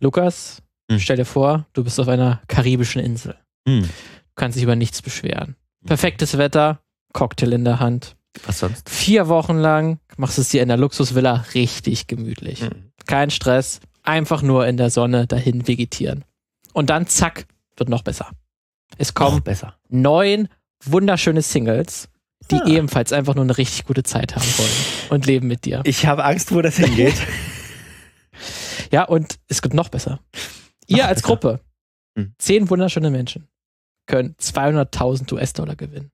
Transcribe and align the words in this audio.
Lukas, 0.00 0.62
Hm. 0.90 1.00
stell 1.00 1.16
dir 1.16 1.24
vor, 1.24 1.66
du 1.72 1.82
bist 1.84 1.98
auf 1.98 2.08
einer 2.08 2.40
karibischen 2.48 3.02
Insel. 3.02 3.36
Hm. 3.68 3.82
Du 3.82 3.88
kannst 4.36 4.56
dich 4.56 4.62
über 4.62 4.76
nichts 4.76 5.02
beschweren. 5.02 5.56
Perfektes 5.84 6.38
Wetter, 6.38 6.80
Cocktail 7.12 7.52
in 7.52 7.64
der 7.64 7.80
Hand. 7.80 8.16
Was 8.44 8.58
sonst? 8.60 8.88
Vier 8.90 9.28
Wochen 9.28 9.56
lang 9.56 9.98
machst 10.16 10.36
du 10.36 10.42
es 10.42 10.50
dir 10.50 10.62
in 10.62 10.68
der 10.68 10.76
Luxusvilla 10.76 11.44
richtig 11.54 12.06
gemütlich. 12.06 12.60
Hm. 12.60 12.92
Kein 13.06 13.30
Stress, 13.30 13.80
einfach 14.02 14.42
nur 14.42 14.66
in 14.66 14.76
der 14.76 14.90
Sonne 14.90 15.26
dahin 15.26 15.66
vegetieren. 15.66 16.24
Und 16.72 16.90
dann 16.90 17.06
zack, 17.06 17.46
wird 17.76 17.88
noch 17.88 18.02
besser. 18.02 18.30
Es 18.98 19.14
kommen 19.14 19.42
neun 19.88 20.48
wunderschöne 20.84 21.42
Singles, 21.42 22.08
die 22.50 22.56
Ah. 22.56 22.66
ebenfalls 22.66 23.12
einfach 23.12 23.34
nur 23.34 23.44
eine 23.44 23.56
richtig 23.58 23.86
gute 23.86 24.02
Zeit 24.02 24.36
haben 24.36 24.46
wollen 24.58 24.70
und 25.10 25.26
leben 25.26 25.48
mit 25.48 25.64
dir. 25.64 25.80
Ich 25.84 26.06
habe 26.06 26.24
Angst, 26.24 26.52
wo 26.54 26.60
das 26.62 26.76
hingeht. 26.76 27.14
Ja, 28.92 29.04
und 29.04 29.38
es 29.48 29.62
gibt 29.62 29.74
noch 29.74 29.88
besser. 29.88 30.20
Ihr 30.86 31.06
als 31.06 31.22
besser. 31.22 31.26
Gruppe, 31.34 31.60
Hm. 32.18 32.34
zehn 32.38 32.70
wunderschöne 32.70 33.10
Menschen, 33.10 33.48
können 34.06 34.34
200.000 34.38 35.32
US-Dollar 35.32 35.76
gewinnen. 35.76 36.10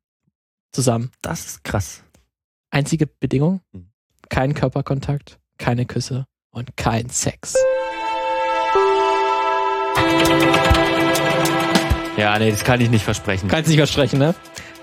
Zusammen. 0.72 1.10
Das 1.22 1.44
ist 1.46 1.64
krass. 1.64 2.02
Einzige 2.70 3.06
Bedingung, 3.06 3.60
Hm. 3.72 3.90
kein 4.28 4.54
Körperkontakt, 4.54 5.38
keine 5.58 5.84
Küsse 5.86 6.26
und 6.50 6.76
kein 6.76 7.08
Sex. 7.10 7.54
Ja, 12.16 12.38
nee, 12.38 12.50
das 12.50 12.62
kann 12.64 12.80
ich 12.80 12.90
nicht 12.90 13.04
versprechen. 13.04 13.48
Kannst 13.48 13.68
nicht 13.68 13.78
versprechen, 13.78 14.18
ne? 14.18 14.34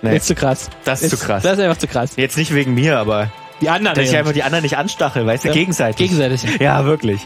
Nee, 0.02 0.18
Ist 0.18 0.28
zu 0.28 0.36
krass. 0.36 0.70
das 0.86 1.02
ist 1.02 1.12
zu 1.12 1.18
krass. 1.18 1.44
Das 1.44 1.58
ist 1.58 1.64
einfach 1.64 1.78
zu 1.78 1.88
krass. 1.88 2.16
Jetzt 2.16 2.38
nicht 2.38 2.54
wegen 2.54 2.74
mir, 2.74 2.98
aber 3.00 3.32
Die 3.62 3.70
anderen 3.70 3.96
dass 3.98 4.10
ich 4.10 4.16
einfach 4.16 4.32
die 4.32 4.44
anderen 4.44 4.64
nicht 4.64 4.78
anstachel, 4.78 5.26
weißt 5.26 5.44
du, 5.44 5.48
Ja, 5.50 5.54
gegenseitig. 5.54 5.98
gegenseitig. 6.10 6.60
Ja, 6.62 6.86
wirklich. 6.86 7.20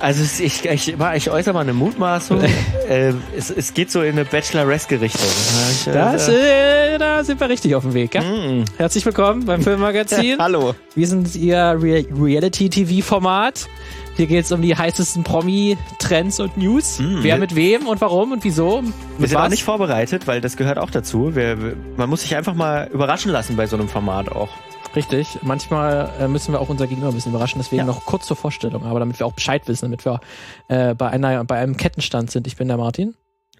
Also 0.00 0.22
es- 0.22 0.40
ich, 0.40 0.64
ich, 0.64 0.94
ich 1.14 1.30
äußere 1.30 1.52
mal 1.54 1.60
eine 1.60 1.74
Mutmaßung. 1.74 2.40
äh, 2.88 3.12
es, 3.36 3.50
es 3.50 3.74
geht 3.74 3.90
so 3.90 4.02
in 4.02 4.12
eine 4.12 4.24
Bachelor-Resque-Richtung. 4.24 5.28
Ich, 5.70 5.86
äh, 5.86 5.92
Das, 5.92 6.28
äh, 6.28 6.96
da 6.98 7.22
sind 7.22 7.38
wir 7.40 7.48
richtig 7.50 7.74
auf 7.74 7.82
dem 7.82 7.92
Weg. 7.94 8.14
Ja? 8.14 8.22
mm. 8.22 8.64
Herzlich 8.78 9.04
willkommen 9.04 9.44
beim 9.44 9.62
Filmmagazin. 9.62 10.36
Hallo. 10.38 10.74
Wir 10.94 11.06
sind 11.06 11.34
Ihr 11.36 11.58
Re 11.80 12.04
Reality-TV-Format. 12.18 13.68
Hier 14.16 14.26
geht 14.26 14.44
es 14.46 14.52
um 14.52 14.62
die 14.62 14.74
heißesten 14.74 15.22
Promi-Trends 15.22 16.40
und 16.40 16.56
News. 16.56 16.98
Mm, 16.98 17.18
Wer 17.22 17.34
wir- 17.34 17.36
mit 17.38 17.54
wem 17.54 17.86
und 17.86 18.00
warum 18.00 18.32
und 18.32 18.42
wieso. 18.44 18.82
Wir 18.82 18.92
Mit 19.18 19.28
sind 19.30 19.38
auch 19.38 19.44
was. 19.44 19.50
nicht 19.50 19.64
vorbereitet, 19.64 20.26
weil 20.26 20.40
das 20.40 20.56
gehört 20.56 20.78
auch 20.78 20.90
dazu. 20.90 21.36
Wir, 21.36 21.62
wir, 21.62 21.76
man 21.96 22.08
muss 22.10 22.22
sich 22.22 22.34
einfach 22.36 22.54
mal 22.54 22.88
überraschen 22.92 23.30
lassen 23.30 23.54
bei 23.56 23.66
so 23.66 23.76
einem 23.76 23.88
Format 23.88 24.30
auch. 24.32 24.48
Richtig. 24.96 25.38
Manchmal 25.42 26.10
äh, 26.18 26.28
müssen 26.28 26.52
wir 26.52 26.60
auch 26.60 26.68
unser 26.68 26.86
Gegenüber 26.86 27.08
ein 27.10 27.14
bisschen 27.14 27.32
überraschen. 27.32 27.60
Deswegen 27.60 27.80
Ja. 27.80 27.84
noch 27.86 28.04
kurz 28.04 28.26
zur 28.26 28.36
Vorstellung, 28.36 28.84
aber 28.84 28.98
damit 29.00 29.18
wir 29.18 29.26
auch 29.26 29.32
Bescheid 29.34 29.66
wissen, 29.68 29.86
damit 29.86 30.04
wir 30.04 30.20
äh, 30.68 30.94
bei, 30.94 31.08
einer, 31.10 31.44
bei 31.44 31.58
einem 31.58 31.76
Kettenstand 31.76 32.30
sind. 32.30 32.46
Ich 32.46 32.56
bin 32.56 32.68
der 32.68 32.78
Martin 32.78 33.14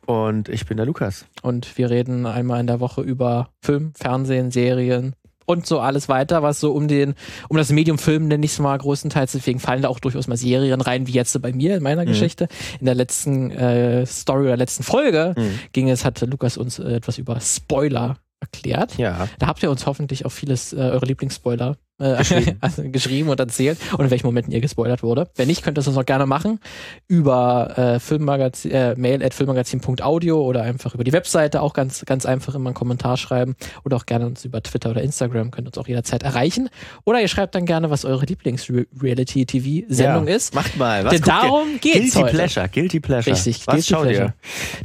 Und 0.06 0.48
ich 0.48 0.66
bin 0.66 0.76
der 0.78 0.86
Lukas. 0.86 1.26
und 1.42 1.76
wir 1.78 1.90
reden 1.90 2.26
einmal 2.26 2.60
in 2.60 2.66
der 2.66 2.80
Woche 2.80 3.02
über 3.02 3.50
Film, 3.62 3.92
Fernsehen, 3.94 4.50
Serien 4.50 5.14
und 5.44 5.66
so 5.66 5.80
alles 5.80 6.08
weiter, 6.10 6.42
was 6.42 6.60
so 6.60 6.72
um 6.72 6.88
den, 6.88 7.14
um 7.48 7.56
das 7.56 7.70
Medium 7.70 7.96
Film 7.98 8.28
nenne 8.28 8.44
ich 8.44 8.52
es 8.52 8.58
mal 8.58 8.76
größtenteils. 8.76 9.32
Deswegen 9.32 9.60
fallen 9.60 9.80
da 9.82 9.88
auch 9.88 9.98
durchaus 10.00 10.26
mal 10.28 10.36
Serien 10.36 10.80
rein, 10.82 11.06
wie 11.06 11.12
jetzt 11.12 11.40
bei 11.40 11.52
mir 11.52 11.76
in 11.76 11.82
meiner 11.82 12.02
Mhm. 12.02 12.08
Geschichte. 12.08 12.48
In 12.80 12.86
der 12.86 12.94
letzten 12.94 13.50
äh, 13.50 14.04
Story 14.06 14.44
oder 14.44 14.56
letzten 14.56 14.82
Folge 14.82 15.34
Mhm. 15.36 15.58
ging 15.72 15.88
es, 15.88 16.04
hat 16.04 16.20
Lukas 16.22 16.56
uns 16.58 16.78
äh, 16.78 16.96
etwas 16.96 17.16
über 17.18 17.40
Spoiler 17.40 18.16
erklärt. 18.40 18.96
Ja. 18.98 19.28
Da 19.38 19.46
habt 19.46 19.62
ihr 19.62 19.70
uns 19.70 19.86
hoffentlich 19.86 20.24
auch 20.26 20.32
vieles, 20.32 20.72
äh, 20.72 20.76
eure 20.76 21.06
Lieblingsspoiler 21.06 21.76
äh, 21.98 22.22
Geschrieben. 22.90 23.28
und 23.28 23.40
erzählt 23.40 23.78
und 23.92 24.04
in 24.04 24.10
welchen 24.10 24.26
Momenten 24.26 24.52
ihr 24.52 24.60
gespoilert 24.60 25.02
wurde. 25.02 25.28
Wenn 25.36 25.48
nicht, 25.48 25.62
könnt 25.62 25.78
ihr 25.78 25.82
das 25.82 25.94
noch 25.94 26.06
gerne 26.06 26.26
machen 26.26 26.60
über 27.06 27.76
äh, 27.76 28.00
Filmmagazin, 28.00 28.70
äh, 28.70 28.94
mail 28.96 29.24
at 29.24 29.34
filmmagazin.audio 29.34 30.40
oder 30.40 30.62
einfach 30.62 30.94
über 30.94 31.04
die 31.04 31.12
Webseite 31.12 31.62
auch 31.62 31.72
ganz, 31.72 32.04
ganz 32.06 32.26
einfach 32.26 32.54
immer 32.54 32.68
einen 32.68 32.74
Kommentar 32.74 33.16
schreiben 33.16 33.56
oder 33.84 33.96
auch 33.96 34.06
gerne 34.06 34.26
uns 34.26 34.44
über 34.44 34.62
Twitter 34.62 34.90
oder 34.90 35.02
Instagram 35.02 35.50
könnt 35.50 35.66
ihr 35.66 35.70
uns 35.70 35.78
auch 35.78 35.88
jederzeit 35.88 36.22
erreichen. 36.22 36.68
Oder 37.04 37.20
ihr 37.20 37.28
schreibt 37.28 37.54
dann 37.54 37.66
gerne, 37.66 37.90
was 37.90 38.04
eure 38.04 38.26
Lieblings-Reality-TV-Sendung 38.26 40.28
ja. 40.28 40.34
ist. 40.34 40.54
Macht 40.54 40.76
mal. 40.76 41.04
Was 41.04 41.12
Denn 41.12 41.22
guckt 41.22 41.36
ihr? 41.36 41.42
darum 41.42 41.68
geht's 41.80 41.98
Guilty 41.98 42.20
heute. 42.20 42.36
Pleasure, 42.36 42.68
Guilty 42.68 43.00
Pleasure. 43.00 43.34
Richtig, 43.34 43.66
Was 43.66 43.74
Guilty 43.74 43.94
Pleasure. 43.94 44.34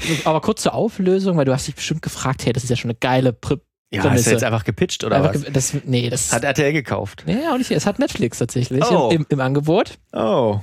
ihr? 0.09 0.17
Aber 0.25 0.41
kurz 0.41 0.63
zur 0.63 0.73
Auflösung, 0.73 1.37
weil 1.37 1.45
du 1.45 1.53
hast 1.53 1.67
dich 1.67 1.75
bestimmt 1.75 2.01
gefragt, 2.01 2.45
hey, 2.45 2.53
das 2.53 2.63
ist 2.63 2.69
ja 2.69 2.75
schon 2.75 2.91
eine 2.91 2.97
geile 2.99 3.33
Pri 3.33 3.57
Ja, 3.93 4.01
Prämisse. 4.01 4.29
er 4.29 4.33
jetzt 4.33 4.43
einfach 4.43 4.63
gepitcht 4.63 5.03
oder 5.03 5.17
Einfach 5.17 5.33
was? 5.35 5.43
ge- 5.43 5.51
Das, 5.51 5.73
nee, 5.85 6.09
das 6.09 6.31
Hat 6.33 6.43
RTL 6.43 6.73
gekauft. 6.73 7.23
Nee, 7.25 7.37
auch 7.51 7.57
nicht. 7.57 7.71
Es 7.71 7.85
hat 7.85 7.99
Netflix 7.99 8.39
tatsächlich 8.39 8.83
Oh. 8.89 9.09
im, 9.11 9.17
im, 9.21 9.25
im 9.29 9.39
Angebot. 9.39 9.97
Oh. 10.13 10.59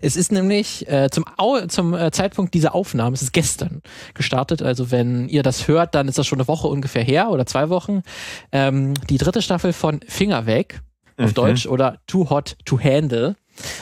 Es 0.00 0.16
ist 0.16 0.32
nämlich 0.32 0.88
äh, 0.90 1.08
zum, 1.12 1.24
Au 1.36 1.60
zum 1.66 1.94
äh, 1.94 2.10
Zeitpunkt 2.10 2.54
dieser 2.54 2.74
Aufnahme, 2.74 3.14
es 3.14 3.22
ist 3.22 3.32
gestern 3.32 3.82
gestartet, 4.14 4.62
also 4.62 4.90
wenn 4.90 5.28
ihr 5.28 5.44
das 5.44 5.68
hört, 5.68 5.94
dann 5.94 6.08
ist 6.08 6.18
das 6.18 6.26
schon 6.26 6.40
eine 6.40 6.48
Woche 6.48 6.66
ungefähr 6.66 7.04
her 7.04 7.30
oder 7.30 7.46
zwei 7.46 7.68
Wochen, 7.68 8.02
ähm, 8.50 8.94
die 9.08 9.18
dritte 9.18 9.42
Staffel 9.42 9.72
von 9.72 10.00
Finger 10.08 10.46
weg 10.46 10.80
auf 11.16 11.30
Mhm. 11.30 11.34
Deutsch 11.34 11.66
oder 11.66 11.98
Too 12.08 12.30
Hot 12.30 12.56
to 12.64 12.80
Handle, 12.80 13.36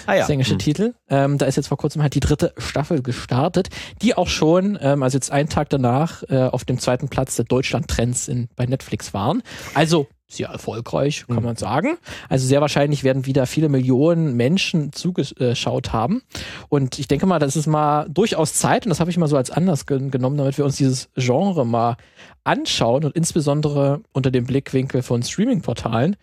Ah 0.06 0.14
ja. 0.14 0.20
das 0.20 0.30
englische 0.30 0.52
Hm. 0.52 0.58
Titel. 0.58 0.94
Ähm, 1.08 1.38
da 1.38 1.46
ist 1.46 1.56
jetzt 1.56 1.68
vor 1.68 1.78
kurzem 1.78 2.02
halt 2.02 2.14
die 2.14 2.20
dritte 2.20 2.52
Staffel 2.58 3.02
gestartet, 3.02 3.68
die 4.02 4.14
auch 4.16 4.28
schon, 4.28 4.78
ähm, 4.80 5.02
also 5.02 5.16
jetzt 5.16 5.30
einen 5.30 5.48
Tag 5.48 5.68
danach, 5.70 6.22
äh, 6.28 6.36
auf 6.44 6.64
dem 6.64 6.78
zweiten 6.78 7.08
Platz 7.08 7.36
der 7.36 7.44
Deutschland-Trends 7.44 8.28
in, 8.28 8.48
bei 8.56 8.66
Netflix 8.66 9.14
waren. 9.14 9.42
Also 9.74 10.06
sehr 10.30 10.48
erfolgreich, 10.48 11.24
kann 11.26 11.36
Mhm. 11.36 11.42
man 11.42 11.56
sagen. 11.56 11.96
Also 12.28 12.46
sehr 12.46 12.60
wahrscheinlich 12.60 13.02
werden 13.02 13.24
wieder 13.24 13.46
viele 13.46 13.70
Millionen 13.70 14.34
Menschen 14.36 14.92
zugeschaut 14.92 15.94
haben. 15.94 16.20
Und 16.68 16.98
ich 16.98 17.08
denke 17.08 17.24
mal, 17.24 17.38
das 17.38 17.56
ist 17.56 17.66
mal 17.66 18.06
durchaus 18.10 18.52
Zeit, 18.52 18.84
und 18.84 18.90
das 18.90 19.00
habe 19.00 19.10
ich 19.10 19.16
mal 19.16 19.26
so 19.26 19.38
als 19.38 19.50
Anlass 19.50 19.86
gen- 19.86 20.10
genommen, 20.10 20.36
damit 20.36 20.58
wir 20.58 20.66
uns 20.66 20.76
dieses 20.76 21.08
Genre 21.14 21.64
mal 21.64 21.96
anschauen 22.44 23.06
und 23.06 23.16
insbesondere 23.16 24.00
unter 24.12 24.30
dem 24.30 24.44
Blickwinkel 24.44 25.00
von 25.02 25.22
Streaming-Portalen, 25.22 26.16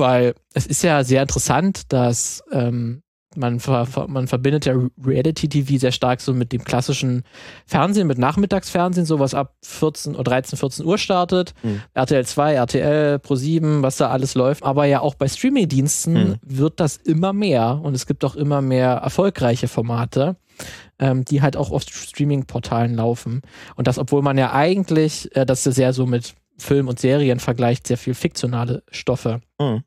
weil 0.00 0.34
es 0.54 0.66
ist 0.66 0.82
ja 0.82 1.04
sehr 1.04 1.22
interessant, 1.22 1.92
dass 1.92 2.42
ähm, 2.50 3.02
man, 3.36 3.60
ver, 3.60 3.86
man 4.08 4.26
verbindet 4.26 4.66
ja 4.66 4.74
Reality-TV 5.04 5.78
sehr 5.78 5.92
stark 5.92 6.20
so 6.20 6.34
mit 6.34 6.52
dem 6.52 6.64
klassischen 6.64 7.22
Fernsehen, 7.66 8.08
mit 8.08 8.18
Nachmittagsfernsehen, 8.18 9.06
sowas 9.06 9.34
ab 9.34 9.54
14 9.62 10.14
oder 10.14 10.24
13, 10.24 10.58
14 10.58 10.84
Uhr 10.84 10.98
startet. 10.98 11.54
Mhm. 11.62 11.82
RTL 11.94 12.26
2, 12.26 12.54
RTL, 12.54 13.16
Pro7, 13.16 13.82
was 13.82 13.98
da 13.98 14.10
alles 14.10 14.34
läuft. 14.34 14.64
Aber 14.64 14.84
ja 14.86 15.00
auch 15.00 15.14
bei 15.14 15.28
Streaming-Diensten 15.28 16.12
Mhm. 16.12 16.36
wird 16.42 16.80
das 16.80 16.96
immer 16.96 17.32
mehr 17.32 17.80
und 17.82 17.94
es 17.94 18.06
gibt 18.06 18.24
auch 18.24 18.34
immer 18.34 18.62
mehr 18.62 18.90
erfolgreiche 18.94 19.68
Formate, 19.68 20.36
ähm, 20.98 21.24
die 21.24 21.40
halt 21.40 21.56
auch 21.56 21.70
auf 21.70 21.82
Streaming-Portalen 21.82 22.94
laufen. 22.96 23.42
Und 23.76 23.86
das, 23.86 23.98
obwohl 23.98 24.22
man 24.22 24.38
ja 24.38 24.52
eigentlich, 24.52 25.34
äh, 25.36 25.46
das 25.46 25.64
ist 25.66 25.76
sehr 25.76 25.92
so 25.92 26.04
mit 26.04 26.34
Film 26.58 26.88
und 26.88 26.98
Serien 26.98 27.38
vergleicht, 27.38 27.86
sehr 27.86 27.96
viel 27.96 28.14
fiktionale 28.14 28.82
Stoffe. 28.90 29.40
Mhm. 29.60 29.82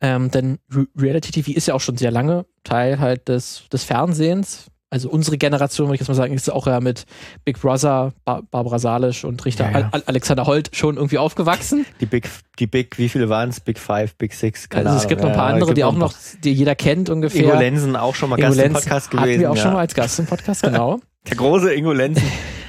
Ähm, 0.00 0.30
denn 0.30 0.58
Re 0.74 0.86
Reality 0.98 1.30
TV 1.30 1.52
ist 1.56 1.66
ja 1.68 1.74
auch 1.74 1.80
schon 1.80 1.96
sehr 1.96 2.10
lange 2.10 2.44
Teil 2.64 2.98
halt 2.98 3.28
des, 3.28 3.64
des 3.72 3.84
Fernsehens. 3.84 4.66
Also 4.90 5.08
unsere 5.08 5.38
Generation, 5.38 5.86
würde 5.86 5.94
ich 5.94 6.00
jetzt 6.00 6.08
mal 6.08 6.14
sagen, 6.14 6.34
ist 6.34 6.52
auch 6.52 6.66
ja 6.66 6.78
mit 6.80 7.06
Big 7.46 7.58
Brother, 7.58 8.12
ba 8.26 8.42
Barbara 8.50 8.78
Salisch 8.78 9.24
und 9.24 9.42
Richter 9.46 9.70
Ja, 9.70 9.78
ja. 9.80 9.88
Al 9.90 10.02
Alexander 10.04 10.44
Holt 10.44 10.68
schon 10.76 10.96
irgendwie 10.96 11.16
aufgewachsen. 11.16 11.86
Die 12.00 12.04
Big, 12.06 12.28
die 12.58 12.66
Big, 12.66 12.98
wie 12.98 13.08
viele 13.08 13.30
waren 13.30 13.48
es? 13.48 13.60
Big 13.60 13.78
Five, 13.78 14.16
Big 14.16 14.34
Six, 14.34 14.68
keine 14.68 14.90
also 14.90 14.98
es 14.98 15.04
Ahnung. 15.04 15.08
gibt 15.08 15.22
noch 15.22 15.30
ein 15.30 15.34
paar 15.36 15.48
Ja, 15.48 15.54
andere, 15.54 15.72
die 15.72 15.84
auch 15.84 15.94
noch, 15.94 16.12
die 16.44 16.52
jeder 16.52 16.74
kennt 16.74 17.08
ungefähr. 17.08 17.42
Ingo 17.44 17.56
Lensen 17.58 17.96
auch 17.96 18.14
schon 18.14 18.28
mal 18.28 18.36
Gast 18.36 18.58
im 18.60 18.72
Podcast 18.74 19.06
hatten 19.12 19.16
gewesen. 19.22 19.40
wir 19.40 19.50
auch 19.50 19.56
schon 19.56 19.72
mal 19.72 19.78
als 19.80 19.94
Gast 19.94 20.18
im 20.18 20.26
Podcast, 20.26 20.62
genau. 20.62 21.00
Der 21.26 21.36
große 21.36 21.72
Ingo 21.72 21.92
Lenzen. 21.92 22.24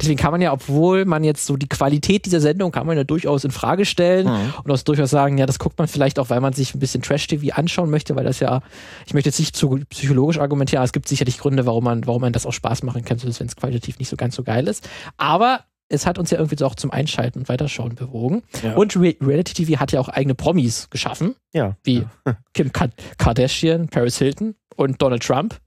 Deswegen 0.00 0.18
kann 0.18 0.32
man 0.32 0.40
ja, 0.40 0.52
obwohl 0.52 1.04
man 1.04 1.24
jetzt 1.24 1.46
so 1.46 1.56
die 1.56 1.68
Qualität 1.68 2.26
dieser 2.26 2.40
Sendung 2.40 2.72
kann 2.72 2.86
man 2.86 2.96
ja 2.96 3.04
durchaus 3.04 3.44
in 3.44 3.50
Frage 3.50 3.84
stellen 3.84 4.26
Mhm. 4.26 4.54
und 4.64 4.70
auch 4.70 4.78
durchaus 4.82 5.10
sagen, 5.10 5.38
ja, 5.38 5.46
das 5.46 5.58
guckt 5.58 5.78
man 5.78 5.88
vielleicht 5.88 6.18
auch, 6.18 6.30
weil 6.30 6.40
man 6.40 6.52
sich 6.52 6.74
ein 6.74 6.78
bisschen 6.80 7.02
Trash-TV 7.02 7.54
anschauen 7.54 7.90
möchte, 7.90 8.16
weil 8.16 8.24
das 8.24 8.40
ja, 8.40 8.60
ich 9.06 9.14
möchte 9.14 9.28
jetzt 9.28 9.38
nicht 9.38 9.56
zu 9.56 9.80
psychologisch 9.90 10.38
argumentieren, 10.38 10.78
aber 10.80 10.84
es 10.86 10.92
gibt 10.92 11.08
sicherlich 11.08 11.38
Gründe, 11.38 11.66
warum 11.66 11.84
man, 11.84 12.06
warum 12.06 12.20
man 12.22 12.32
das 12.32 12.46
auch 12.46 12.52
Spaß 12.52 12.82
machen 12.82 13.04
kann, 13.04 13.22
wenn 13.22 13.30
es 13.46 13.56
qualitativ 13.56 13.98
nicht 13.98 14.08
so 14.08 14.16
ganz 14.16 14.34
so 14.34 14.42
geil 14.42 14.66
ist. 14.68 14.88
Aber 15.16 15.60
es 15.90 16.06
hat 16.06 16.18
uns 16.18 16.30
ja 16.30 16.36
irgendwie 16.38 16.56
so 16.58 16.66
auch 16.66 16.74
zum 16.74 16.90
Einschalten 16.90 17.38
und 17.38 17.48
Weiterschauen 17.48 17.94
bewogen. 17.94 18.42
Ja. 18.62 18.74
Und 18.74 18.94
Re 18.96 19.14
Reality 19.22 19.54
TV 19.64 19.80
hat 19.80 19.90
ja 19.92 20.00
auch 20.00 20.08
eigene 20.10 20.34
Promis 20.34 20.90
geschaffen, 20.90 21.34
Ja. 21.54 21.76
wie 21.82 22.04
Kim 22.52 22.72
Ka 22.72 22.88
Kardashian, 23.16 23.88
Paris 23.88 24.18
Hilton 24.18 24.54
und 24.76 25.00
Donald 25.02 25.22
Trump, 25.22 25.58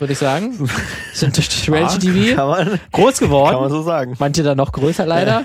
würde 0.00 0.12
ich 0.12 0.18
sagen. 0.18 0.68
Sind 1.12 1.36
durch 1.36 1.70
Reality 1.70 2.12
TV 2.12 2.36
Kann 2.36 2.48
man, 2.48 2.80
groß 2.92 3.18
geworden. 3.18 3.52
kann 3.52 3.62
man 3.62 3.70
so 3.70 3.82
sagen. 3.82 4.14
Manche 4.18 4.42
dann 4.42 4.56
noch 4.56 4.72
größer 4.72 5.06
leider. 5.06 5.44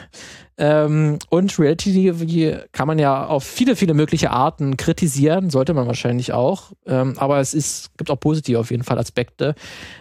Ähm, 0.57 1.19
und 1.29 1.59
Reality 1.59 1.91
TV 1.91 2.61
kann 2.71 2.87
man 2.87 2.97
ja 2.97 3.25
auf 3.25 3.43
viele, 3.43 3.75
viele 3.75 3.93
mögliche 3.93 4.31
Arten 4.31 4.77
kritisieren, 4.77 5.49
sollte 5.49 5.73
man 5.73 5.85
wahrscheinlich 5.85 6.31
auch. 6.31 6.71
Ähm, 6.87 7.15
aber 7.17 7.41
es 7.41 7.53
ist, 7.53 7.89
gibt 7.97 8.09
auch 8.09 8.19
positive 8.19 8.59
auf 8.59 8.71
jeden 8.71 8.83
Fall 8.83 8.97
Aspekte, 8.97 9.53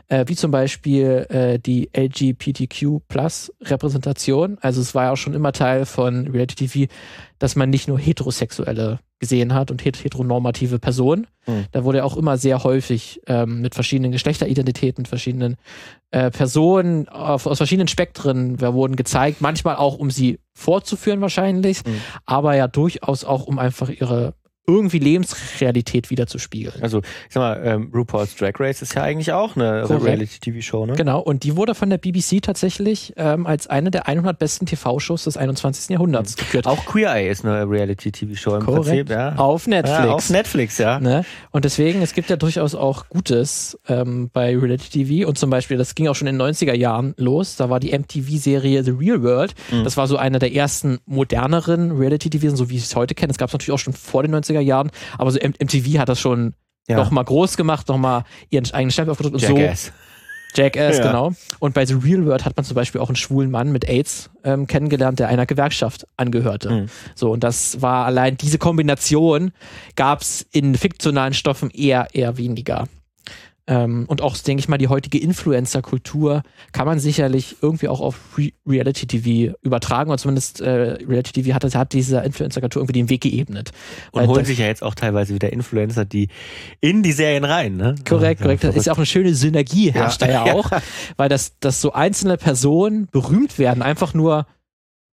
äh, 0.06 0.24
wie 0.28 0.36
zum 0.36 0.52
Beispiel 0.52 1.26
äh, 1.28 1.58
die 1.58 1.90
LGBTQ-Plus-Repräsentation. 1.96 4.58
Also 4.60 4.80
es 4.80 4.94
war 4.94 5.06
ja 5.06 5.12
auch 5.12 5.16
schon 5.16 5.34
immer 5.34 5.50
Teil 5.50 5.86
von 5.86 6.28
Reality 6.28 6.68
TV, 6.68 6.92
dass 7.44 7.56
man 7.56 7.68
nicht 7.68 7.88
nur 7.88 7.98
Heterosexuelle 7.98 9.00
gesehen 9.18 9.52
hat 9.52 9.70
und 9.70 9.84
heteronormative 9.84 10.78
Personen. 10.78 11.26
Mhm. 11.46 11.66
Da 11.72 11.84
wurde 11.84 11.98
ja 11.98 12.04
auch 12.04 12.16
immer 12.16 12.38
sehr 12.38 12.64
häufig 12.64 13.20
ähm, 13.26 13.60
mit 13.60 13.74
verschiedenen 13.74 14.12
Geschlechteridentitäten, 14.12 15.02
mit 15.02 15.08
verschiedenen 15.08 15.56
äh, 16.10 16.30
Personen 16.30 17.06
auf, 17.06 17.46
aus 17.46 17.58
verschiedenen 17.58 17.88
Spektren 17.88 18.62
wir 18.62 18.72
wurden 18.72 18.96
gezeigt. 18.96 19.42
Manchmal 19.42 19.76
auch, 19.76 19.98
um 19.98 20.10
sie 20.10 20.38
vorzuführen 20.54 21.20
wahrscheinlich, 21.20 21.84
Mhm. 21.84 22.00
aber 22.24 22.56
ja 22.56 22.66
durchaus 22.66 23.24
auch, 23.24 23.46
um 23.46 23.58
einfach 23.58 23.90
ihre 23.90 24.32
irgendwie 24.66 24.98
Lebensrealität 24.98 26.10
wiederzuspiegeln. 26.10 26.82
Also, 26.82 26.98
ich 27.00 27.34
sag 27.34 27.40
mal, 27.40 27.62
ähm, 27.64 27.90
RuPaul's 27.94 28.34
Drag 28.36 28.58
Race 28.58 28.82
ist 28.82 28.94
ja 28.94 29.02
eigentlich 29.02 29.32
auch 29.32 29.56
eine. 29.56 29.84
Reality-TV-Show, 29.88 30.86
ne? 30.86 30.94
Genau, 30.94 31.20
und 31.20 31.44
die 31.44 31.56
wurde 31.56 31.74
von 31.74 31.90
der 31.90 31.98
BBC 31.98 32.42
tatsächlich 32.42 33.12
ähm, 33.16 33.46
als 33.46 33.66
eine 33.66 33.90
der 33.90 34.08
100 34.08 34.38
besten 34.38 34.66
TV-Shows 34.66 35.24
des 35.24 35.36
21. 35.36 35.90
Jahrhunderts 35.90 36.36
geführt. 36.36 36.66
Auch 36.66 36.84
Queer 36.86 37.14
Eye 37.14 37.28
ist 37.28 37.44
eine 37.44 37.68
Reality-TV-Show 37.68 38.56
im 38.56 38.64
Korrekt. 38.64 38.86
Prinzip, 38.86 39.10
ja. 39.10 39.34
Auf 39.36 39.66
Netflix. 39.66 39.98
Ja, 39.98 40.10
auf 40.10 40.30
Netflix, 40.30 40.78
ja. 40.78 41.00
Ne? 41.00 41.24
Und 41.50 41.64
deswegen, 41.64 42.02
es 42.02 42.14
gibt 42.14 42.30
ja 42.30 42.36
durchaus 42.36 42.74
auch 42.74 43.08
Gutes 43.08 43.78
ähm, 43.88 44.30
bei 44.32 44.56
Reality 44.56 45.04
TV. 45.04 45.28
Und 45.28 45.38
zum 45.38 45.50
Beispiel, 45.50 45.76
das 45.76 45.94
ging 45.94 46.08
auch 46.08 46.14
schon 46.14 46.28
in 46.28 46.38
den 46.38 46.46
90er 46.46 46.74
Jahren 46.74 47.14
los. 47.16 47.56
Da 47.56 47.70
war 47.70 47.80
die 47.80 47.96
MTV-Serie 47.96 48.82
The 48.84 48.90
Real 48.92 49.22
World. 49.22 49.54
Mhm. 49.70 49.84
Das 49.84 49.96
war 49.96 50.06
so 50.06 50.16
eine 50.16 50.38
der 50.38 50.52
ersten 50.52 50.98
moderneren 51.06 51.92
Reality-TV, 51.92 52.54
so 52.54 52.70
wie 52.70 52.76
ich 52.76 52.84
es 52.84 52.96
heute 52.96 53.14
kenne. 53.14 53.28
Das 53.28 53.38
gab 53.38 53.48
es 53.48 53.52
natürlich 53.52 53.72
auch 53.72 53.78
schon 53.78 53.92
vor 53.92 54.22
den 54.22 54.34
90er 54.34 54.53
Jahren. 54.60 54.90
Aber 55.18 55.30
so 55.30 55.38
MTV 55.38 55.98
hat 55.98 56.08
das 56.08 56.20
schon 56.20 56.54
ja. 56.88 56.96
noch 56.96 57.10
mal 57.10 57.22
groß 57.24 57.56
gemacht, 57.56 57.88
noch 57.88 57.98
mal 57.98 58.24
ihren 58.50 58.70
eigenen 58.72 58.90
Stempel 58.90 59.12
aufgedrückt. 59.12 59.36
Und 59.36 59.42
Jackass. 59.42 59.86
so 59.86 59.92
Jackass, 60.54 60.98
Ja. 60.98 61.06
genau. 61.06 61.32
Und 61.58 61.74
bei 61.74 61.84
The 61.84 61.94
Real 61.94 62.24
World 62.26 62.44
hat 62.44 62.56
man 62.56 62.64
zum 62.64 62.74
Beispiel 62.76 63.00
auch 63.00 63.08
einen 63.08 63.16
schwulen 63.16 63.50
Mann 63.50 63.72
mit 63.72 63.88
AIDS 63.88 64.30
ähm, 64.44 64.66
kennengelernt, 64.66 65.18
der 65.18 65.28
einer 65.28 65.46
Gewerkschaft 65.46 66.06
angehörte. 66.16 66.70
Mhm. 66.70 66.86
So, 67.14 67.32
und 67.32 67.42
das 67.42 67.82
war 67.82 68.06
allein 68.06 68.36
diese 68.36 68.58
Kombination 68.58 69.52
gab 69.96 70.22
es 70.22 70.46
in 70.52 70.76
fiktionalen 70.76 71.34
Stoffen 71.34 71.70
eher, 71.70 72.08
eher 72.12 72.36
weniger. 72.36 72.86
Ähm, 73.66 74.04
und 74.08 74.20
auch, 74.20 74.36
denke 74.36 74.60
ich 74.60 74.68
mal, 74.68 74.76
die 74.76 74.88
heutige 74.88 75.18
Influencer-Kultur 75.18 76.42
kann 76.72 76.86
man 76.86 76.98
sicherlich 76.98 77.56
irgendwie 77.62 77.88
auch 77.88 78.00
auf 78.00 78.18
Re 78.36 78.50
Reality-TV 78.66 79.54
übertragen. 79.62 80.10
Oder 80.10 80.18
zumindest 80.18 80.60
äh, 80.60 80.70
Reality-TV 81.06 81.54
hat, 81.54 81.74
hat 81.74 81.92
dieser 81.94 82.24
Influencer-Kultur 82.24 82.80
irgendwie 82.82 82.92
den 83.00 83.08
Weg 83.08 83.22
geebnet. 83.22 83.70
Und 84.12 84.20
Weil 84.20 84.28
holen 84.28 84.38
das- 84.40 84.48
sich 84.48 84.58
ja 84.58 84.66
jetzt 84.66 84.82
auch 84.82 84.94
teilweise 84.94 85.34
wieder 85.34 85.52
Influencer, 85.52 86.04
die 86.04 86.28
in 86.80 87.02
die 87.02 87.12
Serien 87.12 87.44
rein, 87.44 87.76
ne? 87.76 87.94
Korrekt, 88.06 88.40
Ja, 88.40 88.44
korrekt. 88.46 88.64
Das 88.64 88.76
ist 88.76 88.86
ja 88.86 88.92
auch 88.92 88.98
eine 88.98 89.06
schöne 89.06 89.34
Synergie 89.34 89.92
herrscht 89.92 90.20
da 90.22 90.26
ja 90.26 90.46
Ja. 90.46 90.52
auch, 90.52 90.70
weil 91.16 91.28
das, 91.28 91.58
dass 91.60 91.80
so 91.80 91.92
einzelne 91.92 92.36
Personen 92.36 93.08
berühmt 93.10 93.58
werden, 93.58 93.82
einfach 93.82 94.12
nur 94.14 94.46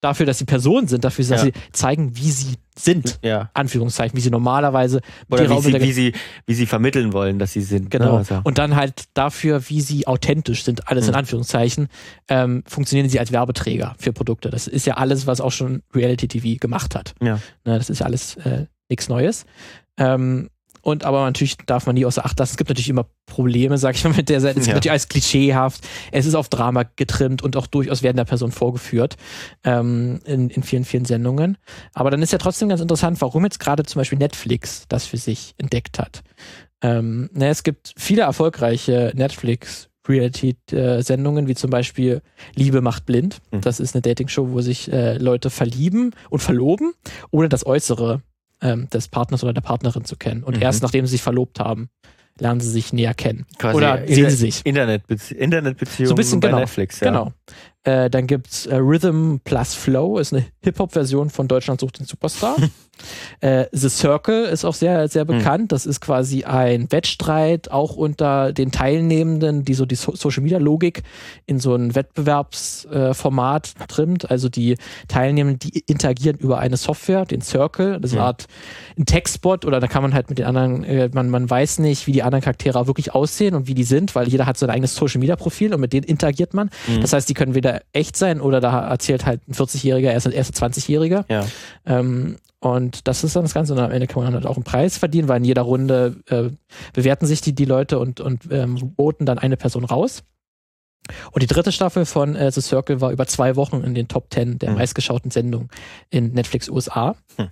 dafür, 0.01 0.25
dass 0.25 0.37
sie 0.39 0.45
Personen 0.45 0.87
sind, 0.87 1.03
dafür, 1.03 1.25
dass 1.25 1.43
Ja. 1.43 1.45
sie 1.45 1.53
zeigen, 1.71 2.15
wie 2.15 2.31
sie 2.31 2.55
sind. 2.77 3.19
Ja. 3.21 3.49
Anführungszeichen, 3.53 4.15
wie 4.15 4.21
sie 4.21 4.29
normalerweise 4.29 5.01
Oder 5.29 5.49
wie 5.49 5.61
sie, 5.61 5.81
wie, 5.81 5.91
sie, 5.91 6.13
wie 6.45 6.53
sie 6.53 6.65
vermitteln 6.65 7.11
wollen, 7.11 7.37
dass 7.39 7.51
sie 7.53 7.61
sind. 7.61 7.91
Genau. 7.91 8.13
Ne? 8.13 8.17
Also, 8.19 8.41
Und 8.43 8.57
dann 8.57 8.75
halt 8.77 9.05
dafür, 9.13 9.69
wie 9.69 9.81
sie 9.81 10.07
authentisch 10.07 10.63
sind, 10.63 10.87
alles 10.87 11.05
in 11.07 11.11
Mhm. 11.11 11.17
Anführungszeichen, 11.19 11.87
ähm, 12.29 12.63
funktionieren 12.65 13.09
sie 13.09 13.19
als 13.19 13.31
Werbeträger 13.33 13.95
für 13.99 14.13
Produkte. 14.13 14.49
Das 14.49 14.67
ist 14.67 14.85
ja 14.85 14.93
alles, 14.95 15.27
was 15.27 15.41
auch 15.41 15.51
schon 15.51 15.83
Reality 15.93 16.27
TV 16.29 16.57
gemacht 16.59 16.95
hat. 16.95 17.13
Ja. 17.21 17.35
Ne, 17.65 17.77
das 17.77 17.89
ist 17.89 17.99
ja 17.99 18.05
alles 18.05 18.37
äh, 18.37 18.67
nichts 18.87 19.09
Neues. 19.09 19.45
Ähm, 19.97 20.49
und 20.81 21.03
aber 21.05 21.25
natürlich 21.25 21.57
darf 21.65 21.85
man 21.85 21.95
nie 21.95 22.05
außer 22.05 22.25
Acht 22.25 22.37
lassen. 22.39 22.51
Es 22.53 22.57
gibt 22.57 22.69
natürlich 22.69 22.89
immer 22.89 23.05
Probleme, 23.25 23.77
sag 23.77 23.95
ich 23.95 24.03
mal, 24.03 24.13
mit 24.13 24.29
der 24.29 24.41
Seite. 24.41 24.59
Es 24.59 24.63
ist 24.63 24.67
Ja. 24.67 24.73
natürlich 24.75 24.91
alles 24.91 25.07
klischeehaft. 25.07 25.87
Es 26.11 26.25
ist 26.25 26.35
auf 26.35 26.49
Drama 26.49 26.83
getrimmt 26.95 27.41
und 27.41 27.55
auch 27.57 27.67
durchaus 27.67 28.03
werden 28.03 28.17
der 28.17 28.25
Person 28.25 28.51
vorgeführt 28.51 29.15
ähm, 29.63 30.19
in, 30.25 30.49
in 30.49 30.63
vielen, 30.63 30.85
vielen 30.85 31.05
Sendungen. 31.05 31.57
Aber 31.93 32.11
dann 32.11 32.21
ist 32.21 32.31
ja 32.31 32.37
trotzdem 32.37 32.69
ganz 32.69 32.81
interessant, 32.81 33.21
warum 33.21 33.43
jetzt 33.43 33.59
gerade 33.59 33.83
zum 33.83 33.99
Beispiel 33.99 34.17
Netflix 34.17 34.85
das 34.87 35.05
für 35.05 35.17
sich 35.17 35.53
entdeckt 35.57 35.99
hat. 35.99 36.21
Ähm, 36.81 37.29
ne, 37.33 37.49
es 37.49 37.63
gibt 37.63 37.93
viele 37.97 38.21
erfolgreiche 38.21 39.11
Netflix 39.15 39.89
Reality-Sendungen, 40.07 41.47
wie 41.47 41.55
zum 41.55 41.69
Beispiel 41.69 42.21
Liebe 42.55 42.81
macht 42.81 43.05
blind. 43.05 43.39
Mhm. 43.51 43.61
Das 43.61 43.79
ist 43.79 43.95
eine 43.95 44.01
Dating-Show, 44.01 44.51
wo 44.51 44.61
sich 44.61 44.91
äh, 44.91 45.17
Leute 45.17 45.49
verlieben 45.49 46.11
und 46.29 46.39
verloben, 46.39 46.93
ohne 47.31 47.49
das 47.49 47.65
Äußere 47.65 48.21
ähm, 48.61 48.89
des 48.89 49.07
Partners 49.07 49.43
oder 49.43 49.53
der 49.53 49.61
Partnerin 49.61 50.05
zu 50.05 50.15
kennen. 50.15 50.43
Und 50.43 50.57
Mhm. 50.57 50.61
erst 50.61 50.81
nachdem 50.83 51.05
sie 51.05 51.11
sich 51.11 51.21
verlobt 51.21 51.59
haben, 51.59 51.89
lernen 52.39 52.59
sie 52.61 52.69
sich 52.69 52.93
näher 52.93 53.13
kennen. 53.13 53.45
quasi 53.57 53.77
Oder 53.77 54.05
sehen 54.07 54.29
sie 54.29 54.35
sich. 54.35 54.65
Internetbezie 54.65 55.35
Internetbeziehungen 55.35 56.07
So 56.07 56.13
ein 56.13 56.17
bisschen, 56.17 56.39
bei 56.39 56.47
genau. 56.49 56.59
Netflix. 56.59 56.99
Ja. 56.99 57.07
Genau. 57.09 57.33
Äh, 57.89 58.09
dann 58.09 58.27
gibt's 58.27 58.65
äh, 58.65 58.75
Rhythm 58.75 59.37
Plus 59.43 59.73
Flow, 59.73 60.19
ist 60.19 60.33
eine 60.33 60.45
Hip-Hop-Version 60.61 61.29
von 61.29 61.47
Deutschland 61.47 61.79
sucht 61.79 61.99
den 61.99 62.05
Superstar. 62.05 62.55
äh, 63.41 63.65
The 63.71 63.89
Circle 63.89 64.45
ist 64.45 64.65
auch 64.65 64.73
sehr, 64.73 65.07
sehr 65.07 65.25
bekannt. 65.25 65.71
Das 65.71 65.85
ist 65.85 66.01
quasi 66.01 66.43
ein 66.43 66.91
Wettstreit, 66.91 67.71
auch 67.71 67.95
unter 67.95 68.53
den 68.53 68.71
Teilnehmenden, 68.71 69.65
die 69.65 69.73
so 69.73 69.85
die 69.85 69.95
so 69.95 70.13
Social-Media-Logik 70.15 71.03
in 71.45 71.59
so 71.59 71.73
ein 71.75 71.95
Wettbewerbsformat 71.95 73.73
äh, 73.79 73.87
trimmt. 73.87 74.29
Also 74.29 74.49
die 74.49 74.75
Teilnehmenden, 75.07 75.59
die 75.59 75.79
interagieren 75.87 76.37
über 76.37 76.59
eine 76.59 76.77
Software, 76.77 77.25
den 77.25 77.41
Circle. 77.41 77.99
Das 77.99 78.11
ist 78.11 78.17
eine 78.17 78.19
Mhm. 78.19 78.27
Art 78.27 78.45
ein 78.97 79.05
Textbot 79.05 79.65
oder 79.65 79.79
da 79.79 79.87
kann 79.87 80.01
man 80.01 80.13
halt 80.13 80.29
mit 80.29 80.39
den 80.39 80.45
anderen, 80.45 80.83
äh, 80.83 81.09
man, 81.13 81.29
man 81.29 81.49
weiß 81.49 81.79
nicht, 81.79 82.05
wie 82.05 82.11
die 82.11 82.21
anderen 82.23 82.43
Charaktere 82.43 82.85
wirklich 82.87 83.15
aussehen 83.15 83.55
und 83.55 83.67
wie 83.67 83.73
die 83.73 83.83
sind, 83.83 84.13
weil 84.13 84.27
jeder 84.27 84.45
hat 84.45 84.57
sein 84.57 84.69
eigenes 84.69 84.95
Social-Media-Profil 84.95 85.73
und 85.73 85.79
mit 85.79 85.93
denen 85.93 86.03
interagiert 86.03 86.53
man. 86.53 86.69
Mhm. 86.87 87.01
Das 87.01 87.13
heißt, 87.13 87.29
die 87.29 87.33
können 87.33 87.55
weder 87.55 87.78
echt 87.93 88.15
sein 88.17 88.41
oder 88.41 88.61
da 88.61 88.87
erzählt 88.89 89.25
halt 89.25 89.47
ein 89.47 89.53
40-Jähriger, 89.53 90.11
erst 90.11 90.27
ein 90.27 90.33
erster 90.33 90.65
20-Jähriger. 90.65 91.25
Ja. 91.29 91.45
Ähm, 91.85 92.37
und 92.59 93.07
das 93.07 93.23
ist 93.23 93.35
dann 93.35 93.43
das 93.43 93.53
Ganze. 93.53 93.73
Und 93.73 93.79
am 93.79 93.91
Ende 93.91 94.07
kann 94.07 94.23
man 94.23 94.33
halt 94.33 94.45
auch 94.45 94.57
einen 94.57 94.65
Preis 94.65 94.97
verdienen, 94.97 95.27
weil 95.27 95.37
in 95.37 95.45
jeder 95.45 95.61
Runde 95.61 96.17
äh, 96.27 96.49
bewerten 96.93 97.25
sich 97.25 97.41
die, 97.41 97.53
die 97.53 97.65
Leute 97.65 97.99
und, 97.99 98.19
und 98.19 98.49
ähm, 98.51 98.93
voten 98.97 99.25
dann 99.25 99.39
eine 99.39 99.57
Person 99.57 99.85
raus. 99.85 100.23
Und 101.31 101.41
die 101.41 101.47
dritte 101.47 101.71
Staffel 101.71 102.05
von 102.05 102.35
äh, 102.35 102.51
The 102.51 102.61
Circle 102.61 103.01
war 103.01 103.11
über 103.11 103.25
zwei 103.27 103.55
Wochen 103.55 103.81
in 103.83 103.93
den 103.93 104.07
Top 104.07 104.27
10 104.31 104.59
der 104.59 104.69
Hm. 104.69 104.77
meistgeschauten 104.77 105.31
Sendungen 105.31 105.69
in 106.09 106.33
Netflix 106.33 106.69
USA. 106.69 107.15
Hm. 107.37 107.49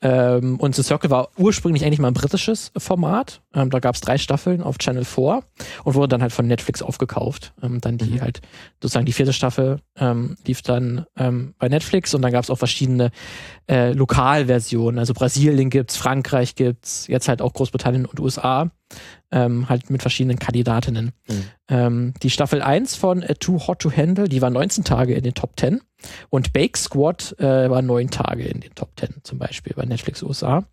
Ähm, 0.00 0.60
und 0.60 0.74
The 0.74 0.82
Circle 0.82 1.10
war 1.10 1.30
ursprünglich 1.36 1.84
eigentlich 1.84 1.98
mal 1.98 2.08
ein 2.08 2.14
britisches 2.14 2.70
Format. 2.76 3.40
Ähm, 3.54 3.70
da 3.70 3.78
gab 3.78 3.94
es 3.94 4.02
drei 4.02 4.18
Staffeln 4.18 4.62
auf 4.62 4.76
Channel 4.78 5.04
4 5.04 5.42
und 5.84 5.94
wurde 5.94 6.08
dann 6.08 6.22
halt 6.22 6.32
von 6.32 6.46
Netflix 6.46 6.82
aufgekauft. 6.82 7.54
Ähm, 7.62 7.80
dann 7.80 7.96
die 7.96 8.16
Mhm. 8.16 8.20
halt 8.20 8.40
sozusagen 8.82 9.06
die 9.06 9.12
vierte 9.12 9.32
Staffel 9.32 9.80
ähm, 9.96 10.36
lief 10.46 10.60
dann 10.62 11.06
ähm, 11.16 11.54
bei 11.58 11.68
Netflix 11.68 12.14
und 12.14 12.22
dann 12.22 12.32
gab 12.32 12.44
es 12.44 12.50
auch 12.50 12.58
verschiedene 12.58 13.10
äh, 13.70 13.92
Lokalversionen. 13.92 14.98
Also 14.98 15.14
Brasilien 15.14 15.70
gibt's, 15.70 15.96
Frankreich 15.96 16.54
gibt's, 16.56 17.06
jetzt 17.06 17.28
halt 17.28 17.40
auch 17.40 17.52
Großbritannien 17.54 18.04
und 18.06 18.20
USA. 18.20 18.70
Ähm, 19.30 19.68
halt 19.68 19.90
mit 19.90 20.00
verschiedenen 20.00 20.38
Kandidatinnen. 20.38 21.12
Mhm. 21.28 21.44
Ähm, 21.68 22.14
die 22.22 22.30
Staffel 22.30 22.62
1 22.62 22.96
von 22.96 23.22
äh, 23.22 23.34
Too 23.34 23.66
Hot 23.66 23.80
to 23.80 23.92
Handle, 23.94 24.26
die 24.28 24.40
war 24.40 24.48
19 24.48 24.84
Tage 24.84 25.12
in 25.12 25.22
den 25.22 25.34
Top 25.34 25.60
10. 25.60 25.82
Und 26.30 26.54
Bake 26.54 26.78
Squad 26.78 27.38
äh, 27.38 27.68
war 27.68 27.82
9 27.82 28.08
Tage 28.10 28.44
in 28.44 28.60
den 28.60 28.74
Top 28.74 28.92
10, 28.98 29.16
zum 29.24 29.38
Beispiel 29.38 29.74
bei 29.76 29.84
Netflix 29.84 30.22
USA. 30.22 30.64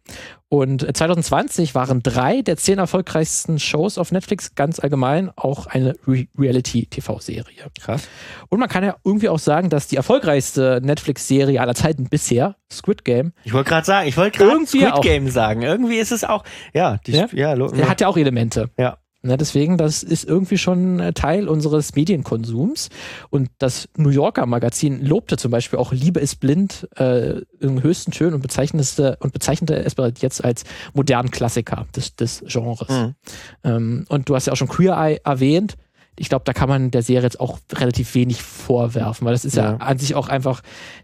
Und 0.56 0.84
äh, 0.84 0.94
2020 0.94 1.76
waren 1.76 2.02
drei 2.02 2.42
der 2.42 2.56
zehn 2.56 2.78
erfolgreichsten 2.80 3.60
Shows 3.60 3.98
auf 3.98 4.14
Netflix 4.14 4.56
ganz 4.56 4.80
allgemein 4.80 5.32
auch 5.36 5.68
eine 5.68 5.96
Re 6.08 6.28
Reality-TV-Serie. 6.38 7.66
Krass. 7.82 8.08
Und 8.48 8.60
man 8.60 8.70
kann 8.70 8.84
ja 8.84 8.96
irgendwie 9.04 9.28
auch 9.28 9.40
sagen, 9.40 9.70
dass 9.70 9.88
die 9.88 9.98
erfolgreichste 9.98 10.80
Netflix-Serie 10.82 11.60
aller 11.60 11.76
Zeiten 11.76 12.08
bisher, 12.10 12.56
Squid 12.72 13.04
Game, 13.04 13.34
Ich 13.44 13.52
wollte 13.54 13.70
gerade 13.70 13.86
sagen, 13.86 14.08
ich 14.08 14.16
wollte 14.16 14.38
gerade 14.40 14.66
Squid 14.66 14.94
auch. 14.94 15.02
Game 15.02 15.30
sagen. 15.30 15.62
Irgendwie 15.62 15.98
ist 15.98 16.12
es 16.12 16.24
auch, 16.24 16.44
ja, 16.74 17.00
die, 17.06 17.12
Ja? 17.12 17.28
ja, 17.34 17.56
der 17.56 17.90
hat 17.90 18.00
ja 18.00 18.08
auch 18.08 18.18
Elemente. 18.18 18.70
Ja. 18.78 18.98
Ne, 19.26 19.38
deswegen, 19.38 19.80
das 19.80 20.04
ist 20.04 20.24
irgendwie 20.24 20.60
schon 20.60 21.00
äh, 21.00 21.12
Teil 21.12 21.48
unseres 21.50 21.96
Medienkonsums. 21.96 22.90
Und 23.32 23.50
das 23.58 23.90
New 23.98 24.10
Yorker 24.10 24.46
Magazin 24.46 25.04
lobte 25.04 25.36
zum 25.36 25.50
Beispiel 25.50 25.80
auch 25.80 25.92
Liebe 25.92 26.20
ist 26.20 26.40
blind 26.40 26.88
äh, 26.96 27.42
in 27.60 27.82
höchsten 27.82 28.12
Tönen 28.12 28.36
und 28.36 28.42
bezeichnete, 28.42 29.18
und 29.22 29.34
bezeichnete 29.34 29.84
es 29.84 29.96
bereits 29.96 30.22
jetzt 30.22 30.46
als 30.46 30.64
modernen 30.94 31.32
Klassiker 31.32 31.88
des, 31.96 32.16
des 32.16 32.44
Genres. 32.46 32.88
Mhm. 32.90 33.16
Ähm, 33.64 34.06
und 34.10 34.30
du 34.30 34.36
hast 34.36 34.46
ja 34.46 34.54
auch 34.54 34.58
schon 34.58 34.68
Queer 34.68 34.96
Eye 34.96 35.20
erwähnt. 35.24 35.76
Ich 36.18 36.30
glaube, 36.30 36.46
da 36.46 36.54
kann 36.54 36.70
man 36.70 36.92
der 36.92 37.02
Serie 37.02 37.24
jetzt 37.24 37.42
auch 37.42 37.60
relativ 37.74 38.16
wenig 38.16 38.42
vorwerfen, 38.42 39.26
weil 39.26 39.34
das 39.34 39.44
ist 39.44 39.58
ja, 39.58 39.72
Ja. 39.72 39.78
an 39.78 39.98
sich 39.98 40.16
auch 40.16 40.30
einfach 40.30 40.62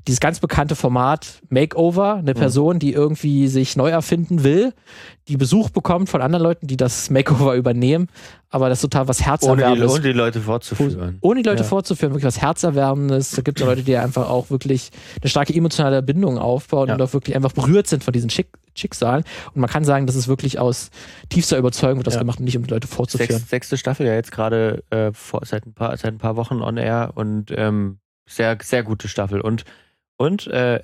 dieses 0.08 0.22
ganz 0.22 0.40
bekannte 0.40 0.76
Format 0.76 1.42
Makeover, 1.50 2.16
eine 2.16 2.34
Person, 2.34 2.80
die 2.80 2.94
irgendwie 2.94 3.50
sich 3.50 3.76
neu 3.76 3.90
erfinden 3.90 4.44
will, 4.44 4.74
die 5.32 5.38
Besuch 5.38 5.70
bekommt 5.70 6.10
von 6.10 6.22
anderen 6.22 6.44
Leuten, 6.44 6.68
die 6.68 6.78
das 6.78 7.10
Makeover 7.10 7.56
übernehmen, 7.56 8.08
aber 8.50 8.70
das 8.70 8.80
ist 8.80 8.82
total 8.82 9.08
was 9.08 9.20
ohne, 9.20 9.26
die, 9.26 9.32
Herzerwärmendes. 9.32 9.92
ohne 9.92 10.02
die 10.02 10.12
Leute 10.12 10.42
fortzuführen. 10.42 11.18
Ohne 11.22 11.42
die 11.42 11.48
Leute 11.50 11.64
Ja. 11.64 11.68
vorzuführen, 11.70 12.12
wirklich 12.14 12.26
was 12.26 12.42
Herzerwärmendes. 12.42 13.32
Da 13.32 13.42
gibt 13.42 13.60
es 13.60 13.64
ja 13.66 13.70
Leute, 13.70 13.84
die 13.84 13.96
einfach 13.98 14.30
auch 14.30 14.50
wirklich 14.50 14.90
eine 15.22 15.30
starke 15.30 15.54
emotionale 15.54 16.02
Bindung 16.04 16.38
aufbauen 16.38 16.90
Ja. 16.90 16.96
und 16.96 17.02
auch 17.02 17.14
wirklich 17.14 17.36
einfach 17.36 17.54
berührt 17.54 17.88
sind 17.88 18.04
von 18.04 18.12
diesen 18.14 18.30
Schick 18.30 18.50
Schicksalen. 18.74 19.26
Und 19.54 19.60
man 19.60 19.70
kann 19.70 19.84
sagen, 19.84 20.06
das 20.08 20.16
ist 20.16 20.30
wirklich 20.30 20.58
aus 20.58 20.92
tiefster 21.28 21.58
Überzeugung 21.58 21.98
wird 21.98 22.08
das 22.08 22.18
gemacht, 22.18 22.40
um 22.40 22.46
nicht 22.46 22.56
um 22.56 22.64
die 22.64 22.70
Leute 22.70 22.88
vorzuführen. 22.88 23.30
Sechs, 23.40 23.50
sechste 23.50 23.78
Staffel 23.78 24.06
ja 24.08 24.14
jetzt 24.14 24.32
gerade 24.32 24.84
äh, 24.92 25.12
vor- 25.12 25.42
seit, 25.46 25.66
ein 25.66 25.74
paar, 25.74 25.98
seit 25.98 26.14
ein 26.14 26.20
paar 26.20 26.38
Wochen 26.38 26.62
on 26.62 26.78
air 26.78 27.12
und 27.16 27.52
ähm, 27.56 28.00
sehr, 28.30 28.58
sehr 28.64 28.84
gute 28.84 29.10
Staffel. 29.10 29.42
Und, 29.42 29.66
und 30.18 30.48
äh, 30.48 30.80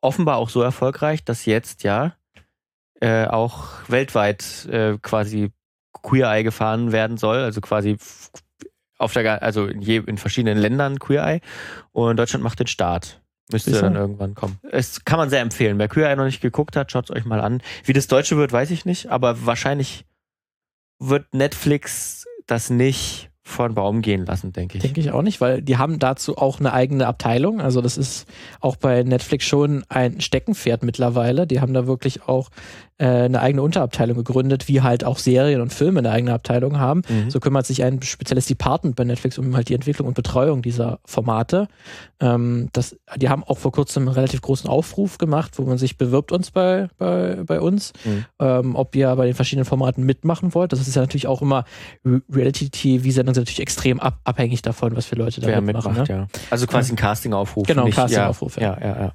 offenbar 0.00 0.36
auch 0.36 0.50
so 0.50 0.62
erfolgreich, 0.62 1.24
dass 1.24 1.44
jetzt 1.46 1.82
ja 1.82 2.12
äh, 3.02 3.26
auch 3.26 3.68
weltweit 3.88 4.66
äh, 4.70 4.96
quasi 5.02 5.50
Queer 6.02 6.30
Eye 6.30 6.44
gefahren 6.44 6.92
werden 6.92 7.16
soll, 7.16 7.38
also 7.38 7.60
quasi 7.60 7.96
auf 8.96 9.12
der, 9.12 9.42
also 9.42 9.66
in, 9.66 9.82
je, 9.82 9.96
in 10.06 10.18
verschiedenen 10.18 10.56
Ländern 10.56 11.00
Queer 11.00 11.26
Eye 11.26 11.40
und 11.90 12.16
Deutschland 12.16 12.44
macht 12.44 12.60
den 12.60 12.68
Start. 12.68 13.20
Müsste 13.50 13.72
dann 13.72 13.96
irgendwann 13.96 14.34
kommen. 14.36 14.60
Es 14.70 15.04
kann 15.04 15.18
man 15.18 15.28
sehr 15.28 15.40
empfehlen. 15.40 15.78
Wer 15.78 15.88
Queer 15.88 16.08
Eye 16.08 16.16
noch 16.16 16.24
nicht 16.24 16.40
geguckt 16.40 16.76
hat, 16.76 16.92
schaut 16.92 17.10
es 17.10 17.16
euch 17.16 17.24
mal 17.24 17.40
an. 17.40 17.60
Wie 17.84 17.92
das 17.92 18.06
Deutsche 18.06 18.36
wird, 18.36 18.52
weiß 18.52 18.70
ich 18.70 18.84
nicht, 18.84 19.10
aber 19.10 19.44
wahrscheinlich 19.44 20.06
wird 21.00 21.34
Netflix 21.34 22.24
das 22.46 22.70
nicht 22.70 23.32
von 23.44 23.74
Baum 23.74 24.02
gehen 24.02 24.24
lassen, 24.24 24.52
denke 24.52 24.78
ich. 24.78 24.82
Denke 24.82 25.00
ich 25.00 25.10
auch 25.10 25.22
nicht, 25.22 25.40
weil 25.40 25.62
die 25.62 25.76
haben 25.76 25.98
dazu 25.98 26.38
auch 26.38 26.60
eine 26.60 26.72
eigene 26.72 27.06
Abteilung. 27.06 27.60
Also 27.60 27.80
das 27.80 27.98
ist 27.98 28.28
auch 28.60 28.76
bei 28.76 29.02
Netflix 29.02 29.44
schon 29.44 29.84
ein 29.88 30.20
Steckenpferd 30.20 30.84
mittlerweile. 30.84 31.46
Die 31.46 31.60
haben 31.60 31.74
da 31.74 31.86
wirklich 31.86 32.28
auch 32.28 32.50
äh, 33.02 33.24
eine 33.24 33.40
eigene 33.40 33.62
Unterabteilung 33.62 34.16
gegründet, 34.16 34.68
wie 34.68 34.80
halt 34.80 35.02
auch 35.02 35.18
Serien 35.18 35.60
und 35.60 35.72
Filme 35.72 35.98
eine 35.98 36.12
eigene 36.12 36.32
Abteilung 36.32 36.78
haben. 36.78 37.02
Mhm. 37.08 37.30
So 37.30 37.40
kümmert 37.40 37.66
sich 37.66 37.82
ein 37.82 38.00
spezielles 38.00 38.46
Department 38.46 38.94
bei 38.94 39.02
Netflix 39.02 39.38
um 39.38 39.56
halt 39.56 39.68
die 39.68 39.74
Entwicklung 39.74 40.06
und 40.06 40.14
Betreuung 40.14 40.62
dieser 40.62 41.00
Formate. 41.04 41.66
Ähm, 42.20 42.68
das, 42.72 42.96
die 43.16 43.28
haben 43.28 43.42
auch 43.42 43.58
vor 43.58 43.72
kurzem 43.72 44.06
einen 44.06 44.14
relativ 44.14 44.40
großen 44.40 44.70
Aufruf 44.70 45.18
gemacht, 45.18 45.58
wo 45.58 45.64
man 45.64 45.78
sich 45.78 45.98
bewirbt 45.98 46.30
uns 46.30 46.52
bei, 46.52 46.90
bei, 46.96 47.42
bei 47.44 47.60
uns, 47.60 47.92
mhm. 48.04 48.24
ähm, 48.38 48.76
ob 48.76 48.94
ihr 48.94 49.16
bei 49.16 49.26
den 49.26 49.34
verschiedenen 49.34 49.64
Formaten 49.64 50.04
mitmachen 50.04 50.54
wollt. 50.54 50.72
Das 50.72 50.80
ist 50.80 50.94
ja 50.94 51.02
natürlich 51.02 51.26
auch 51.26 51.42
immer 51.42 51.64
Reality-TV-Sendungen 52.04 53.34
sind 53.34 53.42
natürlich 53.42 53.62
extrem 53.62 53.98
ab, 53.98 54.20
abhängig 54.22 54.62
davon, 54.62 54.94
was 54.94 55.06
für 55.06 55.16
Leute 55.16 55.40
da 55.40 55.48
Wer 55.48 55.60
mitmachen. 55.60 55.90
Mitmacht, 55.90 56.08
ne? 56.08 56.28
ja. 56.30 56.40
Also 56.50 56.68
quasi 56.68 56.92
ein 56.92 56.96
Casting-Aufruf. 56.96 57.66
Genau, 57.66 57.86
ein 57.86 57.90
Casting-Aufruf. 57.90 58.60
Ja. 58.60 58.78
ja, 58.80 58.86
ja, 58.86 59.00
ja. 59.00 59.12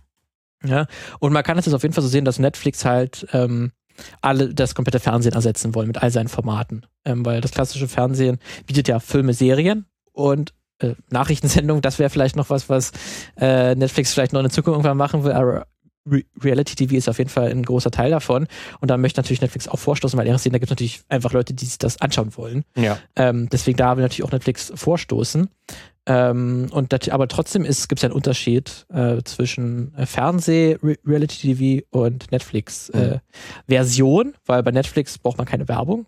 Ja, 0.65 0.87
und 1.19 1.33
man 1.33 1.43
kann 1.43 1.57
es 1.57 1.65
jetzt 1.65 1.75
auf 1.75 1.83
jeden 1.83 1.93
Fall 1.93 2.01
so 2.01 2.09
sehen, 2.09 2.25
dass 2.25 2.39
Netflix 2.39 2.83
halt 2.83 3.27
ähm, 3.31 3.71
alle 4.21 4.53
das 4.53 4.75
komplette 4.75 4.99
Fernsehen 4.99 5.33
ersetzen 5.33 5.75
wollen 5.75 5.87
mit 5.87 6.01
all 6.01 6.11
seinen 6.11 6.27
Formaten. 6.27 6.85
Ähm, 7.05 7.25
weil 7.25 7.41
das 7.41 7.51
klassische 7.51 7.87
Fernsehen 7.87 8.39
bietet 8.65 8.87
ja 8.87 8.99
Filme, 8.99 9.33
Serien 9.33 9.85
und 10.11 10.53
äh, 10.79 10.95
Nachrichtensendungen. 11.09 11.81
Das 11.81 11.99
wäre 11.99 12.09
vielleicht 12.09 12.35
noch 12.35 12.49
was, 12.49 12.69
was 12.69 12.91
äh, 13.37 13.75
Netflix 13.75 14.13
vielleicht 14.13 14.33
noch 14.33 14.39
in 14.39 14.45
der 14.45 14.51
Zukunft 14.51 14.77
irgendwann 14.77 14.97
machen 14.97 15.23
will. 15.23 15.31
Aber 15.33 15.67
Re 16.09 16.23
Reality 16.41 16.75
TV 16.75 16.95
ist 16.95 17.09
auf 17.09 17.17
jeden 17.17 17.29
Fall 17.29 17.49
ein 17.49 17.63
großer 17.63 17.91
Teil 17.91 18.11
davon. 18.11 18.47
Und 18.79 18.89
da 18.89 18.97
möchte 18.97 19.19
natürlich 19.19 19.41
Netflix 19.41 19.67
auch 19.67 19.79
vorstoßen, 19.79 20.17
weil 20.17 20.27
ehrlich 20.27 20.43
da 20.43 20.49
gibt 20.51 20.65
es 20.65 20.69
natürlich 20.69 21.01
einfach 21.09 21.33
Leute, 21.33 21.53
die 21.53 21.65
sich 21.65 21.77
das 21.77 21.99
anschauen 22.01 22.35
wollen. 22.37 22.63
Ja. 22.75 22.97
Ähm, 23.15 23.49
deswegen 23.49 23.77
da 23.77 23.95
will 23.97 24.03
natürlich 24.03 24.23
auch 24.23 24.31
Netflix 24.31 24.71
vorstoßen. 24.73 25.49
Ähm, 26.07 26.67
und 26.71 26.93
das, 26.93 27.09
aber 27.09 27.27
trotzdem 27.27 27.63
gibt 27.63 27.97
es 27.97 28.03
einen 28.03 28.13
Unterschied 28.13 28.85
äh, 28.93 29.21
zwischen 29.23 29.93
äh, 29.95 30.05
Fernseh, 30.05 30.77
Re 30.81 30.95
Reality 31.05 31.53
TV 31.53 31.85
und 31.91 32.31
Netflix-Version, 32.31 34.27
äh, 34.29 34.33
weil 34.45 34.63
bei 34.63 34.71
Netflix 34.71 35.17
braucht 35.17 35.37
man 35.37 35.45
keine 35.45 35.67
Werbung. 35.67 36.05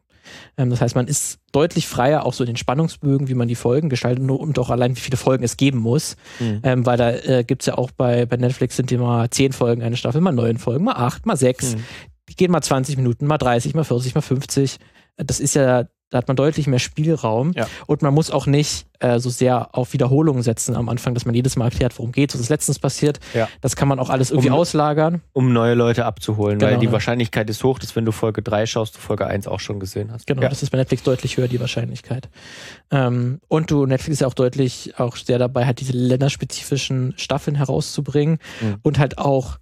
Ähm, 0.57 0.69
das 0.69 0.81
heißt, 0.81 0.95
man 0.95 1.07
ist 1.07 1.39
deutlich 1.51 1.87
freier, 1.87 2.25
auch 2.25 2.33
so 2.33 2.43
in 2.43 2.49
den 2.49 2.57
Spannungsbögen, 2.57 3.27
wie 3.27 3.33
man 3.33 3.47
die 3.47 3.55
Folgen 3.55 3.89
gestaltet 3.89 4.23
nur, 4.23 4.39
und 4.39 4.57
auch 4.59 4.69
allein, 4.69 4.95
wie 4.95 4.99
viele 5.01 5.17
Folgen 5.17 5.43
es 5.43 5.57
geben 5.57 5.79
muss. 5.79 6.15
Mhm. 6.39 6.61
Ähm, 6.63 6.85
weil 6.85 6.97
da 6.97 7.11
äh, 7.11 7.43
gibt 7.43 7.63
es 7.63 7.67
ja 7.67 7.77
auch 7.77 7.91
bei, 7.91 8.25
bei 8.25 8.37
Netflix 8.37 8.75
sind 8.75 8.91
immer 8.91 9.29
zehn 9.31 9.53
Folgen 9.53 9.81
eine 9.81 9.97
Staffel, 9.97 10.21
mal 10.21 10.31
neun 10.31 10.57
Folgen, 10.57 10.85
mal 10.85 10.93
acht, 10.93 11.25
mal 11.25 11.37
sechs. 11.37 11.75
Mhm. 11.75 11.83
Die 12.29 12.35
gehen 12.35 12.51
mal 12.51 12.61
20 12.61 12.97
Minuten, 12.97 13.25
mal 13.25 13.37
30, 13.37 13.73
mal 13.73 13.83
40, 13.83 14.15
mal 14.15 14.21
50. 14.21 14.77
Das 15.17 15.39
ist 15.39 15.55
ja 15.55 15.85
da 16.09 16.17
hat 16.17 16.27
man 16.27 16.37
deutlich 16.37 16.67
mehr 16.67 16.79
Spielraum 16.79 17.51
ja. 17.55 17.67
und 17.85 18.01
man 18.01 18.13
muss 18.13 18.31
auch 18.31 18.47
nicht 18.47 18.87
äh, 18.99 19.19
so 19.19 19.29
sehr 19.29 19.75
auf 19.75 19.93
Wiederholungen 19.93 20.43
setzen 20.43 20.75
am 20.75 20.89
Anfang, 20.89 21.13
dass 21.13 21.25
man 21.25 21.33
jedes 21.33 21.55
Mal 21.55 21.65
erklärt, 21.65 21.97
worum 21.97 22.11
geht, 22.11 22.33
was 22.33 22.41
ist 22.41 22.49
letztens 22.49 22.79
passiert. 22.79 23.19
Ja. 23.33 23.47
Das 23.61 23.75
kann 23.75 23.87
man 23.87 23.99
auch 23.99 24.09
alles 24.09 24.31
irgendwie 24.31 24.49
um, 24.49 24.55
auslagern. 24.55 25.21
Um 25.33 25.53
neue 25.53 25.73
Leute 25.73 26.05
abzuholen, 26.05 26.59
genau, 26.59 26.71
weil 26.71 26.79
die 26.79 26.87
ja. 26.87 26.91
Wahrscheinlichkeit 26.91 27.49
ist 27.49 27.63
hoch, 27.63 27.79
dass 27.79 27.95
wenn 27.95 28.05
du 28.05 28.11
Folge 28.11 28.41
3 28.41 28.65
schaust, 28.65 28.95
du 28.95 28.99
Folge 28.99 29.25
1 29.27 29.47
auch 29.47 29.59
schon 29.59 29.79
gesehen 29.79 30.11
hast. 30.11 30.27
Genau, 30.27 30.41
das 30.41 30.63
ist 30.63 30.69
bei 30.69 30.77
Netflix 30.77 31.03
deutlich 31.03 31.37
höher, 31.37 31.47
die 31.47 31.59
Wahrscheinlichkeit. 31.59 32.29
Ähm, 32.91 33.39
und 33.47 33.71
du, 33.71 33.85
Netflix 33.85 34.15
ist 34.15 34.21
ja 34.21 34.27
auch 34.27 34.33
deutlich 34.33 34.93
auch 34.97 35.15
sehr 35.15 35.39
dabei, 35.39 35.65
halt 35.65 35.79
diese 35.79 35.93
länderspezifischen 35.93 37.13
Staffeln 37.17 37.55
herauszubringen 37.55 38.39
mhm. 38.61 38.77
und 38.83 38.99
halt 38.99 39.17
auch 39.17 39.59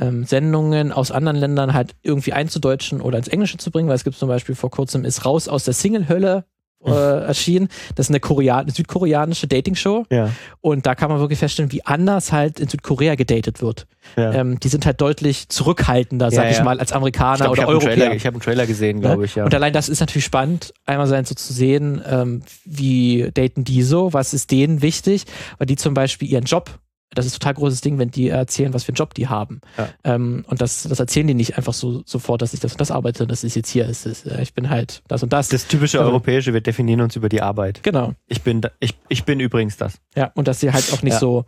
ähm, 0.00 0.24
Sendungen 0.24 0.92
aus 0.92 1.10
anderen 1.10 1.36
Ländern 1.36 1.74
halt 1.74 1.94
irgendwie 2.02 2.32
einzudeutschen 2.32 3.00
oder 3.00 3.18
ins 3.18 3.28
Englische 3.28 3.58
zu 3.58 3.70
bringen, 3.70 3.88
weil 3.88 3.96
es 3.96 4.04
gibt 4.04 4.16
zum 4.16 4.28
Beispiel 4.28 4.54
vor 4.54 4.70
kurzem 4.70 5.04
ist 5.04 5.24
raus 5.24 5.48
aus 5.48 5.64
der 5.64 5.74
Single-Hölle 5.74 6.44
äh, 6.84 6.90
erschienen. 6.90 7.68
Das 7.96 8.06
ist 8.06 8.10
eine, 8.10 8.20
Korea 8.20 8.58
eine 8.58 8.70
südkoreanische 8.70 9.46
Dating-Show. 9.48 10.04
Ja. 10.10 10.30
Und 10.60 10.86
da 10.86 10.94
kann 10.94 11.10
man 11.10 11.18
wirklich 11.20 11.38
feststellen, 11.38 11.72
wie 11.72 11.84
anders 11.84 12.32
halt 12.32 12.60
in 12.60 12.68
Südkorea 12.68 13.14
gedatet 13.14 13.60
wird. 13.60 13.86
Ja. 14.16 14.32
Ähm, 14.32 14.60
die 14.60 14.68
sind 14.68 14.86
halt 14.86 15.00
deutlich 15.00 15.48
zurückhaltender, 15.48 16.30
sag 16.30 16.44
Ja, 16.44 16.50
ich 16.50 16.62
mal, 16.62 16.78
als 16.80 16.92
Amerikaner 16.92 17.36
glaub, 17.36 17.52
ich 17.54 17.58
oder 17.58 17.62
habe 17.62 17.72
einen, 17.72 17.82
Europäer. 17.82 17.96
Trailer- 18.04 18.14
ich 18.14 18.26
hab 18.26 18.34
einen 18.34 18.42
Trailer 18.42 18.66
gesehen, 18.66 19.00
glaube 19.00 19.24
ich, 19.24 19.34
ja. 19.34 19.44
Und 19.44 19.54
allein 19.54 19.72
das 19.72 19.88
ist 19.88 20.00
natürlich 20.00 20.24
spannend, 20.24 20.72
einmal 20.86 21.06
sein 21.06 21.24
so 21.24 21.34
zu 21.34 21.52
sehen, 21.52 22.00
ähm, 22.08 22.42
wie 22.64 23.30
daten 23.34 23.64
die 23.64 23.82
so, 23.82 24.12
was 24.12 24.32
ist 24.32 24.50
denen 24.50 24.80
wichtig, 24.82 25.24
weil 25.58 25.66
die 25.66 25.76
zum 25.76 25.94
Beispiel 25.94 26.28
ihren 26.30 26.44
Job, 26.44 26.70
das 27.14 27.26
ist 27.26 27.36
ein 27.36 27.40
total 27.40 27.54
großes 27.54 27.80
Ding, 27.80 27.98
wenn 27.98 28.10
die 28.10 28.28
erzählen, 28.28 28.74
was 28.74 28.84
für 28.84 28.90
einen 28.90 28.96
Job 28.96 29.14
die 29.14 29.28
haben. 29.28 29.60
Ja. 29.76 29.88
Ähm, 30.04 30.44
und 30.48 30.60
das, 30.60 30.82
das 30.82 31.00
erzählen 31.00 31.26
die 31.26 31.34
nicht 31.34 31.56
einfach 31.56 31.72
so 31.72 32.02
sofort, 32.04 32.42
dass 32.42 32.52
ich 32.54 32.60
das 32.60 32.72
und 32.72 32.80
das 32.80 32.90
arbeite, 32.90 33.26
dass 33.26 33.44
es 33.44 33.54
jetzt 33.54 33.70
hier 33.70 33.86
ist. 33.86 34.04
Das, 34.06 34.24
äh, 34.26 34.42
ich 34.42 34.52
bin 34.54 34.68
halt 34.70 35.02
das 35.08 35.22
und 35.22 35.32
das. 35.32 35.48
das 35.48 35.66
typische 35.66 35.98
Also- 35.98 36.10
Europäische, 36.10 36.52
wir 36.52 36.60
definieren 36.60 37.00
uns 37.00 37.16
über 37.16 37.28
die 37.28 37.40
Arbeit. 37.40 37.82
genau. 37.82 38.12
Ich 38.26 38.42
bin, 38.42 38.60
ich, 38.80 38.94
ich 39.08 39.24
bin 39.24 39.40
übrigens 39.40 39.76
das. 39.76 39.94
Ja, 40.16 40.30
und 40.34 40.48
dass 40.48 40.60
sie 40.60 40.70
halt 40.72 40.92
auch 40.92 41.02
nicht 41.02 41.14
Ja. 41.14 41.18
so 41.18 41.44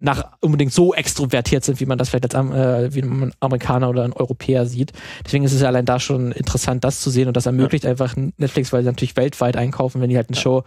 nach 0.00 0.32
unbedingt 0.40 0.72
so 0.72 0.92
extrovertiert 0.92 1.64
sind, 1.64 1.78
wie 1.80 1.86
man 1.86 1.96
das 1.96 2.08
vielleicht 2.10 2.34
als 2.34 2.50
äh, 2.50 2.94
wie 2.94 3.00
ein 3.02 3.32
Amerikaner 3.40 3.88
oder 3.88 4.02
ein 4.02 4.12
Europäer 4.12 4.66
sieht. 4.66 4.92
Deswegen 5.24 5.44
ist 5.44 5.52
es 5.52 5.62
ja 5.62 5.68
allein 5.68 5.84
da 5.86 6.00
schon 6.00 6.32
interessant, 6.32 6.82
das 6.84 7.00
zu 7.00 7.08
sehen 7.10 7.28
und 7.28 7.36
das 7.36 7.46
ermöglicht 7.46 7.86
einfach 7.86 8.14
Netflix, 8.16 8.72
weil 8.72 8.82
sie 8.82 8.86
natürlich 8.88 9.16
weltweit 9.16 9.56
einkaufen, 9.56 10.00
wenn 10.02 10.10
die 10.10 10.16
halt 10.16 10.28
eine 10.28 10.36
Show 10.36 10.64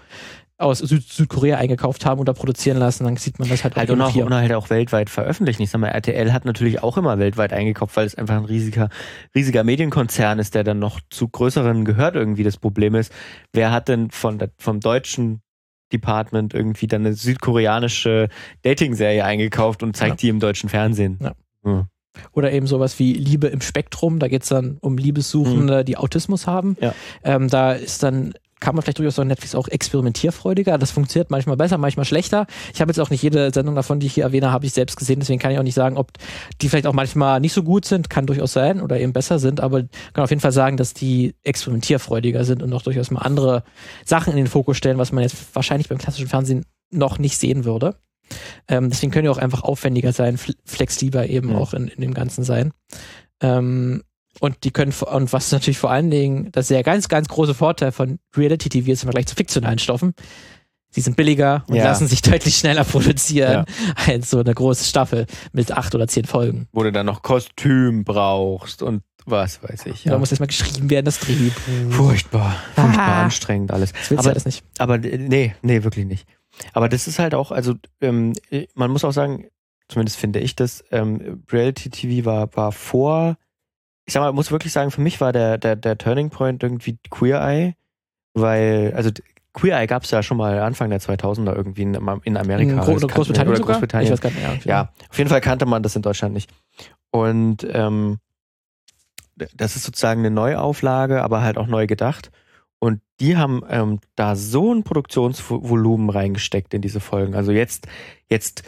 aus 0.60 0.80
Süd 0.80 1.04
Südkorea 1.04 1.58
eingekauft 1.58 2.06
haben 2.06 2.20
oder 2.20 2.34
produzieren 2.34 2.78
lassen, 2.78 3.04
dann 3.04 3.16
sieht 3.18 3.38
man 3.38 3.48
das 3.48 3.64
halt, 3.64 3.76
Halt 3.76 3.90
auch 3.90 3.94
und, 3.94 4.02
auch, 4.02 4.10
hier. 4.10 4.26
und 4.26 4.34
halt 4.34 4.54
auch 4.54 4.70
weltweit 4.70 5.10
veröffentlichen. 5.10 5.62
Ich 5.62 5.70
sag 5.70 5.80
mal, 5.80 5.90
RTL 5.90 6.34
hat 6.34 6.46
natürlich 6.46 6.82
auch 6.82 6.98
immer 6.98 7.20
weltweit 7.20 7.54
eingekauft, 7.54 7.96
weil 7.96 8.08
es 8.08 8.16
einfach 8.16 8.38
ein 8.38 8.46
riesiger, 8.46 8.90
riesiger 9.36 9.64
Medienkonzern 9.64 10.40
ist, 10.40 10.56
der 10.56 10.64
dann 10.64 10.80
noch 10.80 11.00
zu 11.10 11.28
größeren 11.28 11.86
gehört 11.86 12.16
irgendwie. 12.16 12.44
Das 12.44 12.58
Problem 12.58 12.96
ist, 12.96 13.14
wer 13.54 13.72
hat 13.72 13.88
denn 13.88 14.10
von 14.10 14.40
vom 14.58 14.80
deutschen 14.80 15.42
Department 15.94 16.54
irgendwie 16.54 16.88
dann 16.88 17.06
eine 17.06 17.14
südkoreanische 17.14 18.30
Dating-Serie 18.64 19.24
eingekauft 19.24 19.84
und 19.84 19.96
zeigt 19.96 20.22
die 20.24 20.30
im 20.30 20.40
deutschen 20.40 20.70
Fernsehen? 20.70 21.20
Ja. 21.22 21.34
Hm. 21.64 21.86
Oder 22.32 22.52
eben 22.52 22.66
sowas 22.66 22.98
wie 22.98 23.14
Liebe 23.14 23.48
im 23.48 23.62
Spektrum, 23.62 24.18
da 24.18 24.28
geht 24.28 24.42
es 24.42 24.50
dann 24.50 24.78
um 24.82 24.98
Liebessuchende, 24.98 25.86
die 25.86 25.98
Autismus 25.98 26.48
haben. 26.48 26.76
Ja. 26.82 26.96
Ähm, 27.24 27.48
da 27.48 27.74
ist 27.74 28.02
dann 28.02 28.34
kann 28.60 28.74
man 28.76 28.82
vielleicht 28.82 28.98
durchaus 29.00 29.16
sagen, 29.16 29.28
Netflix 29.28 29.54
auch 29.56 29.68
experimentierfreudiger. 29.68 30.78
Das 30.78 30.92
funktioniert 30.92 31.30
manchmal 31.30 31.58
besser, 31.58 31.78
manchmal 31.78 32.06
schlechter. 32.06 32.48
Ich 32.74 32.82
habe 32.82 32.90
jetzt 32.90 33.00
auch 33.00 33.10
nicht 33.10 33.22
jede 33.22 33.52
Sendung 33.54 33.76
davon, 33.76 34.00
die 34.00 34.08
ich 34.08 34.14
hier 34.14 34.24
erwähne, 34.24 34.52
habe 34.52 34.66
ich 34.66 34.74
selbst 34.74 34.98
gesehen. 34.98 35.20
Deswegen 35.20 35.40
kann 35.40 35.52
ich 35.52 35.60
auch 35.60 35.64
nicht 35.64 35.76
sagen, 35.76 35.98
ob 35.98 36.12
die 36.62 36.70
vielleicht 36.70 36.88
auch 36.88 36.94
manchmal 36.94 37.40
nicht 37.40 37.54
so 37.54 37.64
gut 37.64 37.86
sind. 37.86 38.10
Kann 38.10 38.26
durchaus 38.26 38.54
sein 38.54 38.82
oder 38.82 39.00
eben 39.00 39.14
besser 39.14 39.38
sind. 39.40 39.60
Aber 39.60 39.84
kann 40.14 40.24
auf 40.24 40.30
jeden 40.32 40.42
Fall 40.42 40.52
sagen, 40.52 40.78
dass 40.78 40.94
die 40.94 41.36
experimentierfreudiger 41.44 42.44
sind 42.46 42.64
und 42.64 42.74
auch 42.74 42.82
durchaus 42.82 43.12
mal 43.12 43.22
andere 43.22 43.64
Sachen 44.06 44.32
in 44.32 44.38
den 44.38 44.48
Fokus 44.48 44.78
stellen, 44.78 44.98
was 44.98 45.12
man 45.12 45.24
jetzt 45.24 45.36
wahrscheinlich 45.54 45.90
beim 45.90 45.98
klassischen 46.00 46.28
Fernsehen 46.28 46.66
noch 46.90 47.20
nicht 47.20 47.38
sehen 47.38 47.64
würde. 47.66 47.96
Ähm, 48.68 48.90
deswegen 48.90 49.12
können 49.12 49.24
die 49.26 49.30
auch 49.30 49.38
einfach 49.38 49.62
aufwendiger 49.62 50.14
sein, 50.14 50.38
fl- 50.38 50.56
flexibler 50.66 51.28
eben 51.28 51.50
Mhm. 51.50 51.56
auch 51.56 51.74
in, 51.74 51.88
in 51.88 52.02
dem 52.02 52.14
Ganzen 52.14 52.44
sein. 52.44 52.72
Ähm, 53.42 54.04
und 54.39 54.63
die 54.63 54.72
können, 54.72 54.94
und 54.94 55.34
was 55.34 55.51
natürlich 55.51 55.77
vor 55.79 55.91
allen 55.91 56.10
Dingen, 56.12 56.51
das 56.51 56.65
ist 56.65 56.72
der 56.72 56.84
ganz, 56.84 57.08
ganz 57.10 57.27
große 57.27 57.53
Vorteil 57.53 57.91
von 57.91 58.20
Reality 58.36 58.70
TV 58.70 58.91
ist 58.91 59.03
im 59.03 59.08
Vergleich 59.08 59.27
zu 59.27 59.36
fiktionalen 59.36 59.79
Stoffen. 59.79 60.13
Sie 60.89 61.01
sind 61.01 61.17
billiger 61.17 61.63
und 61.67 61.75
Ja. 61.75 61.84
lassen 61.84 62.08
sich 62.08 62.22
deutlich 62.22 62.56
schneller 62.56 62.84
produzieren 62.84 63.65
als 64.08 64.29
so 64.29 64.39
eine 64.39 64.53
große 64.53 64.86
Staffel 64.86 65.25
mit 65.51 65.72
acht 65.72 65.94
oder 65.96 66.08
zehn 66.08 66.25
Folgen. 66.25 66.67
Wo 66.72 66.84
du 66.84 66.91
dann 66.91 67.06
noch 67.06 67.22
Kostüm 67.22 68.03
brauchst 68.03 68.82
und 68.82 69.03
was 69.25 69.62
weiß 69.62 69.86
ich. 69.88 70.03
Da 70.03 70.12
Ja. 70.12 70.17
muss 70.17 70.32
erstmal 70.32 70.48
geschrieben 70.48 70.89
werden, 70.89 71.06
das 71.06 71.20
Drehbuch. 71.20 71.51
Furchtbar, 71.89 72.56
furchtbar 72.75 72.98
Ah. 73.00 73.24
anstrengend 73.25 73.72
alles. 73.72 73.91
Das 74.10 74.20
Aber- 74.20 74.29
alles 74.29 74.46
nicht. 74.46 74.63
Aber 74.77 74.96
äh, 75.03 75.17
nee, 75.17 75.53
nee, 75.62 75.84
wirklich 75.84 76.06
nicht. 76.06 76.25
Aber 76.74 76.88
das 76.88 77.08
ist 77.08 77.20
halt 77.20 77.36
auch, 77.36 77.51
also 77.51 77.74
ähm, 78.01 78.34
man 78.74 78.89
muss 78.89 79.03
auch 79.03 79.12
sagen, 79.12 79.48
zumindest 79.89 80.17
finde 80.17 80.39
ich 80.39 80.56
das, 80.56 80.84
ähm, 80.91 81.44
Reality 81.51 81.89
TV 81.89 82.25
war, 82.25 82.56
war 82.56 82.72
vor, 82.72 83.36
ich 84.08 84.14
sag 84.14 84.22
mal, 84.22 84.32
muss 84.32 84.52
wirklich 84.52 84.72
sagen, 84.72 84.90
für 84.90 85.02
mich 85.02 85.20
war 85.20 85.34
der, 85.34 85.58
der, 85.58 85.76
der 85.76 85.98
Turning 85.98 86.30
Point 86.30 86.64
irgendwie 86.64 86.98
Queer 87.10 87.42
Eye, 87.42 87.76
weil, 88.34 88.94
also 88.96 89.12
Queer 89.54 89.78
Eye 89.78 89.88
gab 89.88 90.04
es 90.04 90.12
ja 90.12 90.24
schon 90.24 90.38
mal 90.38 90.60
Anfang 90.60 90.90
der 90.90 91.02
2000er 91.02 91.54
irgendwie 91.54 91.82
in, 91.82 91.94
in 92.24 92.38
Amerika. 92.38 92.72
In 92.72 92.80
Gro 92.80 92.94
oder 92.94 93.08
Großbritannien 93.08 93.50
oder 93.50 93.58
sogar? 93.58 93.74
Großbritannien. 93.74 94.06
Ich 94.06 94.12
weiß 94.12 94.22
gar 94.22 94.32
nicht. 94.32 94.66
Ja, 94.66 94.72
Ja, 94.72 94.94
auf 95.10 95.18
jeden 95.18 95.30
Fall 95.30 95.42
kannte 95.42 95.66
man 95.66 95.84
das 95.84 95.96
in 95.96 96.02
Deutschland 96.02 96.34
nicht. 96.34 96.50
Und 97.12 97.68
ähm, 97.70 98.20
das 99.36 99.76
ist 99.76 99.84
sozusagen 99.84 100.22
eine 100.22 100.32
Neuauflage, 100.32 101.22
aber 101.22 101.42
halt 101.42 101.58
auch 101.58 101.68
neu 101.68 101.86
gedacht. 101.86 102.32
Und 102.80 103.02
die 103.20 103.36
haben 103.36 103.62
ähm, 103.70 104.00
da 104.16 104.36
so 104.36 104.74
ein 104.74 104.84
Produktionsvolumen 104.84 106.10
reingesteckt 106.10 106.74
in 106.74 106.82
diese 106.82 107.00
Folgen. 107.02 107.36
Also 107.36 107.52
jetzt, 107.52 107.88
jetzt 108.30 108.64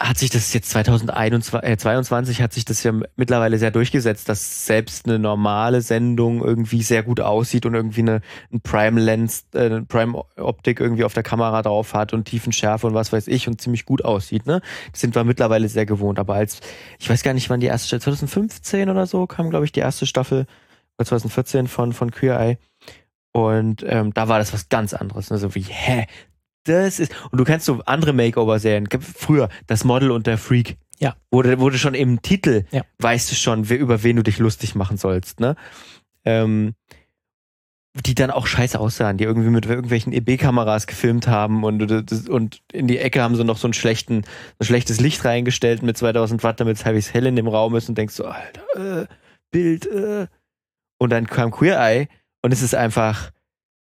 hat 0.00 0.18
sich 0.18 0.30
das 0.30 0.52
jetzt 0.52 0.70
2022 0.70 2.40
äh, 2.40 2.42
hat 2.42 2.52
sich 2.52 2.64
das 2.64 2.82
ja 2.82 2.92
mittlerweile 3.16 3.58
sehr 3.58 3.70
durchgesetzt, 3.70 4.28
dass 4.28 4.66
selbst 4.66 5.06
eine 5.06 5.18
normale 5.18 5.80
Sendung 5.80 6.42
irgendwie 6.42 6.82
sehr 6.82 7.02
gut 7.02 7.20
aussieht 7.20 7.66
und 7.66 7.74
irgendwie 7.74 8.00
eine, 8.00 8.20
ein 8.52 8.60
Prime 8.60 9.00
Lens, 9.00 9.46
äh, 9.54 9.66
eine 9.66 9.82
Prime 9.82 10.22
Optik 10.36 10.80
irgendwie 10.80 11.04
auf 11.04 11.14
der 11.14 11.22
Kamera 11.22 11.62
drauf 11.62 11.94
hat 11.94 12.12
und 12.12 12.26
Tiefenschärfe 12.26 12.86
und 12.86 12.94
was 12.94 13.12
weiß 13.12 13.28
ich 13.28 13.48
und 13.48 13.60
ziemlich 13.60 13.84
gut 13.84 14.04
aussieht, 14.04 14.46
ne? 14.46 14.60
Das 14.92 15.00
sind 15.00 15.14
wir 15.14 15.24
mittlerweile 15.24 15.68
sehr 15.68 15.86
gewohnt. 15.86 16.18
Aber 16.18 16.34
als, 16.34 16.60
ich 16.98 17.08
weiß 17.10 17.22
gar 17.22 17.34
nicht, 17.34 17.50
wann 17.50 17.60
die 17.60 17.66
erste 17.66 17.88
Staffel, 17.88 18.14
2015 18.14 18.90
oder 18.90 19.06
so 19.06 19.26
kam, 19.26 19.50
glaube 19.50 19.64
ich, 19.64 19.72
die 19.72 19.80
erste 19.80 20.06
Staffel, 20.06 20.46
2014 20.98 21.68
von, 21.68 21.92
von 21.92 22.10
Queer 22.10 22.38
Eye. 22.38 22.58
Und 23.32 23.84
ähm, 23.86 24.12
da 24.14 24.28
war 24.28 24.38
das 24.38 24.52
was 24.52 24.68
ganz 24.68 24.94
anderes. 24.94 25.30
Ne? 25.30 25.38
So 25.38 25.54
wie, 25.54 25.62
hä, 25.62 26.06
das 26.68 27.00
ist. 27.00 27.14
Und 27.30 27.38
du 27.38 27.44
kennst 27.44 27.66
so 27.66 27.80
andere 27.86 28.12
Makeover-Serien. 28.12 28.88
Früher, 29.00 29.48
das 29.66 29.84
Model 29.84 30.10
und 30.10 30.26
der 30.26 30.38
Freak. 30.38 30.76
Ja. 30.98 31.16
Wurde, 31.30 31.60
wurde 31.60 31.78
schon 31.78 31.94
im 31.94 32.22
Titel, 32.22 32.64
ja. 32.72 32.82
weißt 32.98 33.30
du 33.30 33.36
schon, 33.36 33.68
wer, 33.68 33.78
über 33.78 34.02
wen 34.02 34.16
du 34.16 34.22
dich 34.22 34.38
lustig 34.38 34.74
machen 34.74 34.96
sollst, 34.96 35.38
ne? 35.38 35.54
Ähm, 36.24 36.74
die 38.06 38.14
dann 38.14 38.30
auch 38.30 38.46
scheiße 38.46 38.78
aussahen, 38.78 39.16
die 39.16 39.24
irgendwie 39.24 39.50
mit 39.50 39.66
irgendwelchen 39.66 40.12
EB-Kameras 40.12 40.86
gefilmt 40.86 41.26
haben 41.26 41.64
und, 41.64 41.82
und 42.28 42.62
in 42.72 42.86
die 42.86 42.98
Ecke 42.98 43.22
haben 43.22 43.34
sie 43.34 43.44
noch 43.44 43.56
so 43.56 43.66
einen 43.66 43.74
schlechten, 43.74 44.24
ein 44.58 44.64
schlechtes 44.64 45.00
Licht 45.00 45.24
reingestellt 45.24 45.82
mit 45.82 45.96
2000 45.96 46.42
Watt, 46.42 46.60
damit 46.60 46.76
es 46.76 46.84
halbwegs 46.84 47.12
hell 47.12 47.26
in 47.26 47.36
dem 47.36 47.48
Raum 47.48 47.74
ist 47.76 47.88
und 47.88 47.96
denkst 47.96 48.14
so, 48.14 48.24
Alter, 48.24 49.02
äh, 49.02 49.06
Bild, 49.50 49.86
äh. 49.86 50.26
Und 50.98 51.10
dann 51.10 51.26
kam 51.26 51.50
Queer 51.50 51.78
Eye 51.78 52.08
und 52.42 52.52
es 52.52 52.62
ist 52.62 52.74
einfach, 52.74 53.30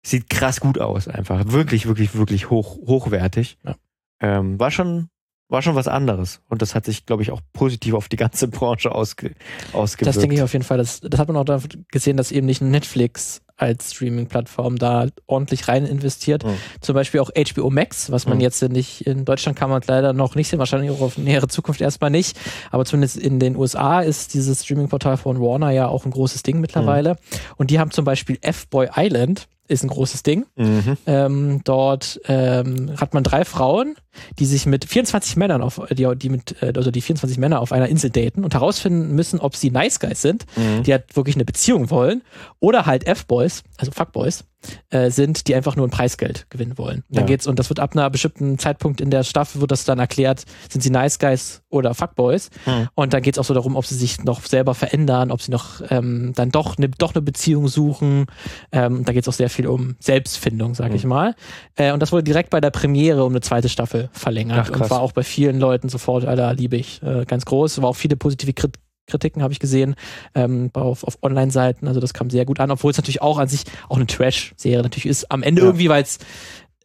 sieht 0.03 0.31
krass 0.31 0.61
gut 0.61 0.79
aus, 0.79 1.09
einfach. 1.09 1.45
Wirklich, 1.47 1.87
wirklich, 1.87 2.15
wirklich 2.15 2.51
hoch, 2.51 2.79
hochwertig. 2.87 3.59
Ja. 3.65 3.77
Ähm, 4.21 4.59
war 4.59 4.71
schon, 4.71 5.09
war 5.49 5.63
schon 5.63 5.75
was 5.75 5.89
anderes. 5.89 6.41
Und 6.49 6.63
das 6.63 6.75
hat 6.75 6.85
sich, 6.85 7.07
glaube 7.07 7.23
ich, 7.23 7.31
auch 7.31 7.41
positiv 7.53 7.95
auf 7.95 8.09
die 8.09 8.17
ganze 8.17 8.49
Branche 8.49 8.93
ausge, 8.93 9.35
ausgewirkt. 9.73 10.17
Das 10.17 10.21
denke 10.21 10.37
ich 10.37 10.43
auf 10.43 10.53
jeden 10.53 10.65
Fall. 10.65 10.79
Das, 10.79 11.01
das 11.01 11.19
hat 11.19 11.29
man 11.29 11.37
auch 11.37 11.63
gesehen, 11.91 12.17
dass 12.17 12.33
eben 12.33 12.47
nicht 12.47 12.63
Netflix 12.63 13.43
als 13.61 13.93
Streaming-Plattform 13.93 14.79
da 14.79 15.09
ordentlich 15.27 15.69
rein 15.69 15.85
investiert. 15.85 16.45
Mhm. 16.45 16.57
Zum 16.81 16.95
Beispiel 16.95 17.21
auch 17.21 17.31
HBO 17.31 17.69
Max, 17.69 18.11
was 18.11 18.27
man 18.27 18.39
mhm. 18.39 18.43
jetzt 18.43 18.63
nicht 18.63 19.07
in 19.07 19.27
Deutschland 19.27 19.59
kann 19.59 19.69
man 19.69 19.83
leider 19.87 20.15
noch 20.15 20.35
nicht 20.35 20.49
sehen, 20.49 20.59
wahrscheinlich 20.59 20.91
auch 20.91 21.03
auf 21.03 21.19
nähere 21.19 21.49
Zukunft 21.49 21.83
erstmal 21.83 22.11
nicht. 22.11 22.39
Aber 22.71 22.87
zumindest 22.87 23.19
in 23.19 23.39
den 23.39 23.57
USA 23.57 24.01
ist 24.01 24.33
dieses 24.33 24.65
Streaming-Portal 24.65 25.19
von 25.19 25.41
Warner 25.41 25.71
ja 25.71 25.89
auch 25.89 26.07
ein 26.07 26.11
großes 26.11 26.43
Ding 26.43 26.61
mittlerweile. 26.61 27.15
Mhm. 27.15 27.17
Und 27.57 27.71
die 27.71 27.79
haben 27.79 27.91
zum 27.91 28.07
Beispiel 28.07 28.39
F-Boy 28.41 28.89
Island 28.97 29.47
ist 29.71 29.85
ein 29.85 29.89
großes 29.89 30.23
Ding. 30.23 30.47
Mhm. 30.57 30.97
Ähm, 31.07 31.61
dort 31.65 32.21
ähm, 32.27 32.93
hat 33.01 33.15
man 33.15 33.23
drei 33.23 33.45
Frauen, 33.45 33.95
die 34.39 34.47
sich 34.47 34.67
mit 34.67 34.85
24 34.85 35.37
Männern 35.37 35.63
auf, 35.63 35.81
die, 35.91 36.09
die 36.17 36.29
mit, 36.29 36.63
äh, 36.63 36.73
also 36.75 36.91
die 36.91 37.01
24 37.01 37.39
Männer 37.39 37.61
auf 37.61 37.73
einer 37.73 37.89
Insel 37.89 38.11
daten 38.11 38.45
und 38.45 38.55
herausfinden 38.55 39.15
müssen, 39.15 39.39
ob 39.41 39.57
sie 39.57 39.71
Nice 39.71 40.01
Guys 40.01 40.23
sind, 40.23 40.45
mhm. 40.57 40.83
die 40.83 40.93
halt 40.93 41.17
wirklich 41.17 41.37
eine 41.37 41.45
Beziehung 41.45 41.91
wollen, 41.91 42.23
oder 42.59 42.87
halt 42.87 43.07
F-Boys, 43.07 43.63
also 43.79 43.93
Fuckboys, 43.93 44.45
äh, 44.91 45.11
sind, 45.11 45.49
die 45.49 45.55
einfach 45.55 45.77
nur 45.77 45.87
ein 45.87 45.91
Preisgeld 45.91 46.47
gewinnen 46.51 46.79
wollen. 46.79 47.05
Dann 47.09 47.23
ja. 47.25 47.27
geht's, 47.27 47.47
und 47.47 47.59
das 47.59 47.69
wird 47.69 47.81
ab 47.81 47.93
einer 47.95 48.11
bestimmten 48.11 48.59
Zeitpunkt 48.59 49.01
in 49.01 49.11
der 49.11 49.25
Staffel, 49.25 49.61
wird 49.61 49.71
das 49.71 49.85
dann 49.85 49.99
erklärt, 49.99 50.45
sind 50.69 50.83
sie 50.83 50.91
Nice 50.91 51.19
Guys 51.19 51.63
oder 51.69 51.95
Fuckboys. 51.95 52.51
Mhm. 52.67 52.89
Und 52.95 53.13
dann 53.13 53.23
geht's 53.23 53.39
auch 53.39 53.45
so 53.45 53.55
darum, 53.55 53.77
ob 53.77 53.87
sie 53.87 53.95
sich 53.95 54.23
noch 54.25 54.45
selber 54.45 54.75
verändern, 54.75 55.31
ob 55.31 55.43
sie 55.43 55.51
noch 55.51 55.81
ähm, 55.91 56.33
dann 56.35 56.51
doch 56.51 56.77
eine 56.77 56.89
doch 56.89 57.15
eine 57.15 57.23
Beziehung 57.23 57.69
suchen. 57.69 58.27
Ähm, 58.73 59.05
da 59.05 59.13
geht's 59.13 59.29
auch 59.29 59.33
sehr 59.33 59.51
viel 59.51 59.67
um 59.67 59.97
Selbstfindung, 60.01 60.75
sag 60.75 60.91
mhm. 60.91 60.97
ich 60.97 61.05
mal. 61.05 61.35
Äh, 61.77 61.93
und 61.93 62.01
das 62.01 62.13
wurde 62.13 62.25
direkt 62.25 62.51
bei 62.51 62.61
der 62.61 62.71
Premiere 62.71 63.25
um 63.25 63.33
eine 63.33 63.41
zweite 63.41 63.69
Staffel 63.69 64.11
verlängert 64.13 64.71
Ach, 64.73 64.81
und 64.81 64.91
war 64.91 65.01
auch 65.01 65.13
bei 65.13 65.23
vielen 65.23 65.59
Leuten 65.59 65.89
sofort, 65.89 66.25
Alter, 66.25 66.55
liebe 66.55 66.77
ich, 66.77 67.03
äh, 67.03 67.25
ganz 67.25 67.45
groß. 67.45 67.81
War 67.83 67.89
auch 67.89 67.97
viele 67.97 68.17
positive 68.17 68.53
Kritik 68.53 68.81
Kritiken 69.11 69.43
habe 69.43 69.53
ich 69.53 69.61
gesehen 69.61 69.95
ähm, 70.35 70.71
auf, 70.75 71.05
auf 71.05 71.19
Online-Seiten. 71.23 71.89
Also 71.89 72.01
das 72.01 72.15
kam 72.15 72.31
sehr 72.31 72.45
gut 72.45 72.61
an, 72.61 72.71
obwohl 72.71 72.91
es 72.91 72.97
natürlich 72.97 73.23
auch 73.23 73.39
an 73.39 73.49
sich 73.49 73.65
auch 73.89 73.97
eine 73.97 74.07
Trash-Serie 74.07 74.83
natürlich 74.83 75.07
ist. 75.07 75.31
Am 75.31 75.43
Ende 75.43 75.63
ja. 75.63 75.69
irgendwie, 75.69 75.89
weil 75.89 76.03
es 76.03 76.19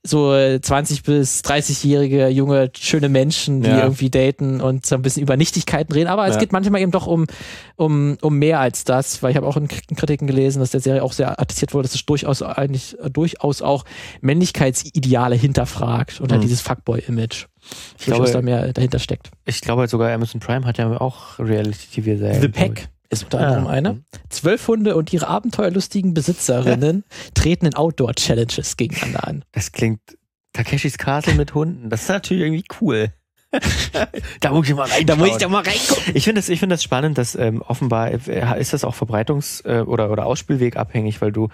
so 0.05 0.31
20 0.31 1.03
bis 1.03 1.41
30-jährige 1.41 2.27
junge 2.27 2.71
schöne 2.77 3.09
Menschen, 3.09 3.61
die 3.61 3.69
ja. 3.69 3.83
irgendwie 3.83 4.09
daten 4.09 4.61
und 4.61 4.85
so 4.85 4.95
ein 4.95 5.01
bisschen 5.01 5.23
über 5.23 5.35
Nichtigkeiten 5.35 5.91
reden. 5.93 6.07
Aber 6.07 6.27
es 6.27 6.35
ja. 6.35 6.39
geht 6.39 6.51
manchmal 6.51 6.81
eben 6.81 6.91
doch 6.91 7.07
um 7.07 7.25
um 7.75 8.17
um 8.21 8.37
mehr 8.37 8.59
als 8.59 8.83
das, 8.83 9.23
weil 9.23 9.31
ich 9.31 9.37
habe 9.37 9.47
auch 9.47 9.57
in 9.57 9.67
Kritiken 9.67 10.27
gelesen, 10.27 10.59
dass 10.59 10.69
der 10.69 10.79
Serie 10.79 11.03
auch 11.03 11.13
sehr 11.13 11.39
attestiert 11.39 11.73
wurde, 11.73 11.87
dass 11.87 11.95
es 11.95 12.05
durchaus 12.05 12.41
eigentlich 12.41 12.95
durchaus 13.11 13.61
auch 13.61 13.83
Männlichkeitsideale 14.21 15.35
hinterfragt 15.35 16.21
und 16.21 16.31
halt 16.31 16.41
mhm. 16.41 16.45
dieses 16.45 16.61
Fuckboy-Image. 16.61 17.47
Ich 17.99 18.05
glaube, 18.05 18.29
da 18.29 18.41
mehr 18.41 18.73
dahinter 18.73 18.99
steckt. 18.99 19.31
Ich 19.45 19.61
glaube 19.61 19.87
sogar 19.87 20.11
Amazon 20.11 20.39
Prime 20.39 20.65
hat 20.65 20.77
ja 20.77 20.99
auch 20.99 21.39
Reality-TV-Serien. 21.39 22.41
The 22.41 22.47
Pack 22.47 22.89
ist 23.09 23.23
unter 23.23 23.39
anderem 23.39 23.67
ah. 23.67 23.71
eine. 23.71 24.03
Zwölf 24.29 24.67
Hunde 24.67 24.95
und 24.95 25.13
ihre 25.13 25.27
abenteuerlustigen 25.27 26.13
Besitzerinnen 26.13 27.03
treten 27.33 27.65
in 27.67 27.75
Outdoor-Challenges 27.75 28.77
gegeneinander 28.77 29.27
an. 29.27 29.45
Das 29.51 29.71
klingt 29.71 30.01
Takeshis 30.53 30.97
Castle 30.97 31.35
mit 31.35 31.53
Hunden. 31.53 31.89
Das 31.89 32.03
ist 32.03 32.09
natürlich 32.09 32.43
irgendwie 32.43 32.65
cool. 32.81 33.13
da 34.41 34.51
muss 34.51 34.67
ich 34.67 34.75
mal 34.75 34.87
rein. 34.87 35.05
Da 35.05 35.15
muss 35.15 35.29
ich 35.29 35.37
doch 35.37 35.49
mal 35.49 35.63
reingucken. 35.63 36.15
Ich 36.15 36.25
finde 36.25 36.39
das, 36.39 36.49
ich 36.49 36.59
finde 36.59 36.73
das 36.73 36.83
spannend, 36.83 37.17
dass 37.17 37.35
ähm, 37.35 37.61
offenbar 37.61 38.11
äh, 38.11 38.59
ist 38.59 38.73
das 38.73 38.83
auch 38.83 38.95
Verbreitungs- 38.95 39.65
äh, 39.65 39.81
oder, 39.81 40.11
oder 40.11 40.25
Ausspielweg 40.25 40.75
abhängig, 40.75 41.21
weil 41.21 41.31
du 41.31 41.49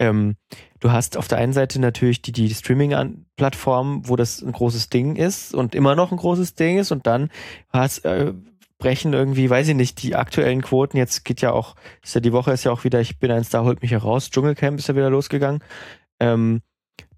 ähm, 0.00 0.36
du 0.80 0.90
hast 0.90 1.16
auf 1.16 1.28
der 1.28 1.38
einen 1.38 1.52
Seite 1.52 1.80
natürlich 1.80 2.22
die, 2.22 2.32
die 2.32 2.52
Streaming-Plattformen, 2.52 4.08
wo 4.08 4.16
das 4.16 4.42
ein 4.42 4.52
großes 4.52 4.88
Ding 4.88 5.14
ist 5.14 5.54
und 5.54 5.74
immer 5.74 5.94
noch 5.94 6.10
ein 6.10 6.16
großes 6.16 6.54
Ding 6.54 6.78
ist 6.78 6.90
und 6.90 7.06
dann 7.06 7.30
hast, 7.68 8.04
äh, 8.04 8.32
brechen 8.78 9.12
irgendwie, 9.12 9.48
weiß 9.48 9.68
ich 9.68 9.76
nicht, 9.76 10.02
die 10.02 10.16
aktuellen 10.16 10.62
Quoten. 10.62 10.96
Jetzt 10.96 11.24
geht 11.24 11.42
ja 11.42 11.52
auch, 11.52 11.76
ist 12.02 12.14
ja 12.14 12.20
die 12.20 12.32
Woche 12.32 12.50
ist 12.50 12.64
ja 12.64 12.72
auch 12.72 12.82
wieder, 12.82 13.00
ich 13.00 13.18
bin 13.18 13.30
ein 13.30 13.44
Star, 13.44 13.64
holt 13.64 13.82
mich 13.82 13.92
heraus. 13.92 14.30
Dschungelcamp 14.30 14.78
ist 14.78 14.88
ja 14.88 14.96
wieder 14.96 15.10
losgegangen. 15.10 15.62
Ähm, 16.18 16.62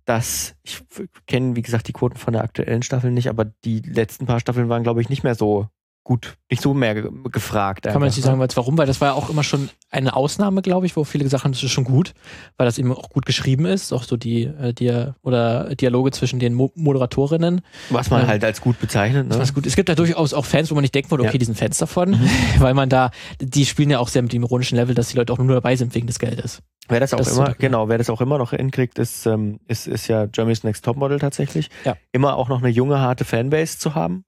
das, 0.05 0.57
ich 0.65 0.83
kenne, 1.29 1.55
wie 1.55 1.63
gesagt, 1.63 1.87
die 1.87 1.93
Quoten 1.93 2.19
von 2.19 2.33
der 2.33 2.43
aktuellen 2.43 2.83
Staffel 2.83 3.13
nicht, 3.13 3.29
aber 3.29 3.45
die 3.65 3.79
letzten 3.81 4.27
paar 4.27 4.41
Staffeln 4.41 4.69
waren, 4.69 4.83
glaube 4.83 5.01
ich, 5.01 5.09
nicht 5.09 5.23
mehr 5.23 5.37
so 5.37 5.69
gut, 6.05 6.37
nicht 6.51 6.63
so 6.63 6.75
mehr 6.75 6.95
gefragt. 6.95 7.85
Kann 7.85 7.95
man 7.95 8.05
jetzt 8.05 8.17
nicht 8.17 8.25
sagen, 8.25 8.41
warum, 8.41 8.77
weil 8.77 8.87
das 8.87 9.01
war 9.01 9.09
ja 9.09 9.15
auch 9.15 9.31
immer 9.31 9.45
schon 9.45 9.71
eine 9.91 10.17
Ausnahme, 10.17 10.61
glaube 10.61 10.87
ich, 10.87 10.97
wo 10.97 11.05
viele 11.05 11.25
gesagt 11.25 11.45
haben, 11.45 11.53
das 11.53 11.63
ist 11.63 11.71
schon 11.71 11.85
gut, 11.85 12.15
weil 12.57 12.67
das 12.67 12.79
eben 12.79 12.93
auch 12.93 13.11
gut 13.11 13.25
geschrieben 13.25 13.67
ist, 13.67 13.93
auch 13.93 14.03
so 14.03 14.17
die, 14.17 14.45
äh, 14.45 14.73
die 14.73 14.93
oder 15.23 15.75
Dialoge 15.77 16.11
zwischen 16.11 16.41
den 16.41 16.55
Mo 16.55 16.73
Moderatorinnen. 16.75 17.61
Was 17.91 18.11
man 18.11 18.23
ähm, 18.23 18.29
halt 18.29 18.45
als 18.45 18.61
gut 18.61 18.81
bezeichnet. 18.81 19.29
Ne? 19.29 19.39
Was 19.39 19.55
gut. 19.55 19.67
Es 19.67 19.77
gibt 19.77 19.89
ja 19.89 19.95
durchaus 19.95 20.35
auch 20.35 20.45
Fans, 20.45 20.71
wo 20.71 20.75
man 20.75 20.83
nicht 20.83 20.95
denken 20.95 21.11
würde, 21.11 21.23
okay, 21.23 21.35
ja. 21.35 21.39
die 21.39 21.45
sind 21.45 21.57
Fans 21.57 21.79
davon, 21.79 22.11
mhm. 22.11 22.29
weil 22.59 22.75
man 22.75 22.89
da, 22.89 23.11
die 23.41 23.65
spielen 23.65 23.91
ja 23.91 24.01
auch 24.01 24.09
sehr 24.09 24.23
mit 24.23 24.33
dem 24.33 24.43
ironischen 24.43 24.77
Level, 24.77 24.95
dass 24.95 25.09
die 25.09 25.17
Leute 25.17 25.33
auch 25.33 25.39
nur 25.39 25.55
dabei 25.55 25.77
sind 25.77 25.95
wegen 25.95 26.09
des 26.09 26.19
Geldes. 26.19 26.63
Wer 26.89 26.99
das 26.99 27.15
auch 27.15 27.19
das 27.19 27.37
immer, 27.37 27.55
genau, 27.55 27.89
wer 27.89 27.99
das 27.99 28.11
auch 28.11 28.21
immer 28.21 28.39
noch 28.39 28.51
hinkriegt, 28.51 28.99
ist, 28.99 29.27
ähm, 29.27 29.61
ist, 29.69 29.87
ist 29.87 30.09
ja 30.09 30.27
Germany's 30.27 30.65
Next 30.65 30.85
Topmodel 30.85 31.21
tatsächlich. 31.21 31.71
Ja. 31.85 31.97
Immer 32.11 32.37
auch 32.37 32.49
noch 32.49 32.59
eine 32.59 32.71
junge, 32.71 32.99
harte 32.99 33.25
Fanbase 33.25 33.79
zu 33.79 33.95
haben. 33.95 34.25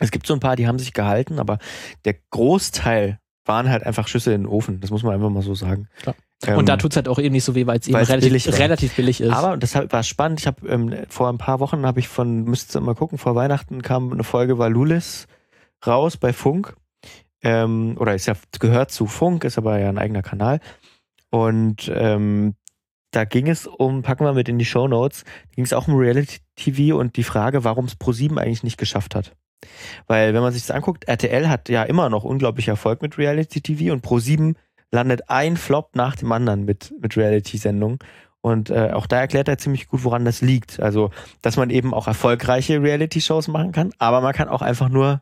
Es 0.00 0.10
gibt 0.10 0.26
so 0.26 0.34
ein 0.34 0.40
paar, 0.40 0.56
die 0.56 0.66
haben 0.66 0.78
sich 0.78 0.92
gehalten, 0.92 1.38
aber 1.38 1.58
der 2.04 2.16
Großteil 2.30 3.20
waren 3.44 3.70
halt 3.70 3.84
einfach 3.84 4.08
Schüsse 4.08 4.32
in 4.32 4.42
den 4.42 4.46
Ofen. 4.48 4.80
Das 4.80 4.90
muss 4.90 5.02
man 5.02 5.14
einfach 5.14 5.30
mal 5.30 5.42
so 5.42 5.54
sagen. 5.54 5.88
Klar. 6.02 6.14
Ähm, 6.46 6.58
und 6.58 6.68
da 6.68 6.76
tut 6.76 6.92
es 6.92 6.96
halt 6.96 7.08
auch 7.08 7.18
eben 7.18 7.32
nicht 7.32 7.44
so 7.44 7.54
weh, 7.54 7.66
weil 7.66 7.78
es 7.78 7.86
eben 7.86 7.96
relativ 7.96 8.28
billig, 8.28 8.58
relativ 8.58 8.96
billig 8.96 9.20
ist. 9.20 9.32
Aber 9.32 9.56
das 9.56 9.74
war 9.74 10.02
spannend. 10.02 10.40
Ich 10.40 10.46
habe 10.46 10.66
ähm, 10.68 10.94
vor 11.08 11.28
ein 11.28 11.38
paar 11.38 11.60
Wochen 11.60 11.84
habe 11.84 12.00
ich 12.00 12.08
von, 12.08 12.44
müsst 12.44 12.74
ihr 12.74 12.80
mal 12.80 12.94
gucken, 12.94 13.18
vor 13.18 13.34
Weihnachten 13.34 13.82
kam 13.82 14.12
eine 14.12 14.24
Folge 14.24 14.58
war 14.58 14.70
Lulis 14.70 15.26
raus 15.86 16.16
bei 16.16 16.32
Funk. 16.32 16.74
Ähm, 17.42 17.96
oder 17.98 18.14
ist 18.14 18.26
ja 18.26 18.34
gehört 18.58 18.90
zu 18.90 19.06
Funk, 19.06 19.44
ist 19.44 19.58
aber 19.58 19.78
ja 19.78 19.88
ein 19.88 19.98
eigener 19.98 20.22
Kanal. 20.22 20.60
Und 21.30 21.90
ähm, 21.94 22.54
da 23.10 23.24
ging 23.24 23.48
es 23.48 23.66
um, 23.66 24.02
packen 24.02 24.24
wir 24.24 24.32
mit 24.32 24.48
in 24.48 24.58
die 24.58 24.64
Show 24.64 24.88
Notes, 24.88 25.24
ging 25.54 25.64
es 25.64 25.72
auch 25.72 25.88
um 25.88 25.96
Reality 25.96 26.38
TV 26.56 26.96
und 26.96 27.16
die 27.16 27.24
Frage, 27.24 27.64
warum 27.64 27.86
es 27.86 27.98
Pro7 27.98 28.38
eigentlich 28.38 28.62
nicht 28.62 28.78
geschafft 28.78 29.14
hat. 29.14 29.32
Weil, 30.06 30.34
wenn 30.34 30.42
man 30.42 30.52
sich 30.52 30.66
das 30.66 30.74
anguckt, 30.74 31.04
RTL 31.08 31.48
hat 31.48 31.68
ja 31.68 31.82
immer 31.82 32.08
noch 32.08 32.24
unglaublich 32.24 32.68
Erfolg 32.68 33.02
mit 33.02 33.18
Reality 33.18 33.60
TV 33.60 33.92
und 33.92 34.04
Pro7 34.04 34.54
landet 34.90 35.28
ein 35.28 35.56
Flop 35.56 35.94
nach 35.94 36.16
dem 36.16 36.32
anderen 36.32 36.64
mit, 36.64 36.92
mit 37.00 37.16
Reality-Sendungen. 37.16 37.98
Und 38.42 38.70
äh, 38.70 38.90
auch 38.92 39.06
da 39.06 39.20
erklärt 39.20 39.48
er 39.48 39.58
ziemlich 39.58 39.86
gut, 39.86 40.02
woran 40.04 40.24
das 40.24 40.40
liegt. 40.40 40.80
Also, 40.80 41.10
dass 41.42 41.56
man 41.56 41.70
eben 41.70 41.92
auch 41.92 42.06
erfolgreiche 42.06 42.82
Reality-Shows 42.82 43.48
machen 43.48 43.72
kann, 43.72 43.92
aber 43.98 44.20
man 44.20 44.32
kann 44.32 44.48
auch 44.48 44.62
einfach 44.62 44.88
nur 44.88 45.20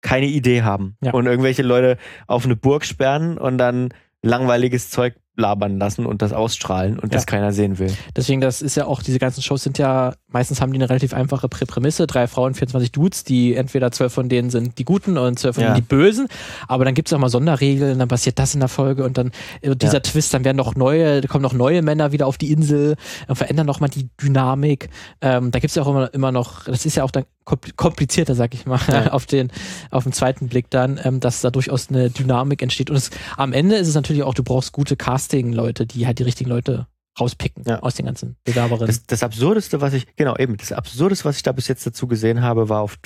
keine 0.00 0.26
Idee 0.26 0.62
haben 0.62 0.96
ja. 1.02 1.12
und 1.12 1.26
irgendwelche 1.26 1.62
Leute 1.62 1.96
auf 2.26 2.44
eine 2.44 2.54
Burg 2.54 2.84
sperren 2.84 3.36
und 3.36 3.58
dann 3.58 3.88
langweiliges 4.22 4.90
Zeug 4.90 5.16
labern 5.38 5.78
lassen 5.78 6.04
und 6.04 6.20
das 6.20 6.32
ausstrahlen 6.32 6.94
und 6.98 7.12
Ja. 7.12 7.18
das 7.18 7.26
keiner 7.26 7.52
sehen 7.52 7.78
will. 7.78 7.94
Deswegen, 8.16 8.40
das 8.40 8.60
ist 8.60 8.74
ja 8.74 8.86
auch, 8.86 9.02
diese 9.02 9.18
ganzen 9.18 9.40
Shows 9.42 9.62
sind 9.62 9.78
ja, 9.78 10.14
meistens 10.26 10.60
haben 10.60 10.72
die 10.72 10.78
eine 10.78 10.90
relativ 10.90 11.14
einfache 11.14 11.48
Prä 11.48 11.64
Prämisse. 11.64 12.06
Drei 12.06 12.26
Frauen, 12.26 12.54
24 12.54 12.92
Dudes, 12.92 13.24
die 13.24 13.54
entweder 13.54 13.92
zwölf 13.92 14.12
von 14.12 14.28
denen 14.28 14.50
sind 14.50 14.78
die 14.78 14.84
Guten 14.84 15.16
und 15.16 15.38
zwölf 15.38 15.54
von 15.54 15.62
Ja. 15.64 15.70
denen 15.74 15.82
die 15.84 15.88
Bösen. 15.88 16.28
Aber 16.66 16.84
dann 16.84 16.94
gibt 16.94 17.08
es 17.08 17.12
auch 17.12 17.18
mal 17.18 17.28
Sonderregeln, 17.28 17.98
dann 17.98 18.08
passiert 18.08 18.38
das 18.38 18.54
in 18.54 18.60
der 18.60 18.68
Folge 18.68 19.04
und 19.04 19.16
dann 19.16 19.30
äh, 19.62 19.76
dieser 19.76 19.94
Ja. 19.94 20.00
Twist, 20.00 20.34
dann 20.34 20.44
werden 20.44 20.56
noch 20.56 20.74
neue, 20.74 21.22
kommen 21.22 21.42
noch 21.42 21.52
neue 21.52 21.82
Männer 21.82 22.10
wieder 22.12 22.26
auf 22.26 22.36
die 22.36 22.50
Insel, 22.52 22.96
verändern 23.32 23.66
noch 23.66 23.80
mal 23.80 23.88
die 23.88 24.08
Dynamik. 24.20 24.88
Ähm, 25.20 25.50
da 25.52 25.60
gibt 25.60 25.70
es 25.70 25.76
ja 25.76 25.82
auch 25.84 25.88
immer, 25.88 26.12
immer 26.12 26.32
noch, 26.32 26.64
das 26.64 26.84
ist 26.84 26.96
ja 26.96 27.04
auch 27.04 27.10
dann 27.12 27.24
kompl- 27.46 27.74
komplizierter, 27.76 28.34
sag 28.34 28.54
ich 28.54 28.66
mal, 28.66 28.78
auf 29.12 29.26
den, 29.26 29.50
auf 29.90 30.02
den 30.02 30.12
zweiten 30.12 30.48
Blick 30.48 30.68
dann, 30.70 30.98
ähm, 31.04 31.20
dass 31.20 31.40
da 31.40 31.50
durchaus 31.50 31.88
eine 31.90 32.10
Dynamik 32.10 32.60
entsteht. 32.62 32.90
Und 32.90 32.96
es, 32.96 33.10
am 33.36 33.52
Ende 33.52 33.76
ist 33.76 33.86
es 33.88 33.94
natürlich 33.94 34.22
auch, 34.24 34.34
du 34.34 34.42
brauchst 34.42 34.72
gute 34.72 34.96
Casting-Leute, 35.28 35.86
die 35.86 36.06
halt 36.06 36.18
die 36.18 36.22
richtigen 36.24 36.50
Leute 36.50 36.86
rauspicken 37.20 37.64
Ja. 37.66 37.80
aus 37.80 37.94
den 37.96 38.06
ganzen 38.06 38.36
Bewerberinnen. 38.44 38.86
Das, 38.86 39.04
das 39.04 39.22
Absurdeste, 39.22 39.80
was 39.80 39.92
ich, 39.92 40.06
genau, 40.16 40.36
eben, 40.36 40.56
das 40.56 40.72
Absurdeste, 40.72 41.24
was 41.24 41.36
ich 41.36 41.42
da 41.42 41.52
bis 41.52 41.68
jetzt 41.68 41.86
dazu 41.86 42.06
gesehen 42.06 42.42
habe, 42.42 42.68
war 42.68 42.80
auf, 42.80 42.98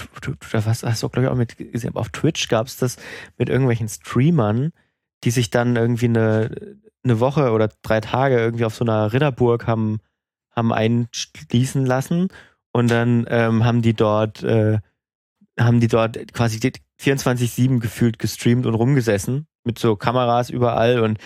was 0.52 0.82
hast 0.82 1.02
du, 1.02 1.08
glaube 1.08 1.26
ich, 1.26 1.32
auch 1.32 1.36
mit 1.36 1.56
gesehen, 1.56 1.96
auf 1.96 2.10
Twitch 2.10 2.48
gab 2.48 2.66
es 2.66 2.76
das 2.76 2.96
mit 3.38 3.48
irgendwelchen 3.48 3.88
Streamern, 3.88 4.72
die 5.24 5.30
sich 5.30 5.50
dann 5.50 5.76
irgendwie 5.76 6.06
eine, 6.06 6.50
eine 7.04 7.20
Woche 7.20 7.52
oder 7.52 7.70
drei 7.82 8.00
Tage 8.00 8.38
irgendwie 8.38 8.64
auf 8.66 8.74
so 8.74 8.84
einer 8.84 9.12
Ritterburg 9.12 9.66
haben, 9.66 10.00
haben 10.54 10.72
einschließen 10.72 11.86
lassen 11.86 12.28
und 12.72 12.90
dann 12.90 13.26
ähm, 13.30 13.64
haben 13.64 13.80
die 13.82 13.94
dort, 13.94 14.42
äh, 14.42 14.78
haben 15.58 15.80
die 15.80 15.88
dort 15.88 16.32
quasi 16.34 16.58
24-7 17.00 17.78
gefühlt 17.80 18.18
gestreamt 18.18 18.66
und 18.66 18.74
rumgesessen 18.74 19.46
mit 19.64 19.78
so 19.78 19.96
Kameras 19.96 20.50
überall 20.50 21.00
und 21.00 21.18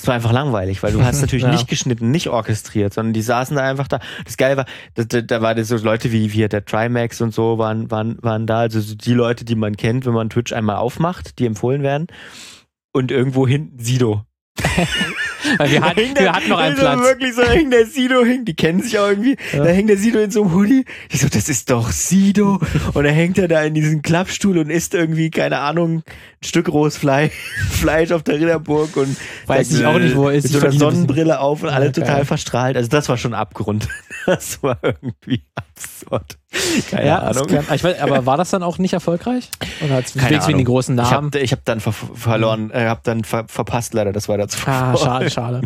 es 0.00 0.06
war 0.06 0.14
einfach 0.14 0.32
langweilig, 0.32 0.82
weil 0.82 0.92
du 0.92 1.02
hast 1.04 1.20
natürlich 1.20 1.44
Ja. 1.44 1.50
nicht 1.50 1.68
geschnitten, 1.68 2.10
nicht 2.10 2.28
orchestriert, 2.28 2.94
sondern 2.94 3.12
die 3.12 3.22
saßen 3.22 3.56
da 3.56 3.62
einfach 3.68 3.88
da. 3.88 4.00
Das 4.24 4.36
Geile 4.36 4.56
war, 4.56 4.64
da, 4.94 5.04
da, 5.04 5.20
da 5.20 5.42
waren 5.42 5.62
so 5.64 5.76
Leute 5.76 6.10
wie, 6.12 6.32
wie 6.32 6.48
der 6.48 6.64
Trimax 6.64 7.20
und 7.20 7.34
so 7.34 7.58
waren, 7.58 7.90
waren, 7.90 8.18
waren 8.22 8.46
da, 8.46 8.60
also 8.60 8.80
so 8.80 8.94
die 8.94 9.12
Leute, 9.14 9.44
die 9.44 9.54
man 9.56 9.76
kennt, 9.76 10.06
wenn 10.06 10.14
man 10.14 10.30
Twitch 10.30 10.52
einmal 10.52 10.76
aufmacht, 10.76 11.38
die 11.38 11.46
empfohlen 11.46 11.82
werden. 11.82 12.06
Und 12.92 13.10
irgendwo 13.10 13.46
hinten 13.46 13.78
Sido. 13.78 14.24
Weil 15.58 15.70
wir, 15.70 15.80
der- 15.80 16.14
wir 16.24 16.32
hatten 16.32 16.48
noch 16.48 16.58
einen 16.58 16.76
Platz. 16.76 17.00
Wirklich 17.00 17.34
so, 17.34 17.42
da 17.42 17.50
hing 17.52 17.70
der 17.70 17.86
Sido 17.86 18.24
hing, 18.24 18.44
die 18.44 18.54
kennen 18.54 18.82
sich 18.82 18.98
auch 18.98 19.08
irgendwie. 19.08 19.36
Ja. 19.52 19.64
Da 19.64 19.70
hängt 19.70 19.88
der 19.88 19.96
Sido 19.96 20.18
in 20.20 20.30
so 20.30 20.42
einem 20.42 20.54
Hoodie. 20.54 20.84
Ich 21.10 21.20
so, 21.20 21.28
das 21.28 21.48
ist 21.48 21.70
doch 21.70 21.90
Sido. 21.90 22.60
und 22.94 23.04
da 23.04 23.10
hängt 23.10 23.38
er 23.38 23.48
da 23.48 23.62
in 23.62 23.74
diesem 23.74 24.02
Klappstuhl 24.02 24.58
und 24.58 24.70
isst 24.70 24.94
irgendwie, 24.94 25.30
keine 25.30 25.58
Ahnung, 25.58 26.02
ein 26.42 26.44
Stück 26.46 26.68
rohes 26.68 26.96
Fleisch, 26.96 27.32
Fleisch 27.70 28.12
auf 28.12 28.22
der 28.22 28.36
Ritterburg 28.40 28.96
und 28.96 29.16
Weiß 29.46 29.72
ich 29.72 29.84
auch 29.84 29.98
nicht, 29.98 30.16
wo 30.16 30.28
er 30.28 30.34
ist. 30.36 30.44
Mit 30.44 30.52
so 30.52 30.60
einer 30.60 30.72
Sonnenbrille 30.72 31.40
auf 31.40 31.62
und 31.62 31.68
alle 31.70 31.86
Ja, 31.86 31.92
total 31.92 32.24
verstrahlt. 32.24 32.76
Also 32.76 32.88
das 32.88 33.08
war 33.08 33.16
schon 33.18 33.34
Abgrund. 33.34 33.88
Das 34.26 34.62
war 34.62 34.78
irgendwie 34.82 35.42
absurd. 35.54 36.36
Keine 36.90 37.06
Ja, 37.06 37.18
Ahnung. 37.20 37.46
kann, 37.46 37.64
ich 37.72 37.84
weiß, 37.84 38.00
aber 38.00 38.26
war 38.26 38.36
das 38.36 38.50
dann 38.50 38.62
auch 38.62 38.78
nicht 38.78 38.92
erfolgreich? 38.92 39.50
Oder 39.84 39.94
hat 39.96 40.06
es 40.06 40.16
wegen 40.48 40.58
den 40.58 40.64
großen 40.64 40.96
Ich 40.98 41.02
Namen? 41.10 41.26
habe 41.26 41.38
ich 41.38 41.52
hab 41.52 41.64
dann 41.64 41.78
ver 41.80 41.92
verloren, 41.92 42.70
äh, 42.72 42.86
hab 42.86 43.04
dann 43.04 43.22
ver 43.24 43.44
verpasst 43.46 43.94
leider, 43.94 44.12
das 44.12 44.28
weiter 44.28 44.48
zu 44.48 44.58
ah, 44.66 44.96
schade, 45.00 45.30
schade. 45.30 45.62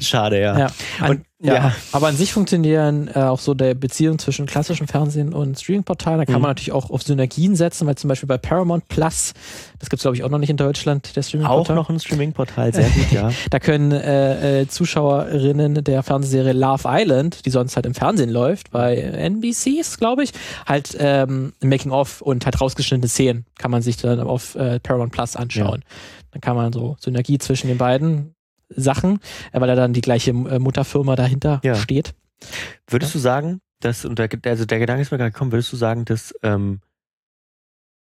Schade, 0.00 0.40
ja. 0.40 0.58
Ja. 0.58 0.66
Und- 1.08 1.24
ja. 1.40 1.54
ja. 1.54 1.72
Aber 1.92 2.08
an 2.08 2.16
sich 2.16 2.32
funktionieren 2.32 3.08
äh, 3.14 3.20
auch 3.20 3.38
so 3.38 3.54
der 3.54 3.74
Beziehung 3.74 4.18
zwischen 4.18 4.46
klassischem 4.46 4.88
Fernsehen 4.88 5.32
und 5.32 5.58
Streaming-Portalen. 5.58 6.18
Da 6.18 6.24
kann 6.24 6.36
Mhm. 6.36 6.40
man 6.42 6.50
natürlich 6.50 6.72
auch 6.72 6.90
auf 6.90 7.02
Synergien 7.02 7.54
setzen, 7.56 7.86
weil 7.86 7.94
zum 7.96 8.08
Beispiel 8.08 8.26
bei 8.26 8.38
Paramount 8.38 8.88
Plus, 8.88 9.34
das 9.78 9.88
gibt 9.88 9.98
es 10.00 10.02
glaube 10.02 10.16
ich 10.16 10.24
auch 10.24 10.30
noch 10.30 10.38
nicht 10.38 10.50
in 10.50 10.56
Deutschland, 10.56 11.14
der 11.14 11.20
Auch 11.22 11.26
Streaming-Portal. 11.26 11.76
noch 11.76 11.90
ein 11.90 12.00
Streaming-Portal, 12.00 12.74
sehr 12.74 12.88
gut, 12.90 13.12
ja. 13.12 13.30
Da 13.50 13.58
können 13.60 13.92
äh, 13.92 14.62
äh, 14.62 14.68
Zuschauerinnen 14.68 15.84
der 15.84 16.02
Fernsehserie 16.02 16.52
Love 16.52 16.82
Island, 16.86 17.44
die 17.46 17.50
sonst 17.50 17.76
halt 17.76 17.86
im 17.86 17.94
Fernsehen 17.94 18.30
läuft, 18.30 18.70
bei 18.70 18.96
NBCs, 18.96 19.98
glaube 19.98 20.24
ich, 20.24 20.32
halt 20.66 20.96
ähm, 20.98 21.52
Making-of 21.62 22.20
und 22.20 22.44
halt 22.44 22.60
rausgeschnittene 22.60 23.08
Szenen 23.08 23.44
kann 23.58 23.70
man 23.70 23.82
sich 23.82 23.96
dann 23.96 24.20
auf 24.20 24.54
äh, 24.56 24.80
Paramount 24.80 25.12
Plus 25.12 25.36
anschauen. 25.36 25.84
Dann 26.32 26.40
kann 26.40 26.56
man 26.56 26.72
so 26.72 26.96
Synergie 27.00 27.38
zwischen 27.38 27.68
den 27.68 27.78
beiden 27.78 28.34
Sachen, 28.68 29.20
äh, 29.52 29.60
weil 29.60 29.68
da 29.68 29.74
dann 29.74 29.92
die 29.92 30.00
gleiche 30.00 30.30
äh, 30.30 30.58
Mutterfirma 30.58 31.16
dahinter 31.16 31.60
Ja. 31.64 31.74
steht. 31.74 32.14
Würdest 32.86 33.14
du 33.14 33.18
sagen, 33.18 33.60
dass, 33.80 34.04
und 34.04 34.18
der, 34.18 34.28
also 34.46 34.64
der 34.64 34.78
Gedanke 34.78 35.02
ist 35.02 35.10
mir 35.10 35.18
gerade 35.18 35.32
gekommen, 35.32 35.52
würdest 35.52 35.72
du 35.72 35.76
sagen, 35.76 36.04
dass, 36.04 36.34
ähm, 36.42 36.80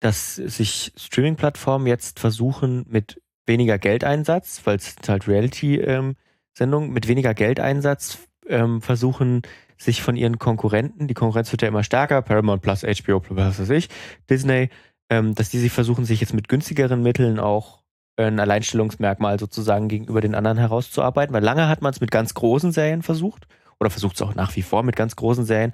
dass 0.00 0.36
sich 0.36 0.92
Streaming-Plattformen 0.96 1.86
jetzt 1.86 2.20
versuchen, 2.20 2.84
mit 2.88 3.20
weniger 3.46 3.78
Geldeinsatz, 3.78 4.62
weil 4.64 4.76
es 4.76 4.96
halt 5.06 5.28
Reality-Sendungen, 5.28 6.90
mit 6.90 7.08
weniger 7.08 7.34
Geldeinsatz 7.34 8.18
ähm, 8.48 8.80
versuchen, 8.82 9.42
sich 9.76 10.02
von 10.02 10.16
ihren 10.16 10.38
Konkurrenten, 10.38 11.08
die 11.08 11.14
Konkurrenz 11.14 11.50
wird 11.52 11.62
ja 11.62 11.68
immer 11.68 11.82
stärker, 11.84 12.22
Paramount 12.22 12.62
Plus, 12.62 12.82
HBO 12.82 13.20
Plus, 13.20 13.36
was 13.36 13.58
weiß 13.60 13.70
ich, 13.70 13.88
Disney, 14.30 14.70
ähm, 15.10 15.34
dass 15.34 15.50
die 15.50 15.58
sich 15.58 15.72
versuchen, 15.72 16.04
sich 16.04 16.20
jetzt 16.20 16.32
mit 16.34 16.48
günstigeren 16.48 17.02
Mitteln 17.02 17.38
auch 17.38 17.82
ein 18.16 18.38
Alleinstellungsmerkmal 18.38 19.38
sozusagen 19.38 19.88
gegenüber 19.88 20.20
den 20.20 20.34
anderen 20.34 20.58
herauszuarbeiten, 20.58 21.34
weil 21.34 21.42
lange 21.42 21.68
hat 21.68 21.82
man 21.82 21.92
es 21.92 22.00
mit 22.00 22.10
ganz 22.10 22.34
großen 22.34 22.72
Serien 22.72 23.02
versucht 23.02 23.46
oder 23.80 23.90
versucht 23.90 24.16
es 24.16 24.22
auch 24.22 24.34
nach 24.34 24.54
wie 24.56 24.62
vor 24.62 24.82
mit 24.82 24.96
ganz 24.96 25.16
großen 25.16 25.44
Serien, 25.44 25.72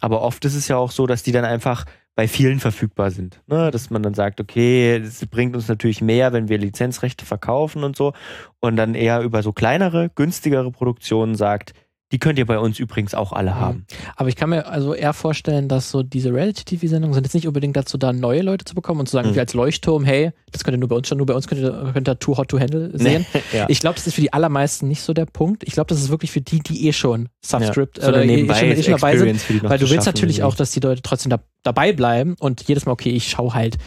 aber 0.00 0.22
oft 0.22 0.44
ist 0.44 0.54
es 0.54 0.68
ja 0.68 0.76
auch 0.76 0.90
so, 0.90 1.06
dass 1.06 1.22
die 1.22 1.32
dann 1.32 1.44
einfach 1.44 1.84
bei 2.14 2.28
vielen 2.28 2.60
verfügbar 2.60 3.10
sind, 3.10 3.40
ne? 3.46 3.70
dass 3.70 3.88
man 3.90 4.02
dann 4.02 4.14
sagt, 4.14 4.40
okay, 4.40 4.96
es 4.96 5.24
bringt 5.26 5.54
uns 5.54 5.68
natürlich 5.68 6.02
mehr, 6.02 6.32
wenn 6.32 6.48
wir 6.48 6.58
Lizenzrechte 6.58 7.24
verkaufen 7.24 7.82
und 7.84 7.96
so 7.96 8.12
und 8.60 8.76
dann 8.76 8.94
eher 8.94 9.22
über 9.22 9.42
so 9.42 9.52
kleinere, 9.52 10.10
günstigere 10.14 10.70
Produktionen 10.70 11.34
sagt, 11.34 11.72
die 12.12 12.18
könnt 12.18 12.38
ihr 12.38 12.46
bei 12.46 12.58
uns 12.58 12.78
übrigens 12.78 13.14
auch 13.14 13.32
alle 13.32 13.52
Mhm. 13.52 13.54
haben. 13.60 13.86
Aber 14.16 14.28
ich 14.28 14.36
kann 14.36 14.50
mir 14.50 14.66
also 14.66 14.94
eher 14.94 15.12
vorstellen, 15.12 15.68
dass 15.68 15.90
so 15.90 16.02
diese 16.02 16.32
Reality-TV-Sendungen 16.34 17.14
sind 17.14 17.24
jetzt 17.24 17.34
nicht 17.34 17.46
unbedingt 17.46 17.76
dazu 17.76 17.98
da, 17.98 18.12
neue 18.12 18.42
Leute 18.42 18.64
zu 18.64 18.74
bekommen 18.74 19.00
und 19.00 19.06
zu 19.06 19.12
sagen, 19.12 19.30
Mhm. 19.30 19.34
wir 19.34 19.42
als 19.42 19.54
Leuchtturm, 19.54 20.04
hey, 20.04 20.32
das 20.50 20.64
könnt 20.64 20.74
ihr 20.74 20.78
nur 20.78 20.88
bei 20.88 20.96
uns 20.96 21.06
schon, 21.08 21.18
nur 21.18 21.26
bei 21.26 21.34
uns 21.34 21.46
könnt 21.46 21.60
ihr, 21.60 21.90
könnt 21.92 22.08
ihr 22.08 22.18
Too 22.18 22.36
Hot 22.36 22.48
to 22.48 22.58
Handle 22.58 22.90
sehen. 22.94 23.24
ja. 23.52 23.66
Ich 23.68 23.80
glaube, 23.80 23.94
das 23.96 24.06
ist 24.06 24.14
für 24.14 24.20
die 24.20 24.32
allermeisten 24.32 24.88
nicht 24.88 25.02
so 25.02 25.12
der 25.12 25.26
Punkt. 25.26 25.62
Ich 25.64 25.72
glaube, 25.72 25.86
das 25.88 26.00
ist 26.00 26.08
wirklich 26.08 26.30
für 26.32 26.40
die, 26.40 26.58
die 26.60 26.88
eh 26.88 26.92
schon 26.92 27.28
Subscript 27.44 27.98
ja. 27.98 28.04
so 28.04 28.08
oder 28.10 28.20
eine 28.20 28.32
eh, 28.32 28.46
schon, 28.54 28.68
eh 28.68 28.82
schon 28.82 28.92
dabei 28.94 29.16
sind. 29.16 29.62
Weil 29.62 29.78
du 29.78 29.88
willst 29.88 30.06
natürlich 30.06 30.42
auch, 30.42 30.54
dass 30.56 30.72
die 30.72 30.80
Leute 30.80 31.02
trotzdem 31.02 31.30
da, 31.30 31.40
dabei 31.62 31.92
bleiben 31.92 32.34
und 32.40 32.66
jedes 32.66 32.86
Mal, 32.86 32.92
okay, 32.92 33.10
ich 33.10 33.28
schaue 33.30 33.54
halt 33.54 33.78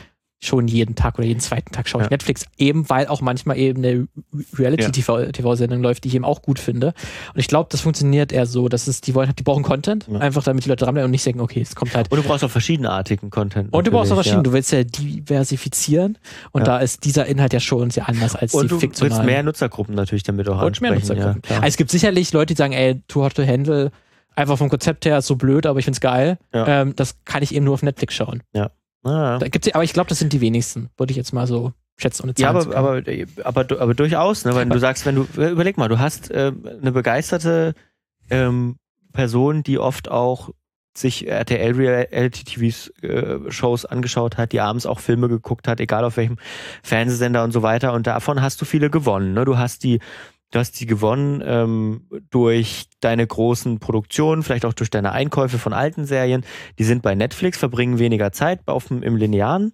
schon 0.45 0.67
jeden 0.67 0.95
Tag 0.95 1.17
oder 1.17 1.25
jeden 1.27 1.39
zweiten 1.39 1.71
Tag 1.71 1.88
schaue 1.88 2.01
ich 2.01 2.06
Ja. 2.08 2.12
Netflix, 2.12 2.45
eben 2.58 2.89
weil 2.89 3.08
auch 3.08 3.21
manchmal 3.21 3.58
eben 3.58 3.84
eine 3.84 4.08
Reality-TV-Sendung 4.58 5.82
läuft, 5.82 6.03
die 6.03 6.10
ich 6.10 6.15
eben 6.15 6.25
auch 6.25 6.41
gut 6.41 6.60
finde. 6.60 6.88
Und 7.34 7.39
ich 7.39 7.47
glaube, 7.47 7.69
das 7.71 7.82
funktioniert 7.82 8.32
eher 8.32 8.45
so, 8.45 8.67
dass 8.69 8.88
es, 8.88 9.01
die 9.01 9.15
wollen, 9.15 9.32
die 9.38 9.43
brauchen 9.43 9.63
Content, 9.63 10.08
Ja. 10.12 10.19
einfach 10.19 10.43
damit 10.43 10.65
die 10.65 10.69
Leute 10.69 10.86
dranbleiben 10.86 11.06
und 11.06 11.12
nicht 11.12 11.25
denken, 11.25 11.41
okay, 11.41 11.62
es 11.62 11.75
kommt 11.75 11.95
halt. 11.95 12.12
Und 12.12 12.17
du 12.17 12.23
brauchst 12.27 12.43
auch 12.43 12.51
verschiedenartigen 12.51 13.29
Content. 13.29 13.71
Und 13.73 13.88
du 13.88 13.91
brauchst 13.91 14.12
auch 14.12 14.15
verschiedene, 14.15 14.43
du 14.43 14.53
willst 14.53 14.71
ja 14.71 14.84
diversifizieren 14.84 16.17
und 16.51 16.62
Ja. 16.62 16.65
da 16.65 16.79
ist 16.79 17.06
dieser 17.06 17.25
Inhalt 17.25 17.53
ja 17.53 17.60
schon 17.60 17.89
sehr 17.89 18.08
anders 18.08 18.36
als 18.36 18.53
Und 18.53 18.63
die 18.71 18.88
du 18.88 19.01
willst 19.01 19.23
mehr 19.23 19.43
Nutzergruppen 19.43 19.95
natürlich 19.95 20.23
damit 20.23 20.47
auch 20.49 20.62
und 20.62 20.82
mehr. 20.82 20.91
Nutzergruppen. 20.93 21.41
Ja, 21.49 21.56
also 21.58 21.67
es 21.67 21.77
gibt 21.77 21.91
sicherlich 21.91 22.34
Leute, 22.34 22.53
die 22.53 22.58
sagen, 22.58 22.73
ey, 22.73 23.01
Too 23.08 23.23
Hot 23.23 23.36
to 23.36 23.45
Handle, 23.45 23.91
einfach 24.36 24.58
vom 24.58 24.69
Konzept 24.69 25.06
her 25.06 25.17
ist 25.19 25.27
so 25.27 25.36
blöd, 25.36 25.65
aber 25.65 25.79
ich 25.79 25.86
find's 25.86 26.01
geil. 26.01 26.38
Ja. 26.53 26.82
Ähm, 26.82 26.95
das 26.95 27.17
kann 27.25 27.43
ich 27.43 27.53
eben 27.53 27.65
nur 27.65 27.73
auf 27.75 27.84
Netflix 27.84 28.13
schauen. 28.15 28.41
Ah. 29.03 29.37
Da 29.37 29.47
gibt's, 29.47 29.73
aber 29.73 29.83
ich 29.83 29.93
glaube, 29.93 30.09
das 30.09 30.19
sind 30.19 30.33
die 30.33 30.41
wenigsten, 30.41 30.89
würde 30.97 31.11
ich 31.11 31.17
jetzt 31.17 31.33
mal 31.33 31.47
so 31.47 31.73
schätzen. 31.97 32.23
Ohne 32.23 32.33
Ja, 32.37 32.53
Zahlen 32.53 32.63
zu 32.63 32.75
aber, 32.75 32.97
aber, 32.97 33.03
aber, 33.43 33.81
aber 33.81 33.93
durchaus, 33.93 34.45
ne? 34.45 34.55
Wenn 34.55 34.69
du 34.69 34.79
sagst, 34.79 35.05
wenn 35.05 35.15
du, 35.15 35.27
überleg 35.35 35.77
mal, 35.77 35.89
du 35.89 35.99
hast 35.99 36.31
äh, 36.31 36.51
eine 36.81 36.91
begeisterte 36.91 37.73
ähm, 38.29 38.77
Person, 39.11 39.63
die 39.63 39.77
oft 39.77 40.09
auch 40.09 40.49
sich 40.95 41.27
RTL 41.27 41.73
Reality 41.73 42.43
TVs 42.43 42.89
äh, 43.01 43.51
Shows 43.51 43.85
angeschaut 43.85 44.37
hat, 44.37 44.51
die 44.51 44.61
abends 44.61 44.85
auch 44.85 44.99
Filme 44.99 45.27
geguckt 45.27 45.67
hat, 45.67 45.79
egal 45.79 46.03
auf 46.03 46.17
welchem 46.17 46.37
Fernsehsender 46.83 47.43
und 47.43 47.51
so 47.51 47.63
weiter. 47.63 47.93
Und 47.93 48.05
davon 48.05 48.41
hast 48.41 48.61
du 48.61 48.65
viele 48.65 48.89
gewonnen. 48.89 49.33
Ne? 49.33 49.43
Du 49.45 49.57
hast 49.57 49.83
die, 49.83 49.99
du 50.53 50.59
hast 50.59 50.79
die 50.79 50.85
gewonnen 50.85 51.41
ähm, 51.45 52.07
durch 52.29 52.85
deine 52.99 53.25
großen 53.25 53.79
Produktionen, 53.79 54.43
vielleicht 54.43 54.65
auch 54.65 54.73
durch 54.73 54.89
deine 54.89 55.11
Einkäufe 55.11 55.57
von 55.57 55.73
alten 55.73 56.05
Serien. 56.05 56.45
Die 56.79 56.83
sind 56.83 57.01
bei 57.01 57.15
Netflix, 57.15 57.57
verbringen 57.57 57.99
weniger 57.99 58.31
Zeit 58.31 58.61
auf 58.67 58.87
dem, 58.87 59.03
im 59.03 59.15
Linearen 59.15 59.73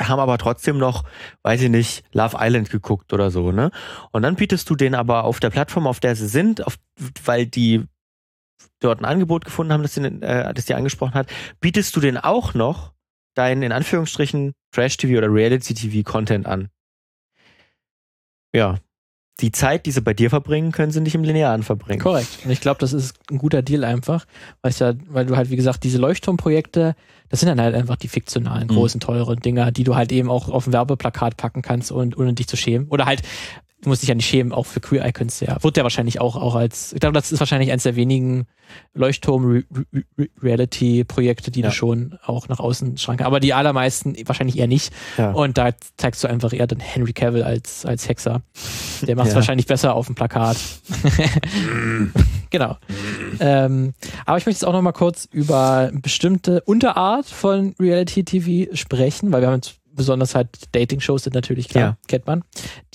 haben 0.00 0.20
aber 0.20 0.38
trotzdem 0.38 0.78
noch, 0.78 1.02
weiß 1.42 1.62
ich 1.62 1.70
nicht, 1.70 2.04
Love 2.12 2.36
Island 2.38 2.70
geguckt 2.70 3.12
oder 3.12 3.32
so, 3.32 3.50
ne? 3.50 3.72
Und 4.12 4.22
dann 4.22 4.36
bietest 4.36 4.70
du 4.70 4.76
denen 4.76 4.94
aber 4.94 5.24
auf 5.24 5.40
der 5.40 5.50
Plattform, 5.50 5.88
auf 5.88 5.98
der 5.98 6.14
sie 6.14 6.28
sind, 6.28 6.64
auf, 6.64 6.76
weil 7.24 7.46
die 7.46 7.84
dort 8.80 9.00
ein 9.00 9.04
Angebot 9.04 9.44
gefunden 9.44 9.72
haben, 9.72 9.82
das, 9.82 9.94
den, 9.94 10.22
äh, 10.22 10.54
das 10.54 10.66
die 10.66 10.74
angesprochen 10.74 11.14
hat, 11.14 11.28
bietest 11.60 11.96
du 11.96 12.00
denen 12.00 12.16
auch 12.16 12.54
noch 12.54 12.92
deinen, 13.34 13.62
in 13.62 13.72
Anführungsstrichen, 13.72 14.52
Trash-TV 14.72 15.18
oder 15.18 15.32
Reality-TV-Content 15.32 16.46
an. 16.46 16.68
Ja. 18.54 18.78
Die 19.40 19.52
Zeit, 19.52 19.86
die 19.86 19.92
sie 19.92 20.00
bei 20.00 20.14
dir 20.14 20.30
verbringen, 20.30 20.72
können 20.72 20.90
sie 20.90 21.00
nicht 21.00 21.14
im 21.14 21.22
Linearen 21.22 21.62
verbringen. 21.62 22.00
Korrekt. 22.00 22.40
Und 22.44 22.50
ich 22.50 22.60
glaube, 22.60 22.80
das 22.80 22.92
ist 22.92 23.16
ein 23.30 23.38
guter 23.38 23.62
Deal 23.62 23.84
einfach, 23.84 24.26
weil, 24.62 24.72
ja, 24.72 24.94
weil 25.08 25.26
du 25.26 25.36
halt, 25.36 25.50
wie 25.50 25.56
gesagt, 25.56 25.84
diese 25.84 25.98
Leuchtturmprojekte, 25.98 26.96
das 27.30 27.40
sind 27.40 27.48
dann 27.48 27.60
halt 27.60 27.74
einfach 27.74 27.96
die 27.96 28.08
fiktionalen, 28.08 28.68
Mhm. 28.68 28.72
großen, 28.72 29.00
teuren 29.00 29.40
Dinger, 29.40 29.70
die 29.72 29.84
du 29.84 29.94
halt 29.96 30.12
eben 30.12 30.30
auch 30.30 30.48
auf 30.48 30.66
ein 30.66 30.72
Werbeplakat 30.72 31.36
packen 31.36 31.62
kannst 31.62 31.90
und 31.92 32.16
ohne 32.18 32.32
dich 32.34 32.46
zu 32.48 32.56
schämen. 32.56 32.88
Oder 32.88 33.04
halt 33.06 33.22
du 33.80 33.90
musst 33.90 34.02
dich 34.02 34.08
ja 34.08 34.16
nicht 34.16 34.26
schämen, 34.28 34.52
auch 34.52 34.66
für 34.66 34.80
Queer 34.80 35.06
Icons, 35.06 35.38
ja. 35.38 35.62
Wird 35.62 35.76
der 35.76 35.84
wahrscheinlich 35.84 36.20
auch, 36.20 36.34
auch 36.34 36.56
als, 36.56 36.92
ich 36.92 36.98
glaube, 36.98 37.12
das 37.14 37.30
ist 37.30 37.38
wahrscheinlich 37.38 37.70
eines 37.70 37.84
der 37.84 37.94
wenigen 37.94 38.46
Leuchtturm-Reality-Projekte, 38.94 41.50
die 41.52 41.60
Ja. 41.60 41.68
du 41.68 41.74
schon 41.74 42.18
auch 42.26 42.48
nach 42.48 42.58
außen 42.58 42.98
schranken. 42.98 43.24
Aber 43.24 43.38
die 43.40 43.54
allermeisten 43.54 44.16
wahrscheinlich 44.26 44.58
eher 44.58 44.66
nicht. 44.66 44.92
Ja. 45.16 45.30
Und 45.30 45.56
da 45.58 45.70
zeigst 45.96 46.24
du 46.24 46.28
einfach 46.28 46.52
eher 46.52 46.66
den 46.66 46.80
Henry 46.80 47.12
Cavill 47.12 47.44
als, 47.44 47.86
als 47.86 48.08
Hexer. 48.08 48.42
Der 49.02 49.14
macht 49.16 49.28
es 49.28 49.32
Ja. 49.34 49.36
wahrscheinlich 49.36 49.66
besser 49.66 49.94
auf 49.94 50.06
dem 50.06 50.16
Plakat. 50.16 50.56
genau. 52.50 52.76
Ähm, 53.40 53.94
aber 54.26 54.38
ich 54.38 54.46
möchte 54.46 54.58
jetzt 54.60 54.64
auch 54.66 54.72
noch 54.72 54.82
mal 54.82 54.92
kurz 54.92 55.26
über 55.30 55.90
bestimmte 55.92 56.62
Unterart 57.18 57.26
von 57.26 57.74
Reality-TV 57.80 58.74
sprechen, 58.76 59.32
weil 59.32 59.40
wir 59.42 59.48
haben 59.48 59.56
jetzt 59.56 59.76
besonders 59.92 60.34
halt 60.34 60.48
Dating-Shows 60.72 61.24
sind 61.24 61.34
natürlich 61.34 61.68
klar, 61.68 61.84
Ja. 61.84 61.96
kennt 62.06 62.26
man. 62.26 62.44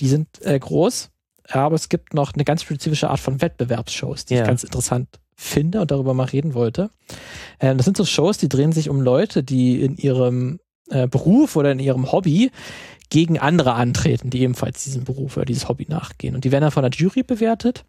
Die 0.00 0.08
sind 0.08 0.28
äh, 0.42 0.58
groß, 0.58 1.10
aber 1.50 1.74
es 1.74 1.88
gibt 1.90 2.14
noch 2.14 2.32
eine 2.32 2.44
ganz 2.44 2.62
spezifische 2.62 3.10
Art 3.10 3.20
von 3.20 3.42
Wettbewerbsshows, 3.42 4.24
die 4.24 4.34
Ja. 4.34 4.40
ich 4.42 4.46
ganz 4.46 4.64
interessant 4.64 5.08
finde 5.36 5.80
und 5.82 5.90
darüber 5.90 6.14
mal 6.14 6.24
reden 6.24 6.54
wollte. 6.54 6.90
Ähm, 7.60 7.76
das 7.76 7.84
sind 7.84 7.96
so 7.96 8.04
Shows, 8.06 8.38
die 8.38 8.48
drehen 8.48 8.72
sich 8.72 8.88
um 8.88 9.00
Leute, 9.02 9.42
die 9.42 9.82
in 9.82 9.96
ihrem 9.96 10.60
äh, 10.90 11.06
Beruf 11.08 11.56
oder 11.56 11.72
in 11.72 11.78
ihrem 11.78 12.10
Hobby 12.12 12.50
gegen 13.10 13.38
andere 13.38 13.74
antreten, 13.74 14.30
die 14.30 14.40
ebenfalls 14.40 14.84
diesem 14.84 15.04
Beruf 15.04 15.36
oder 15.36 15.44
dieses 15.46 15.68
Hobby 15.68 15.86
nachgehen. 15.88 16.34
Und 16.34 16.44
die 16.44 16.52
werden 16.52 16.62
dann 16.62 16.70
von 16.70 16.82
der 16.82 16.90
Jury 16.92 17.22
bewertet 17.22 17.84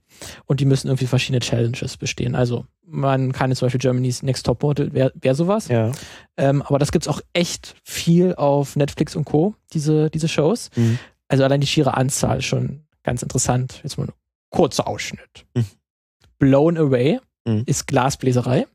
und 0.45 0.60
die 0.60 0.65
müssen 0.65 0.88
irgendwie 0.88 1.08
verschiedene 1.08 1.39
Challenges 1.39 1.98
bestehen. 1.98 2.36
Also 2.36 2.65
man 2.88 3.32
kann 3.32 3.52
jetzt 3.52 3.60
zum 3.60 3.65
Beispiel 3.67 3.80
Germany's 3.82 4.24
Next 4.24 4.45
Top 4.45 4.62
Model, 4.63 4.93
wäre 4.93 5.12
wär 5.15 5.36
sowas. 5.36 5.67
Ja. 5.67 5.91
Ähm, 6.38 6.62
aber 6.62 6.80
das 6.80 6.91
gibt's 6.91 7.08
auch 7.08 7.21
echt 7.34 7.76
viel 7.84 8.36
auf 8.36 8.76
Netflix 8.76 9.15
und 9.15 9.26
Co., 9.26 9.56
diese, 9.74 10.10
diese 10.10 10.28
Shows. 10.28 10.69
Mhm. 10.76 11.00
Also 11.28 11.43
allein 11.43 11.62
die 11.62 11.67
schiere 11.67 11.95
Anzahl 11.95 12.39
ist 12.39 12.45
schon 12.45 12.86
ganz 13.04 13.21
interessant. 13.24 13.80
Jetzt 13.84 13.98
mal 13.98 14.06
ein 14.08 14.13
kurzer 14.50 14.88
Ausschnitt. 14.88 15.45
Mhm. 15.56 15.65
Blown 16.39 16.78
Away 16.78 17.19
Mhm. 17.48 17.63
ist 17.67 17.86
Glasbläserei. 17.88 18.65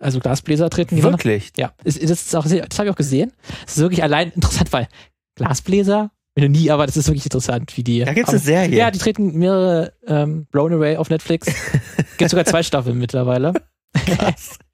Also 0.00 0.18
Glasbläser 0.18 0.68
treten 0.68 0.96
gegeneinander. 0.96 1.24
Wirklich? 1.24 1.52
Ja, 1.56 1.72
das, 1.84 1.96
ist 1.96 2.34
auch, 2.34 2.44
das 2.44 2.52
habe 2.78 2.88
ich 2.88 2.90
auch 2.90 2.96
gesehen. 2.96 3.32
Das 3.64 3.76
ist 3.76 3.82
wirklich 3.82 4.02
allein 4.02 4.32
interessant, 4.32 4.72
weil 4.72 4.88
Glasbläser, 5.36 6.10
wenn 6.34 6.42
du 6.52 6.58
nie, 6.58 6.70
aber 6.70 6.86
das 6.86 6.96
ist 6.96 7.06
wirklich 7.06 7.24
interessant, 7.24 7.76
wie 7.76 7.84
die. 7.84 8.00
Da 8.00 8.12
gibt's 8.12 8.30
aber, 8.30 8.38
eine 8.38 8.44
Serie. 8.44 8.76
Ja, 8.76 8.90
die 8.90 8.98
treten 8.98 9.38
mehrere 9.38 9.92
ähm, 10.06 10.46
Blown 10.50 10.72
Away 10.72 10.96
auf 10.96 11.08
Netflix. 11.08 11.46
Gibt 12.18 12.30
sogar 12.30 12.44
zwei 12.44 12.62
Staffeln 12.62 12.98
mittlerweile. 12.98 13.52
Krass. 13.94 14.58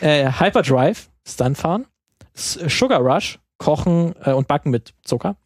Äh, 0.00 0.30
Hyperdrive, 0.38 1.08
Stuntfahren. 1.26 1.86
Sugar 2.34 3.00
Rush, 3.00 3.38
Kochen 3.58 4.14
äh, 4.24 4.32
und 4.32 4.48
Backen 4.48 4.70
mit 4.70 4.92
Zucker. 5.04 5.36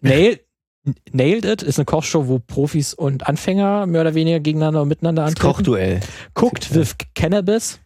Nail, 0.00 0.40
Nailed 1.12 1.44
It 1.44 1.62
ist 1.62 1.78
eine 1.78 1.86
Kochshow, 1.86 2.28
wo 2.28 2.38
Profis 2.38 2.92
und 2.94 3.26
Anfänger 3.26 3.86
mehr 3.86 4.02
oder 4.02 4.14
weniger 4.14 4.38
gegeneinander 4.40 4.82
und 4.82 4.88
miteinander 4.88 5.22
Das 5.22 5.30
antreten. 5.30 5.54
Kochduell. 5.54 6.00
Cooked 6.34 6.74
with 6.74 6.94
Cannabis. 7.14 7.80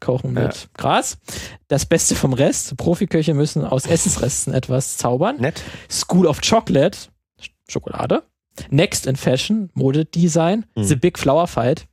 Kochen 0.00 0.34
Ja. 0.36 0.44
mit 0.44 0.68
Gras. 0.74 1.18
Das 1.66 1.84
Beste 1.86 2.14
vom 2.14 2.32
Rest. 2.32 2.76
Profiköche 2.76 3.34
müssen 3.34 3.64
aus 3.64 3.84
Essensresten 3.86 4.54
etwas 4.54 4.96
zaubern. 4.96 5.36
Nett. 5.38 5.62
School 5.90 6.26
of 6.26 6.40
Chocolate. 6.40 6.96
Sch- 7.42 7.50
Schokolade. 7.68 8.22
Next 8.70 9.06
in 9.06 9.16
Fashion. 9.16 9.70
Modedesign. 9.74 10.64
Mhm. 10.76 10.84
The 10.84 10.96
Big 10.96 11.18
Flower 11.18 11.46
Fight. 11.46 11.86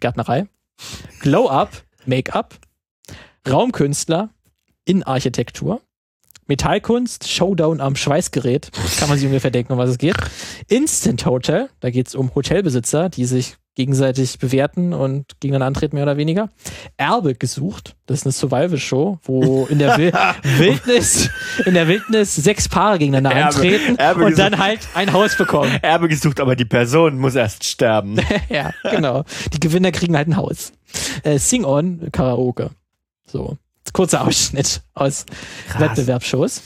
Gärtnerei. 0.00 0.46
Glow 1.20 1.48
Up. 1.48 1.84
Make-up. 2.04 2.56
Raumkünstler. 3.48 4.30
Innenarchitektur. 4.84 5.80
Metallkunst, 6.46 7.28
Showdown 7.28 7.80
am 7.80 7.96
Schweißgerät. 7.96 8.70
Kann 8.98 9.08
man 9.08 9.18
sich 9.18 9.26
ungefähr 9.26 9.50
denken, 9.50 9.72
um 9.72 9.78
was 9.78 9.90
es 9.90 9.98
geht. 9.98 10.16
Instant 10.68 11.26
Hotel, 11.26 11.68
da 11.80 11.90
geht 11.90 12.06
es 12.06 12.14
um 12.14 12.32
Hotelbesitzer, 12.34 13.08
die 13.08 13.24
sich 13.24 13.56
gegenseitig 13.76 14.38
bewerten 14.40 14.92
und 14.92 15.38
gegeneinander 15.40 15.66
antreten, 15.78 15.94
mehr 15.94 16.02
oder 16.04 16.16
weniger. 16.16 16.48
Erbe 16.96 17.34
gesucht, 17.34 17.94
das 18.06 18.20
ist 18.20 18.26
eine 18.26 18.32
Survival-Show, 18.32 19.18
wo 19.22 19.66
in 19.66 19.78
der 19.78 19.96
Wil 19.98 20.12
Wildnis, 20.58 21.30
in 21.64 21.74
der 21.74 21.86
Wildnis 21.86 22.34
sechs 22.34 22.68
Paare 22.68 22.98
gegeneinander 22.98 23.38
Erbe- 23.38 23.54
antreten 23.54 23.96
Erbe 23.98 24.24
und 24.24 24.30
gesucht. 24.30 24.52
dann 24.52 24.58
halt 24.58 24.80
ein 24.94 25.12
Haus 25.12 25.36
bekommen. 25.36 25.70
Erbe 25.82 26.08
gesucht, 26.08 26.40
aber 26.40 26.56
die 26.56 26.64
Person 26.64 27.18
muss 27.18 27.34
erst 27.36 27.64
sterben. 27.64 28.16
ja, 28.48 28.72
genau. 28.90 29.22
Die 29.52 29.60
Gewinner 29.60 29.92
kriegen 29.92 30.16
halt 30.16 30.26
ein 30.28 30.36
Haus. 30.36 30.72
Äh, 31.22 31.38
Sing-On, 31.38 32.08
Karaoke. 32.10 32.70
So. 33.26 33.56
Kurzer 33.92 34.26
Ausschnitt 34.26 34.82
aus 34.94 35.24
Krass. 35.68 35.80
Wettbewerbsshows. 35.80 36.60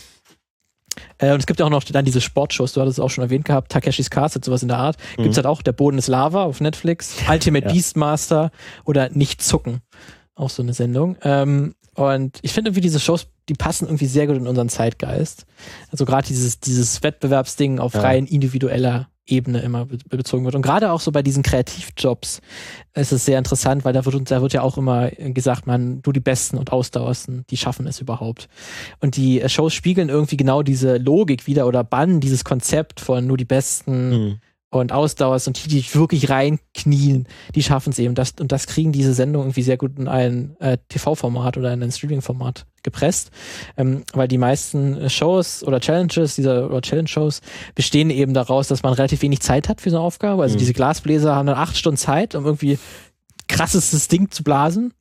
Äh, 1.18 1.32
und 1.32 1.40
es 1.40 1.46
gibt 1.46 1.60
ja 1.60 1.66
auch 1.66 1.70
noch 1.70 1.84
dann 1.84 2.04
diese 2.04 2.20
Sportshows, 2.20 2.72
du 2.72 2.80
hattest 2.80 2.98
es 2.98 3.04
auch 3.04 3.10
schon 3.10 3.22
erwähnt 3.22 3.44
gehabt, 3.44 3.70
Takeshis 3.72 4.10
Castle, 4.10 4.42
sowas 4.44 4.62
in 4.62 4.68
der 4.68 4.78
Art. 4.78 4.96
Mhm. 5.16 5.22
Gibt's 5.24 5.36
halt 5.36 5.46
auch, 5.46 5.62
der 5.62 5.72
Boden 5.72 5.98
ist 5.98 6.08
Lava 6.08 6.44
auf 6.44 6.60
Netflix, 6.60 7.16
Ultimate 7.28 7.66
Ja. 7.68 7.72
Beastmaster 7.72 8.50
oder 8.84 9.08
Nicht 9.10 9.42
zucken. 9.42 9.80
Auch 10.34 10.50
so 10.50 10.62
eine 10.62 10.72
Sendung. 10.74 11.16
Ähm, 11.22 11.74
und 11.94 12.38
ich 12.42 12.52
finde 12.52 12.70
irgendwie 12.70 12.80
diese 12.80 13.00
Shows, 13.00 13.26
die 13.48 13.54
passen 13.54 13.86
irgendwie 13.86 14.06
sehr 14.06 14.26
gut 14.26 14.36
in 14.36 14.46
unseren 14.46 14.68
Zeitgeist. 14.68 15.44
Also 15.90 16.04
gerade 16.04 16.26
dieses, 16.26 16.60
dieses 16.60 17.02
Wettbewerbsding 17.02 17.78
auf 17.78 17.94
Ja. 17.94 18.00
rein 18.00 18.26
individueller 18.26 19.08
Ebene 19.30 19.60
immer 19.60 19.86
be 19.86 19.98
bezogen 20.08 20.44
wird. 20.44 20.54
Und 20.54 20.62
gerade 20.62 20.90
auch 20.90 21.00
so 21.00 21.12
bei 21.12 21.22
diesen 21.22 21.42
Kreativjobs 21.42 22.40
ist 22.94 23.12
es 23.12 23.24
sehr 23.24 23.38
interessant, 23.38 23.84
weil 23.84 23.92
da 23.92 24.04
wird, 24.04 24.30
da 24.30 24.42
wird 24.42 24.52
ja 24.52 24.62
auch 24.62 24.76
immer 24.76 25.10
gesagt, 25.10 25.66
man, 25.66 26.02
du 26.02 26.12
die 26.12 26.20
Besten 26.20 26.58
und 26.58 26.72
Ausdauersten, 26.72 27.44
die 27.50 27.56
schaffen 27.56 27.86
es 27.86 28.00
überhaupt. 28.00 28.48
Und 29.00 29.16
die 29.16 29.42
Shows 29.46 29.72
spiegeln 29.72 30.08
irgendwie 30.08 30.36
genau 30.36 30.62
diese 30.62 30.96
Logik 30.96 31.46
wieder 31.46 31.66
oder 31.66 31.84
bannen 31.84 32.20
dieses 32.20 32.44
Konzept 32.44 33.00
von 33.00 33.26
nur 33.26 33.36
die 33.36 33.44
Besten 33.44 34.10
Mhm. 34.10 34.40
Und 34.70 34.92
Ausdauers 34.92 35.46
und 35.48 35.64
die, 35.64 35.68
die 35.68 35.94
wirklich 35.94 36.30
reinknien, 36.30 37.26
die 37.54 37.62
schaffen 37.62 37.90
es 37.90 37.98
eben. 37.98 38.14
Das, 38.14 38.34
und 38.40 38.52
das 38.52 38.66
kriegen 38.68 38.92
diese 38.92 39.14
Sendungen 39.14 39.48
irgendwie 39.48 39.62
sehr 39.62 39.76
gut 39.76 39.98
in 39.98 40.06
ein 40.06 40.56
äh, 40.60 40.78
TV-Format 40.88 41.56
oder 41.56 41.72
in 41.72 41.82
ein 41.82 41.90
Streaming-Format 41.90 42.66
gepresst. 42.84 43.30
Ähm, 43.76 44.04
weil 44.12 44.28
die 44.28 44.38
meisten 44.38 45.10
Shows 45.10 45.64
oder 45.64 45.80
Challenges, 45.80 46.36
dieser 46.36 46.66
oder 46.70 46.80
Challenge-Shows 46.82 47.40
bestehen 47.74 48.10
eben 48.10 48.32
daraus, 48.32 48.68
dass 48.68 48.82
man 48.84 48.92
relativ 48.92 49.22
wenig 49.22 49.40
Zeit 49.40 49.68
hat 49.68 49.80
für 49.80 49.90
so 49.90 49.96
eine 49.96 50.04
Aufgabe. 50.04 50.42
Also 50.42 50.54
Mhm. 50.54 50.60
diese 50.60 50.72
Glasbläser 50.72 51.34
haben 51.34 51.46
dann 51.46 51.58
acht 51.58 51.76
Stunden 51.76 51.98
Zeit, 51.98 52.36
um 52.36 52.44
irgendwie 52.44 52.78
krassestes 53.48 54.06
Ding 54.06 54.30
zu 54.30 54.44
blasen. 54.44 54.94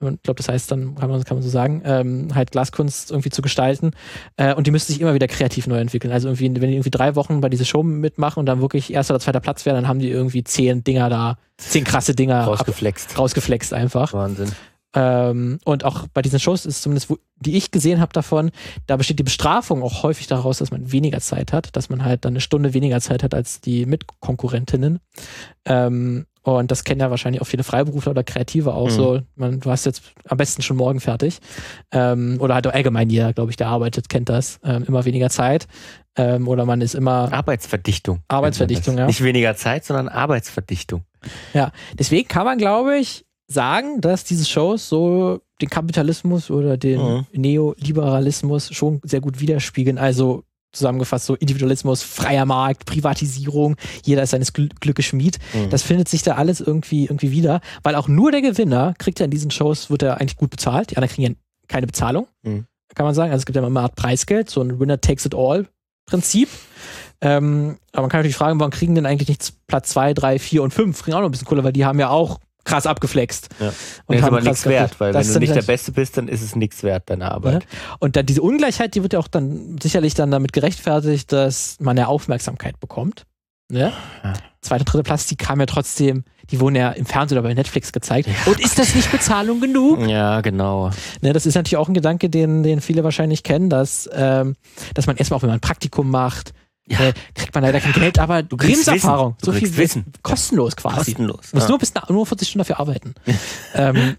Ich 0.00 0.22
glaube, 0.22 0.36
das 0.36 0.48
heißt 0.48 0.70
dann, 0.70 0.94
kann 0.94 1.10
man, 1.10 1.24
kann 1.24 1.38
man 1.38 1.42
so 1.42 1.48
sagen, 1.50 1.82
ähm, 1.84 2.28
halt 2.32 2.52
Glaskunst 2.52 3.10
irgendwie 3.10 3.30
zu 3.30 3.42
gestalten. 3.42 3.90
Äh, 4.36 4.54
und 4.54 4.68
die 4.68 4.70
müssen 4.70 4.92
sich 4.92 5.00
immer 5.00 5.12
wieder 5.12 5.26
kreativ 5.26 5.66
neu 5.66 5.78
entwickeln. 5.80 6.12
Also 6.12 6.28
irgendwie, 6.28 6.44
wenn 6.60 6.68
die 6.70 6.76
irgendwie 6.76 6.90
drei 6.90 7.16
Wochen 7.16 7.40
bei 7.40 7.48
dieser 7.48 7.64
Show 7.64 7.82
mitmachen 7.82 8.38
und 8.38 8.46
dann 8.46 8.60
wirklich 8.60 8.92
erster 8.92 9.14
oder 9.14 9.20
zweiter 9.20 9.40
Platz 9.40 9.66
werden, 9.66 9.74
dann 9.76 9.88
haben 9.88 9.98
die 9.98 10.08
irgendwie 10.08 10.44
zehn 10.44 10.84
Dinger 10.84 11.10
da, 11.10 11.36
zehn 11.56 11.82
krasse 11.82 12.14
Dinger 12.14 12.42
ab- 12.42 12.46
Rausgeflext. 12.48 13.18
rausgeflext 13.18 13.74
einfach. 13.74 14.12
Wahnsinn. 14.12 14.52
Ähm, 14.98 15.60
und 15.64 15.84
auch 15.84 16.08
bei 16.12 16.22
diesen 16.22 16.40
Shows 16.40 16.66
ist 16.66 16.82
zumindest, 16.82 17.08
wo, 17.08 17.18
die 17.36 17.56
ich 17.56 17.70
gesehen 17.70 18.00
habe 18.00 18.12
davon, 18.12 18.50
da 18.86 18.96
besteht 18.96 19.20
die 19.20 19.22
Bestrafung 19.24 19.82
auch 19.84 20.02
häufig 20.02 20.26
daraus, 20.26 20.58
dass 20.58 20.72
man 20.72 20.90
weniger 20.90 21.20
Zeit 21.20 21.52
hat, 21.52 21.76
dass 21.76 21.88
man 21.88 22.04
halt 22.04 22.24
dann 22.24 22.32
eine 22.32 22.40
Stunde 22.40 22.74
weniger 22.74 23.00
Zeit 23.00 23.22
hat 23.22 23.32
als 23.32 23.60
die 23.60 23.86
Mitkonkurrentinnen. 23.86 24.98
Ähm, 25.66 26.26
und 26.42 26.70
das 26.70 26.82
kennen 26.82 27.00
ja 27.00 27.10
wahrscheinlich 27.10 27.42
auch 27.42 27.46
viele 27.46 27.62
Freiberufler 27.62 28.10
oder 28.12 28.24
Kreative 28.24 28.72
auch 28.74 28.86
Mhm. 28.86 28.90
so. 28.90 29.20
Man, 29.36 29.60
du 29.60 29.70
hast 29.70 29.84
jetzt 29.86 30.02
am 30.26 30.38
besten 30.38 30.62
schon 30.62 30.78
morgen 30.78 30.98
fertig. 30.98 31.38
Ähm, 31.92 32.38
oder 32.40 32.54
halt 32.54 32.66
auch 32.66 32.72
allgemein 32.72 33.10
jeder, 33.10 33.32
glaube 33.34 33.50
ich, 33.50 33.56
der 33.56 33.68
arbeitet, 33.68 34.08
kennt 34.08 34.30
das. 34.30 34.58
Ähm, 34.64 34.82
immer 34.84 35.04
weniger 35.04 35.28
Zeit. 35.30 35.68
Ähm, 36.16 36.48
oder 36.48 36.64
man 36.64 36.80
ist 36.80 36.94
immer. 36.94 37.30
Arbeitsverdichtung. 37.32 38.20
Arbeitsverdichtung, 38.28 38.96
ja. 38.96 39.06
Nicht 39.06 39.22
weniger 39.22 39.54
Zeit, 39.56 39.84
sondern 39.84 40.08
Arbeitsverdichtung. 40.08 41.04
Deswegen 41.98 42.26
kann 42.28 42.44
man, 42.46 42.58
glaube 42.58 42.96
ich, 42.96 43.26
sagen, 43.48 44.00
dass 44.00 44.24
diese 44.24 44.44
Shows 44.44 44.88
so 44.88 45.40
den 45.60 45.70
Kapitalismus 45.70 46.50
oder 46.50 46.76
den 46.76 47.00
Mhm. 47.00 47.26
Neoliberalismus 47.32 48.72
schon 48.74 49.00
sehr 49.04 49.20
gut 49.20 49.40
widerspiegeln. 49.40 49.98
Also 49.98 50.44
zusammengefasst 50.72 51.24
so 51.26 51.34
Individualismus, 51.34 52.02
freier 52.02 52.44
Markt, 52.44 52.84
Privatisierung, 52.84 53.76
jeder 54.04 54.22
ist 54.22 54.30
seines 54.30 54.52
Gl 54.52 54.68
Glückes 54.80 55.06
Schmied. 55.06 55.38
Mhm. 55.54 55.70
Das 55.70 55.82
findet 55.82 56.08
sich 56.08 56.22
da 56.22 56.34
alles 56.34 56.60
irgendwie, 56.60 57.04
irgendwie 57.04 57.30
wieder, 57.30 57.60
weil 57.82 57.94
auch 57.94 58.06
nur 58.06 58.30
der 58.32 58.42
Gewinner 58.42 58.94
kriegt 58.98 59.18
ja 59.18 59.24
in 59.24 59.30
diesen 59.30 59.50
Shows, 59.50 59.90
wird 59.90 60.02
er 60.02 60.20
eigentlich 60.20 60.36
gut 60.36 60.50
bezahlt. 60.50 60.90
Die 60.90 60.96
anderen 60.98 61.14
kriegen 61.14 61.32
ja 61.32 61.34
keine 61.68 61.86
Bezahlung, 61.86 62.26
Mhm. 62.42 62.66
kann 62.94 63.06
man 63.06 63.14
sagen. 63.14 63.32
Also 63.32 63.40
es 63.42 63.46
gibt 63.46 63.56
ja 63.56 63.62
immer 63.66 63.80
eine 63.80 63.84
Art 63.88 63.96
Preisgeld, 63.96 64.50
so 64.50 64.60
ein 64.60 64.78
Winner 64.78 65.00
takes 65.00 65.24
it 65.24 65.34
all 65.34 65.66
Prinzip. 66.06 66.48
Ähm, 67.20 67.78
aber 67.92 68.02
man 68.02 68.10
kann 68.10 68.20
natürlich 68.20 68.36
fragen, 68.36 68.60
warum 68.60 68.70
kriegen 68.70 68.94
denn 68.94 69.06
eigentlich 69.06 69.28
nicht 69.28 69.52
Platz 69.66 69.88
2, 69.90 70.14
3, 70.14 70.38
4 70.38 70.62
und 70.62 70.72
5? 70.72 71.02
Kriegen 71.02 71.16
auch 71.16 71.20
noch 71.20 71.28
ein 71.28 71.32
bisschen 71.32 71.46
Cooler, 71.48 71.64
weil 71.64 71.72
die 71.72 71.84
haben 71.84 71.98
ja 71.98 72.10
auch 72.10 72.38
krass 72.68 72.86
abgeflext. 72.86 73.48
Ja. 73.58 73.68
Und 73.68 73.74
Nee, 74.08 74.16
ist 74.18 74.24
aber 74.24 74.40
nichts 74.40 74.66
wert, 74.66 75.00
weil 75.00 75.12
Das 75.12 75.26
wenn 75.28 75.34
du 75.34 75.40
nicht 75.40 75.54
der 75.54 75.62
Beste 75.62 75.92
bist, 75.92 76.16
dann 76.16 76.28
ist 76.28 76.42
es 76.42 76.54
nichts 76.54 76.82
wert, 76.82 77.04
deine 77.10 77.30
Arbeit. 77.30 77.66
Und 77.98 78.16
dann 78.16 78.26
diese 78.26 78.42
Ungleichheit, 78.42 78.94
die 78.94 79.02
wird 79.02 79.14
ja 79.14 79.18
auch 79.18 79.28
dann 79.28 79.76
sicherlich 79.82 80.14
dann 80.14 80.30
damit 80.30 80.52
gerechtfertigt, 80.52 81.32
dass 81.32 81.76
man 81.80 81.96
ja 81.96 82.06
Aufmerksamkeit 82.06 82.78
bekommt. 82.78 83.24
Ne? 83.70 83.92
Ja. 84.24 84.32
Zweiter, 84.60 84.84
dritter 84.84 85.02
Platz, 85.02 85.26
die 85.26 85.36
kam 85.36 85.60
ja 85.60 85.66
trotzdem, 85.66 86.24
die 86.50 86.60
wurden 86.60 86.74
ja 86.74 86.90
im 86.90 87.06
Fernsehen 87.06 87.38
oder 87.38 87.46
bei 87.46 87.54
Netflix 87.54 87.92
gezeigt. 87.92 88.28
Und 88.46 88.60
ist 88.60 88.78
das 88.78 88.94
nicht 88.94 89.10
Bezahlung 89.10 89.60
genug? 89.60 90.06
Ja, 90.08 90.40
genau. 90.40 90.90
Ne, 91.20 91.32
das 91.32 91.46
ist 91.46 91.54
natürlich 91.54 91.76
auch 91.76 91.88
ein 91.88 91.94
Gedanke, 91.94 92.30
den, 92.30 92.62
den 92.62 92.80
viele 92.80 93.04
wahrscheinlich 93.04 93.42
kennen, 93.42 93.70
dass, 93.70 94.08
ähm, 94.12 94.56
dass 94.94 95.06
man 95.06 95.16
erstmal 95.16 95.38
auch, 95.38 95.42
wenn 95.42 95.50
man 95.50 95.58
ein 95.58 95.60
Praktikum 95.60 96.10
macht, 96.10 96.52
Ja. 96.90 97.00
Äh, 97.00 97.12
kriegt 97.34 97.54
man 97.54 97.64
leider 97.64 97.80
kein 97.80 97.92
Geld, 97.92 98.18
aber 98.18 98.42
Du 98.42 98.56
kriegst. 98.56 98.88
Du 98.88 99.34
so 99.42 99.52
viel 99.52 99.76
Wissen. 99.76 100.06
kostenlos 100.22 100.76
quasi. 100.76 100.96
Kostenlos. 100.96 101.50
Du 101.50 101.56
musst 101.56 101.66
ja. 101.66 101.68
nur 101.68 101.78
bis 101.78 101.92
nur 102.08 102.26
40 102.26 102.48
Stunden 102.48 102.60
dafür 102.60 102.80
arbeiten. 102.80 103.14
ähm, 103.74 104.16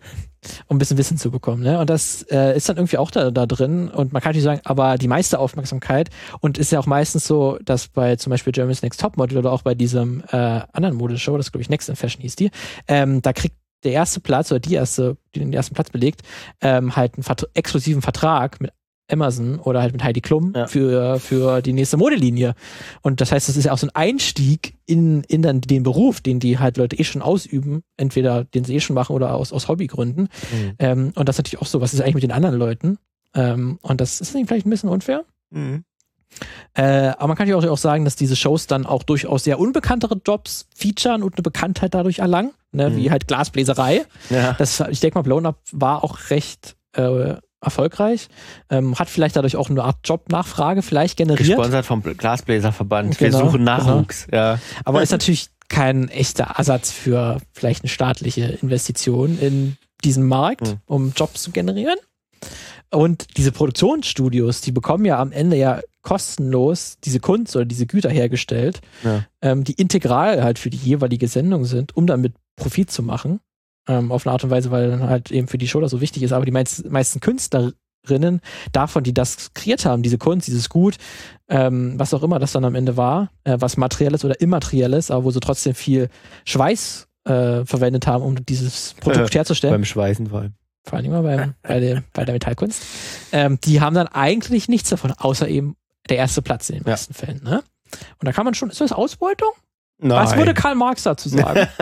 um 0.67 0.75
ein 0.75 0.79
bisschen 0.79 0.97
Wissen 0.97 1.17
zu 1.17 1.31
bekommen. 1.31 1.63
Ne? 1.63 1.79
Und 1.79 1.89
das 1.89 2.23
äh, 2.31 2.55
ist 2.55 2.69
dann 2.69 2.77
irgendwie 2.77 2.97
auch 2.97 3.11
da, 3.11 3.31
da 3.31 3.45
drin. 3.45 3.89
Und 3.89 4.13
man 4.13 4.21
kann 4.21 4.29
natürlich 4.29 4.45
sagen, 4.45 4.61
aber 4.63 4.97
die 4.97 5.07
meiste 5.07 5.39
Aufmerksamkeit 5.39 6.09
und 6.39 6.57
ist 6.57 6.71
ja 6.71 6.79
auch 6.79 6.85
meistens 6.85 7.27
so, 7.27 7.57
dass 7.63 7.87
bei 7.89 8.15
zum 8.15 8.31
Beispiel 8.31 8.53
Germany's 8.53 8.81
Next 8.81 9.01
Topmodel 9.01 9.37
oder 9.37 9.51
auch 9.51 9.63
bei 9.63 9.75
diesem 9.75 10.23
äh, 10.31 10.61
anderen 10.71 10.95
Modeshow, 10.95 11.37
das 11.37 11.51
glaube 11.51 11.61
ich 11.61 11.69
Next 11.69 11.89
in 11.89 11.95
Fashion 11.95 12.21
hieß 12.21 12.35
die, 12.35 12.51
ähm, 12.87 13.21
da 13.21 13.33
kriegt 13.33 13.55
der 13.83 13.93
erste 13.93 14.19
Platz 14.19 14.51
oder 14.51 14.59
die 14.59 14.73
erste, 14.73 15.17
die 15.35 15.39
den 15.39 15.53
ersten 15.53 15.73
Platz 15.73 15.89
belegt, 15.89 16.21
ähm, 16.61 16.95
halt 16.95 17.15
einen 17.15 17.23
Vert 17.23 17.49
exklusiven 17.53 18.01
Vertrag 18.01 18.59
mit 18.59 18.71
Amazon 19.11 19.59
oder 19.59 19.81
halt 19.81 19.93
mit 19.93 20.03
Heidi 20.03 20.21
Klum 20.21 20.53
Ja. 20.55 20.67
für, 20.67 21.19
für 21.19 21.61
die 21.61 21.73
nächste 21.73 21.97
Modelinie. 21.97 22.53
Und 23.01 23.21
das 23.21 23.31
heißt, 23.31 23.49
das 23.49 23.57
ist 23.57 23.65
ja 23.65 23.71
auch 23.71 23.77
so 23.77 23.87
ein 23.87 23.95
Einstieg 23.95 24.75
in, 24.85 25.23
in 25.23 25.41
dann 25.41 25.61
den 25.61 25.83
Beruf, 25.83 26.21
den 26.21 26.39
die 26.39 26.59
halt 26.59 26.77
Leute 26.77 26.97
eh 26.97 27.03
schon 27.03 27.21
ausüben, 27.21 27.83
entweder 27.97 28.43
den 28.43 28.63
sie 28.63 28.75
eh 28.75 28.79
schon 28.79 28.93
machen 28.93 29.15
oder 29.15 29.33
aus, 29.35 29.51
aus 29.53 29.67
Hobbygründen. 29.67 30.23
Mhm. 30.51 30.73
Ähm, 30.79 31.11
und 31.15 31.29
das 31.29 31.35
ist 31.35 31.39
natürlich 31.39 31.61
auch 31.61 31.67
so, 31.67 31.81
was 31.81 31.93
ist 31.93 32.01
eigentlich 32.01 32.15
mit 32.15 32.23
den 32.23 32.31
anderen 32.31 32.55
Leuten? 32.55 32.97
Ähm, 33.35 33.79
und 33.81 34.01
das 34.01 34.21
ist 34.21 34.31
vielleicht 34.31 34.65
ein 34.65 34.69
bisschen 34.69 34.89
unfair. 34.89 35.23
Mhm. 35.51 35.83
Äh, 36.75 37.09
aber 37.17 37.27
man 37.29 37.37
kann 37.37 37.47
ja 37.47 37.55
auch, 37.55 37.65
auch 37.65 37.77
sagen, 37.77 38.05
dass 38.05 38.15
diese 38.15 38.35
Shows 38.35 38.67
dann 38.67 38.85
auch 38.85 39.03
durchaus 39.03 39.43
sehr 39.43 39.59
unbekanntere 39.59 40.21
Jobs 40.25 40.67
featuren 40.75 41.23
und 41.23 41.35
eine 41.35 41.41
Bekanntheit 41.41 41.93
dadurch 41.93 42.19
erlangen, 42.19 42.51
ne? 42.71 42.89
Mhm. 42.91 42.97
wie 42.97 43.11
halt 43.11 43.27
Glasbläserei. 43.27 44.05
Ja. 44.29 44.53
Das, 44.53 44.79
ich 44.91 44.99
denke 44.99 45.17
mal, 45.17 45.23
Blown 45.23 45.45
Up 45.47 45.59
war 45.71 46.03
auch 46.03 46.29
recht 46.29 46.75
äh, 46.93 47.35
erfolgreich. 47.61 48.27
Ähm, 48.69 48.97
hat 48.97 49.09
vielleicht 49.09 49.35
dadurch 49.35 49.55
auch 49.55 49.69
eine 49.69 49.83
Art 49.83 49.97
Jobnachfrage 50.05 50.81
vielleicht 50.81 51.17
generiert. 51.17 51.47
Gesponsert 51.47 51.85
vom 51.85 52.01
Glasbläserverband. 52.03 53.19
Wir 53.19 53.29
Genau, 53.29 53.45
suchen 53.45 53.63
Nachwuchs. 53.63 54.27
Ja. 54.31 54.59
Aber 54.85 55.01
ist 55.01 55.11
natürlich 55.11 55.49
kein 55.67 56.07
echter 56.09 56.45
Ersatz 56.57 56.91
für 56.91 57.37
vielleicht 57.53 57.83
eine 57.83 57.89
staatliche 57.89 58.43
Investition 58.61 59.37
in 59.39 59.77
diesen 60.03 60.25
Markt, 60.25 60.61
Mhm. 60.67 60.77
um 60.85 61.13
Jobs 61.15 61.43
zu 61.43 61.51
generieren. 61.51 61.97
Und 62.91 63.37
diese 63.37 63.51
Produktionsstudios, 63.51 64.61
die 64.61 64.71
bekommen 64.71 65.05
ja 65.05 65.19
am 65.19 65.31
Ende 65.31 65.57
ja 65.57 65.81
kostenlos 66.01 66.97
diese 67.03 67.19
Kunst 67.19 67.55
oder 67.55 67.65
diese 67.65 67.85
Güter 67.85 68.09
hergestellt, 68.09 68.79
Ja. 69.03 69.25
ähm, 69.41 69.63
die 69.63 69.73
integral 69.73 70.43
halt 70.43 70.57
für 70.57 70.69
die 70.69 70.77
jeweilige 70.77 71.27
Sendung 71.27 71.65
sind, 71.65 71.95
um 71.95 72.07
damit 72.07 72.33
Profit 72.55 72.89
zu 72.89 73.03
machen. 73.03 73.41
Ähm, 73.89 74.11
auf 74.11 74.25
eine 74.27 74.33
Art 74.33 74.43
und 74.43 74.51
Weise, 74.51 74.69
weil 74.71 74.91
dann 74.91 75.09
halt 75.09 75.31
eben 75.31 75.47
für 75.47 75.57
die 75.57 75.67
Show 75.67 75.81
das 75.81 75.89
so 75.91 75.99
wichtig 75.99 76.21
ist. 76.23 76.31
Aber 76.31 76.45
die 76.45 76.51
meist, 76.51 76.89
meisten 76.89 77.19
Künstlerinnen 77.19 78.39
davon, 78.71 79.03
die 79.03 79.13
das 79.13 79.51
kreiert 79.55 79.83
haben, 79.85 80.03
diese 80.03 80.17
Kunst, 80.19 80.47
dieses 80.47 80.69
Gut, 80.69 80.97
ähm, 81.49 81.93
was 81.97 82.13
auch 82.13 82.21
immer 82.23 82.37
das 82.39 82.51
dann 82.51 82.65
am 82.65 82.75
Ende 82.75 82.97
war, 82.97 83.31
äh, 83.45 83.57
was 83.59 83.77
materielles 83.77 84.23
oder 84.23 84.39
immaterielles, 84.39 85.09
aber 85.11 85.23
wo 85.23 85.31
sie 85.31 85.39
trotzdem 85.39 85.73
viel 85.73 86.09
Schweiß 86.45 87.07
äh, 87.25 87.65
verwendet 87.65 88.05
haben, 88.07 88.23
um 88.23 88.45
dieses 88.45 88.93
Produkt 89.01 89.33
herzustellen 89.33 89.73
Beim 89.73 89.85
Schweißen 89.85 90.27
vor 90.27 90.41
allem. 90.41 90.53
vor 90.85 90.97
allem 90.97 91.05
immer 91.07 91.23
beim, 91.23 91.55
bei, 91.63 91.79
der, 91.79 92.03
bei 92.13 92.25
der 92.25 92.33
Metallkunst, 92.33 92.81
ähm, 93.31 93.59
die 93.63 93.81
haben 93.81 93.95
dann 93.95 94.07
eigentlich 94.07 94.69
nichts 94.69 94.89
davon, 94.89 95.11
außer 95.13 95.47
eben 95.47 95.75
der 96.09 96.17
erste 96.17 96.41
Platz 96.41 96.69
in 96.69 96.75
den 96.77 96.83
Ja. 96.85 96.91
meisten 96.91 97.13
Fällen. 97.13 97.41
Ne? 97.43 97.63
Und 98.19 98.27
da 98.27 98.31
kann 98.31 98.45
man 98.45 98.53
schon, 98.53 98.69
ist 98.69 98.81
das 98.81 98.91
Ausbeutung? 98.91 99.49
Nein. 99.97 100.23
Was 100.23 100.37
würde 100.37 100.53
Karl 100.53 100.75
Marx 100.75 101.03
dazu 101.03 101.27
sagen? 101.29 101.67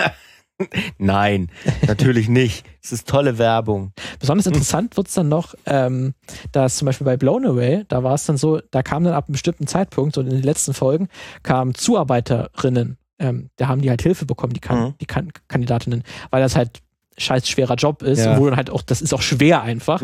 Nein, 0.97 1.49
natürlich 1.85 2.29
nicht. 2.29 2.65
Es 2.83 2.91
ist 2.91 3.07
tolle 3.07 3.37
Werbung. 3.37 3.91
Besonders 4.19 4.47
interessant 4.47 4.97
wird 4.97 5.07
es 5.07 5.13
dann 5.13 5.29
noch, 5.29 5.53
ähm, 5.65 6.13
dass 6.51 6.77
zum 6.77 6.87
Beispiel 6.87 7.05
bei 7.05 7.17
Blown 7.17 7.45
Away, 7.45 7.85
da 7.87 8.03
war 8.03 8.15
es 8.15 8.25
dann 8.25 8.37
so, 8.37 8.59
da 8.71 8.81
kam 8.83 9.03
dann 9.03 9.13
ab 9.13 9.27
einem 9.27 9.33
bestimmten 9.33 9.67
Zeitpunkt, 9.67 10.15
so 10.15 10.21
in 10.21 10.29
den 10.29 10.41
letzten 10.41 10.73
Folgen, 10.73 11.07
kamen 11.43 11.75
Zuarbeiterinnen, 11.75 12.97
ähm, 13.19 13.49
da 13.57 13.67
haben 13.67 13.81
die 13.81 13.89
halt 13.89 14.01
Hilfe 14.01 14.25
bekommen, 14.25 14.53
die, 14.53 14.59
kan 14.59 14.79
Mhm. 14.79 14.93
die 14.99 15.05
kan 15.05 15.31
Kandidatinnen, 15.47 16.03
weil 16.31 16.41
das 16.41 16.55
halt 16.55 16.79
scheiß 17.17 17.49
schwerer 17.49 17.75
Job 17.75 18.01
ist, 18.03 18.25
Ja. 18.25 18.37
wo 18.39 18.45
dann 18.47 18.55
halt 18.57 18.69
auch, 18.69 18.81
das 18.81 19.01
ist 19.01 19.13
auch 19.13 19.21
schwer 19.21 19.61
einfach. 19.63 20.01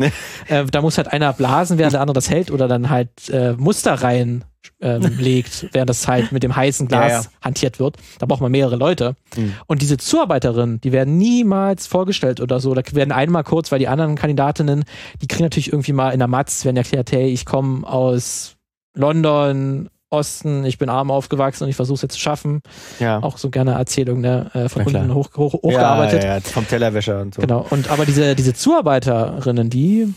äh, 0.48 0.64
da 0.70 0.82
muss 0.82 0.96
halt 0.98 1.08
einer 1.12 1.32
blasen, 1.32 1.78
während 1.78 1.92
der 1.94 2.00
andere 2.00 2.14
das 2.14 2.28
hält 2.30 2.50
oder 2.50 2.66
dann 2.68 2.90
halt 2.90 3.28
äh, 3.30 3.52
Muster 3.52 3.94
rein 3.94 4.44
ähm, 4.80 5.02
legt, 5.18 5.68
während 5.72 5.90
das 5.90 6.08
halt 6.08 6.32
mit 6.32 6.42
dem 6.42 6.56
heißen 6.56 6.88
Glas 6.88 7.12
Ja, 7.12 7.20
ja. 7.20 7.26
hantiert 7.42 7.78
wird. 7.78 7.96
Da 8.18 8.26
braucht 8.26 8.40
man 8.40 8.50
mehrere 8.50 8.76
Leute. 8.76 9.14
Mhm. 9.36 9.54
Und 9.66 9.82
diese 9.82 9.96
Zuarbeiterinnen, 9.98 10.80
die 10.80 10.90
werden 10.92 11.16
niemals 11.18 11.86
vorgestellt 11.86 12.40
oder 12.40 12.58
so. 12.60 12.74
Da 12.74 12.82
werden 12.92 13.12
einmal 13.12 13.44
kurz, 13.44 13.70
weil 13.70 13.78
die 13.78 13.88
anderen 13.88 14.16
Kandidatinnen, 14.16 14.84
die 15.22 15.28
kriegen 15.28 15.44
natürlich 15.44 15.72
irgendwie 15.72 15.92
mal 15.92 16.10
in 16.10 16.18
der 16.18 16.28
Matz, 16.28 16.64
werden 16.64 16.76
erklärt, 16.78 17.12
hey, 17.12 17.28
ich 17.28 17.44
komme 17.46 17.86
aus 17.86 18.56
London, 18.94 19.88
Osten, 20.14 20.64
ich 20.64 20.78
bin 20.78 20.88
arm 20.88 21.10
aufgewachsen 21.10 21.64
und 21.64 21.70
ich 21.70 21.76
versuche 21.76 21.96
es 21.96 22.02
jetzt 22.02 22.14
zu 22.14 22.20
schaffen. 22.20 22.60
Ja. 23.00 23.22
Auch 23.22 23.38
so 23.38 23.50
gerne 23.50 23.72
Erzählung, 23.72 24.20
ne, 24.20 24.50
äh, 24.54 24.68
von 24.68 24.82
unten 24.86 25.12
hoch, 25.14 25.28
hoch, 25.36 25.54
hochgearbeitet. 25.54 26.22
Ja, 26.22 26.28
ja, 26.30 26.34
ja, 26.36 26.40
vom 26.40 26.66
Tellerwäscher 26.66 27.20
und 27.20 27.34
so. 27.34 27.40
Genau. 27.40 27.66
Und 27.70 27.90
aber 27.90 28.06
diese, 28.06 28.34
diese 28.34 28.54
Zuarbeiterinnen, 28.54 29.70
die 29.70 30.12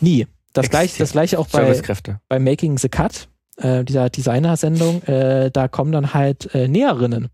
nie. 0.00 0.26
Das 0.52 0.68
gleiche, 0.68 0.84
Existiert. 0.84 1.06
das 1.08 1.12
gleiche 1.12 1.38
auch 1.38 1.46
bei, 1.48 1.82
bei 2.28 2.38
Making 2.38 2.76
the 2.78 2.88
Cut, 2.88 3.28
äh, 3.56 3.84
dieser 3.84 4.10
Designer-Sendung, 4.10 5.02
äh, 5.04 5.50
da 5.50 5.68
kommen 5.68 5.92
dann 5.92 6.12
halt 6.12 6.54
äh, 6.54 6.68
Näherinnen, 6.68 7.28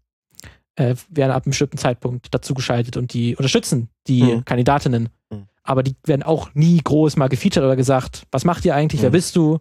äh, 0.77 0.95
werden 1.11 1.33
ab 1.33 1.45
einem 1.45 1.51
bestimmten 1.51 1.79
Zeitpunkt 1.79 2.29
dazu 2.33 2.55
geschaltet 2.55 2.97
und 2.97 3.13
die 3.13 3.35
unterstützen 3.35 3.89
die 4.07 4.23
Mhm. 4.23 4.45
Kandidatinnen. 4.45 5.09
Mhm. 5.31 5.47
Aber 5.69 5.83
die 5.83 5.95
werden 6.07 6.23
auch 6.23 6.49
nie 6.55 6.81
groß 6.83 7.17
mal 7.17 7.29
gefeatured 7.29 7.63
oder 7.67 7.77
gesagt, 7.77 8.23
was 8.33 8.45
macht 8.47 8.65
ihr 8.65 8.75
eigentlich, 8.75 9.03
wer 9.03 9.11
Mhm. 9.11 9.13
bist 9.13 9.37
du? 9.37 9.59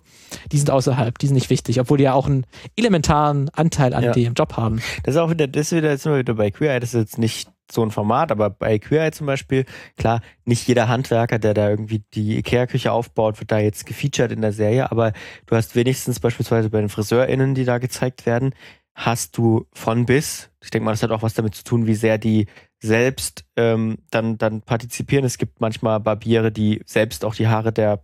Die 0.53 0.57
sind 0.57 0.71
außerhalb, 0.71 1.17
die 1.19 1.27
sind 1.27 1.33
nicht 1.35 1.49
wichtig, 1.49 1.81
obwohl 1.81 1.97
die 1.97 2.05
ja 2.05 2.13
auch 2.13 2.27
einen 2.27 2.45
elementaren 2.77 3.49
Anteil 3.49 3.93
an 3.93 4.03
Ja. 4.05 4.11
dem 4.13 4.33
Job 4.33 4.55
haben. 4.55 4.81
Das 5.03 5.15
ist 5.15 5.19
auch 5.21 5.29
wieder, 5.29 5.47
das 5.47 5.71
ist 5.71 5.77
wieder, 5.77 5.89
jetzt 5.89 6.03
sind 6.03 6.13
wir 6.13 6.19
wieder 6.19 6.33
bei 6.35 6.49
Queer 6.49 6.75
Eye, 6.75 6.79
das 6.79 6.93
ist 6.93 6.99
jetzt 7.01 7.17
nicht 7.17 7.49
so 7.69 7.83
ein 7.83 7.91
Format, 7.91 8.31
aber 8.31 8.49
bei 8.49 8.79
Queer 8.79 9.03
Eye 9.03 9.11
zum 9.11 9.27
Beispiel, 9.27 9.65
klar, 9.97 10.21
nicht 10.45 10.65
jeder 10.65 10.87
Handwerker, 10.87 11.39
der 11.39 11.53
da 11.53 11.69
irgendwie 11.69 12.03
die 12.13 12.37
Ikea-Küche 12.37 12.93
aufbaut, 12.93 13.41
wird 13.41 13.51
da 13.51 13.59
jetzt 13.59 13.85
gefeatured 13.85 14.31
in 14.31 14.39
der 14.41 14.53
Serie, 14.53 14.89
aber 14.89 15.11
du 15.47 15.57
hast 15.57 15.75
wenigstens 15.75 16.21
beispielsweise 16.21 16.69
bei 16.69 16.79
den 16.79 16.87
FriseurInnen, 16.87 17.53
die 17.53 17.65
da 17.65 17.79
gezeigt 17.79 18.25
werden, 18.25 18.53
hast 18.95 19.37
du 19.37 19.67
von 19.73 20.05
bis, 20.05 20.49
ich 20.63 20.69
denke 20.71 20.85
mal, 20.85 20.91
das 20.91 21.03
hat 21.03 21.11
auch 21.11 21.21
was 21.21 21.33
damit 21.33 21.53
zu 21.55 21.65
tun, 21.65 21.85
wie 21.85 21.95
sehr 21.95 22.17
die 22.17 22.47
selbst 22.79 23.45
ähm, 23.55 23.97
dann, 24.11 24.37
dann 24.37 24.61
partizipieren. 24.61 25.25
Es 25.25 25.37
gibt 25.37 25.61
manchmal 25.61 25.99
Barbiere, 25.99 26.51
die 26.51 26.81
selbst 26.85 27.25
auch 27.25 27.35
die 27.35 27.47
Haare 27.47 27.71
der 27.71 28.03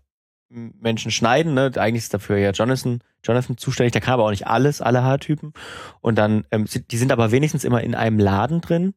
Menschen 0.49 1.11
schneiden. 1.11 1.53
Ne? 1.53 1.71
Eigentlich 1.75 2.03
ist 2.03 2.13
dafür 2.13 2.37
ja 2.37 2.51
Jonathan, 2.51 3.01
Jonathan 3.23 3.57
zuständig, 3.57 3.91
der 3.91 4.01
kann 4.01 4.15
aber 4.15 4.25
auch 4.25 4.31
nicht 4.31 4.47
alles, 4.47 4.81
alle 4.81 5.03
Haartypen. 5.03 5.53
Und 6.01 6.17
dann, 6.17 6.45
ähm, 6.51 6.65
die 6.65 6.97
sind 6.97 7.11
aber 7.11 7.31
wenigstens 7.31 7.63
immer 7.63 7.81
in 7.81 7.95
einem 7.95 8.19
Laden 8.19 8.61
drin, 8.61 8.93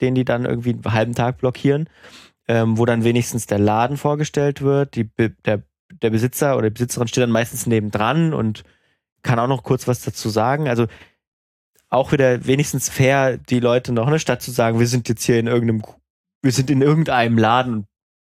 den 0.00 0.14
die 0.14 0.24
dann 0.24 0.44
irgendwie 0.44 0.70
einen 0.70 0.92
halben 0.92 1.14
Tag 1.14 1.38
blockieren, 1.38 1.88
ähm, 2.48 2.78
wo 2.78 2.84
dann 2.84 3.04
wenigstens 3.04 3.46
der 3.46 3.58
Laden 3.58 3.96
vorgestellt 3.96 4.62
wird. 4.62 4.94
Die, 4.96 5.10
der, 5.44 5.62
der 6.02 6.10
Besitzer 6.10 6.56
oder 6.56 6.70
die 6.70 6.74
Besitzerin 6.74 7.08
steht 7.08 7.22
dann 7.22 7.30
meistens 7.30 7.66
nebendran 7.66 8.32
und 8.32 8.64
kann 9.22 9.38
auch 9.38 9.48
noch 9.48 9.62
kurz 9.62 9.86
was 9.88 10.02
dazu 10.02 10.28
sagen. 10.28 10.68
Also 10.68 10.86
auch 11.94 12.12
wieder 12.12 12.46
wenigstens 12.46 12.88
fair, 12.88 13.38
die 13.38 13.60
Leute 13.60 13.92
noch, 13.92 14.08
ne, 14.08 14.18
statt 14.18 14.42
zu 14.42 14.50
sagen, 14.50 14.78
wir 14.78 14.86
sind 14.86 15.08
jetzt 15.08 15.24
hier 15.24 15.38
in 15.38 15.46
irgendeinem, 15.46 15.82
wir 16.42 16.52
sind 16.52 16.70
in 16.70 16.82
irgendeinem 16.82 17.38
Laden 17.38 17.74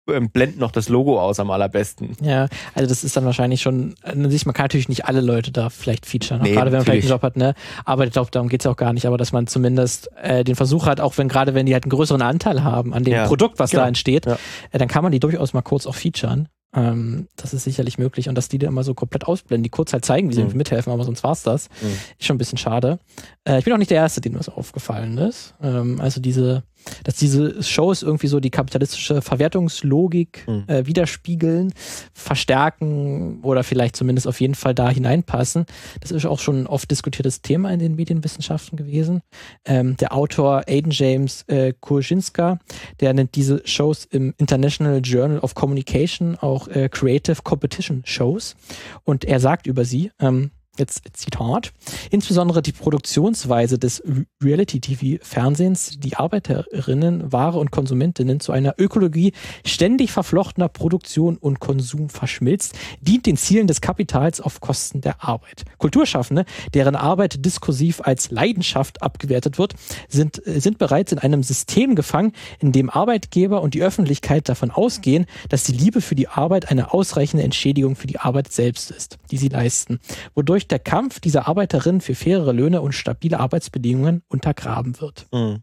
und 0.08 0.16
ähm, 0.16 0.30
blenden 0.30 0.60
noch 0.60 0.72
das 0.72 0.88
Logo 0.88 1.20
aus 1.20 1.40
am 1.40 1.50
allerbesten. 1.50 2.16
Ja, 2.22 2.48
also 2.76 2.88
das 2.88 3.04
ist 3.04 3.18
dann 3.18 3.26
wahrscheinlich 3.26 3.62
schon, 3.64 3.96
sich, 4.28 4.46
man 4.46 4.54
kann 4.54 4.66
natürlich 4.66 4.88
nicht 4.88 5.06
alle 5.06 5.22
Leute 5.22 5.52
da 5.52 5.70
vielleicht 5.70 6.06
featuren, 6.06 6.42
auch 6.42 6.46
Nee, 6.46 6.52
gerade 6.54 6.72
wenn 6.72 6.78
man 6.78 6.86
vielleicht 6.86 7.04
einen 7.06 7.12
Job 7.12 7.24
hat, 7.24 7.38
ne? 7.38 7.56
Aber 7.86 8.06
ich 8.06 8.12
glaube, 8.12 8.30
darum 8.30 8.48
geht's 8.48 8.66
ja 8.66 8.72
auch 8.72 8.78
gar 8.78 8.94
nicht, 8.94 9.08
aber 9.08 9.18
dass 9.18 9.32
man 9.32 9.48
zumindest 9.48 10.12
äh, 10.22 10.44
den 10.44 10.56
Versuch 10.56 10.86
hat, 10.86 11.02
auch 11.02 11.18
wenn 11.18 11.28
gerade 11.28 11.56
wenn 11.56 11.66
die 11.66 11.74
halt 11.74 11.86
einen 11.86 11.90
größeren 11.90 12.22
Anteil 12.22 12.64
haben 12.64 12.94
an 12.94 13.04
dem 13.04 13.14
Ja, 13.14 13.26
Produkt, 13.28 13.58
was 13.58 13.72
genau. 13.72 13.82
da 13.84 13.88
entsteht, 13.88 14.28
Ja. 14.28 14.38
äh, 14.72 14.78
dann 14.78 14.88
kann 14.88 15.02
man 15.02 15.12
die 15.12 15.20
durchaus 15.20 15.54
mal 15.54 15.64
kurz 15.64 15.88
auch 15.88 15.96
featuren. 15.96 16.50
Ähm, 16.76 17.28
das 17.38 17.54
ist 17.54 17.64
sicherlich 17.64 17.98
möglich 17.98 18.28
und 18.30 18.36
dass 18.36 18.50
die 18.50 18.58
da 18.58 18.68
immer 18.68 18.84
so 18.84 18.94
komplett 18.94 19.26
ausblenden, 19.26 19.64
die 19.64 19.70
kurz 19.70 19.94
halt 19.94 20.04
zeigen, 20.06 20.30
wie 20.30 20.34
sie 20.34 20.44
Mhm. 20.44 20.58
mithelfen, 20.58 20.92
aber 20.92 21.04
sonst 21.06 21.24
war's 21.24 21.44
das. 21.44 21.70
Mhm. 21.82 21.88
Ist 22.20 22.26
schon 22.26 22.36
ein 22.36 22.38
bisschen 22.40 22.58
schade. 22.58 23.00
Äh, 23.48 23.60
ich 23.60 23.66
bin 23.66 23.74
auch 23.74 23.78
nicht 23.78 23.92
der 23.92 23.98
Erste, 23.98 24.20
dem 24.22 24.34
das 24.34 24.50
aufgefallen 24.50 25.18
ist. 25.18 25.54
Ähm, 25.62 26.02
also 26.02 26.20
diese, 26.20 26.64
dass 27.04 27.16
diese 27.16 27.62
Shows 27.64 28.02
irgendwie 28.04 28.28
so 28.28 28.40
die 28.40 28.52
kapitalistische 28.52 29.22
Verwertungslogik 29.22 30.44
Mhm. 30.48 30.64
äh, 30.68 30.86
widerspiegeln, 30.86 31.74
verstärken 32.14 33.40
oder 33.42 33.64
vielleicht 33.64 33.96
zumindest 33.96 34.28
auf 34.28 34.42
jeden 34.42 34.56
Fall 34.56 34.76
da 34.76 34.90
hineinpassen. 34.90 35.66
Das 36.02 36.12
ist 36.12 36.26
auch 36.26 36.40
schon 36.40 36.64
ein 36.64 36.68
oft 36.68 36.90
diskutiertes 36.92 37.42
Thema 37.42 37.72
in 37.72 37.80
den 37.80 37.96
Medienwissenschaften 37.96 38.78
gewesen. 38.78 39.22
Ähm, 39.66 39.96
der 39.98 40.14
Autor 40.14 40.64
Aiden 40.68 40.92
James 40.92 41.44
äh, 41.48 41.74
Kurczynska, 41.80 42.60
der 43.00 43.14
nennt 43.14 43.36
diese 43.36 43.62
Shows 43.66 44.06
im 44.06 44.34
International 44.38 45.00
Journal 45.04 45.40
of 45.40 45.56
Communication 45.56 46.36
auch 46.38 46.68
äh, 46.68 46.90
Creative 46.90 47.42
Competition 47.44 48.02
Shows. 48.06 48.56
Und 49.04 49.26
er 49.26 49.40
sagt 49.40 49.68
über 49.68 49.86
sie, 49.86 50.12
ähm, 50.20 50.52
jetzt 50.80 51.04
Zitat, 51.14 51.72
insbesondere 52.12 52.62
die 52.62 52.72
Produktionsweise 52.72 53.78
des 53.78 54.04
Reality-TV-Fernsehens, 54.44 56.00
die 56.00 56.16
Arbeiterinnen, 56.16 57.32
Ware 57.32 57.60
und 57.60 57.72
Konsumentinnen 57.72 58.40
zu 58.40 58.52
einer 58.52 58.76
Ökologie 58.78 59.34
ständig 59.66 60.12
verflochtener 60.12 60.70
Produktion 60.70 61.38
und 61.38 61.60
Konsum 61.60 62.10
verschmilzt, 62.10 62.76
dient 63.02 63.26
den 63.26 63.38
Zielen 63.38 63.68
des 63.68 63.82
Kapitals 63.82 64.42
auf 64.42 64.62
Kosten 64.62 65.02
der 65.02 65.24
Arbeit. 65.24 65.64
Kulturschaffende, 65.78 66.46
deren 66.74 66.96
Arbeit 66.96 67.46
diskursiv 67.46 68.02
als 68.02 68.32
Leidenschaft 68.32 69.02
abgewertet 69.02 69.58
wird, 69.58 69.76
sind, 70.10 70.42
sind 70.46 70.78
bereits 70.78 71.12
in 71.12 71.20
einem 71.20 71.44
System 71.44 71.96
gefangen, 71.96 72.34
in 72.60 72.72
dem 72.72 72.90
Arbeitgeber 72.90 73.62
und 73.62 73.74
die 73.74 73.82
Öffentlichkeit 73.82 74.50
davon 74.50 74.72
ausgehen, 74.72 75.26
dass 75.50 75.64
die 75.64 75.74
Liebe 75.74 76.02
für 76.02 76.16
die 76.16 76.28
Arbeit 76.28 76.70
eine 76.70 76.94
ausreichende 76.94 77.44
Entschädigung 77.44 77.96
für 77.96 78.08
die 78.08 78.20
Arbeit 78.20 78.52
selbst 78.52 78.92
ist, 78.92 79.18
die 79.32 79.38
sie 79.38 79.50
leisten, 79.50 80.00
wodurch 80.34 80.65
wodurch 80.66 80.68
der 80.68 80.80
Kampf 80.80 81.20
dieser 81.20 81.48
Arbeiterinnen 81.48 82.02
für 82.02 82.16
fairere 82.16 82.52
Löhne 82.52 82.82
und 82.82 82.94
stabile 82.94 83.40
Arbeitsbedingungen 83.40 84.24
untergraben 84.28 85.00
wird. 85.00 85.28
Mhm. 85.32 85.62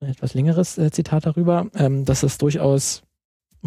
Ein 0.00 0.08
etwas 0.08 0.34
längeres 0.34 0.78
äh, 0.78 0.90
Zitat 0.90 1.26
darüber, 1.26 1.66
ähm, 1.74 2.04
dass 2.04 2.22
es 2.22 2.38
durchaus 2.38 3.02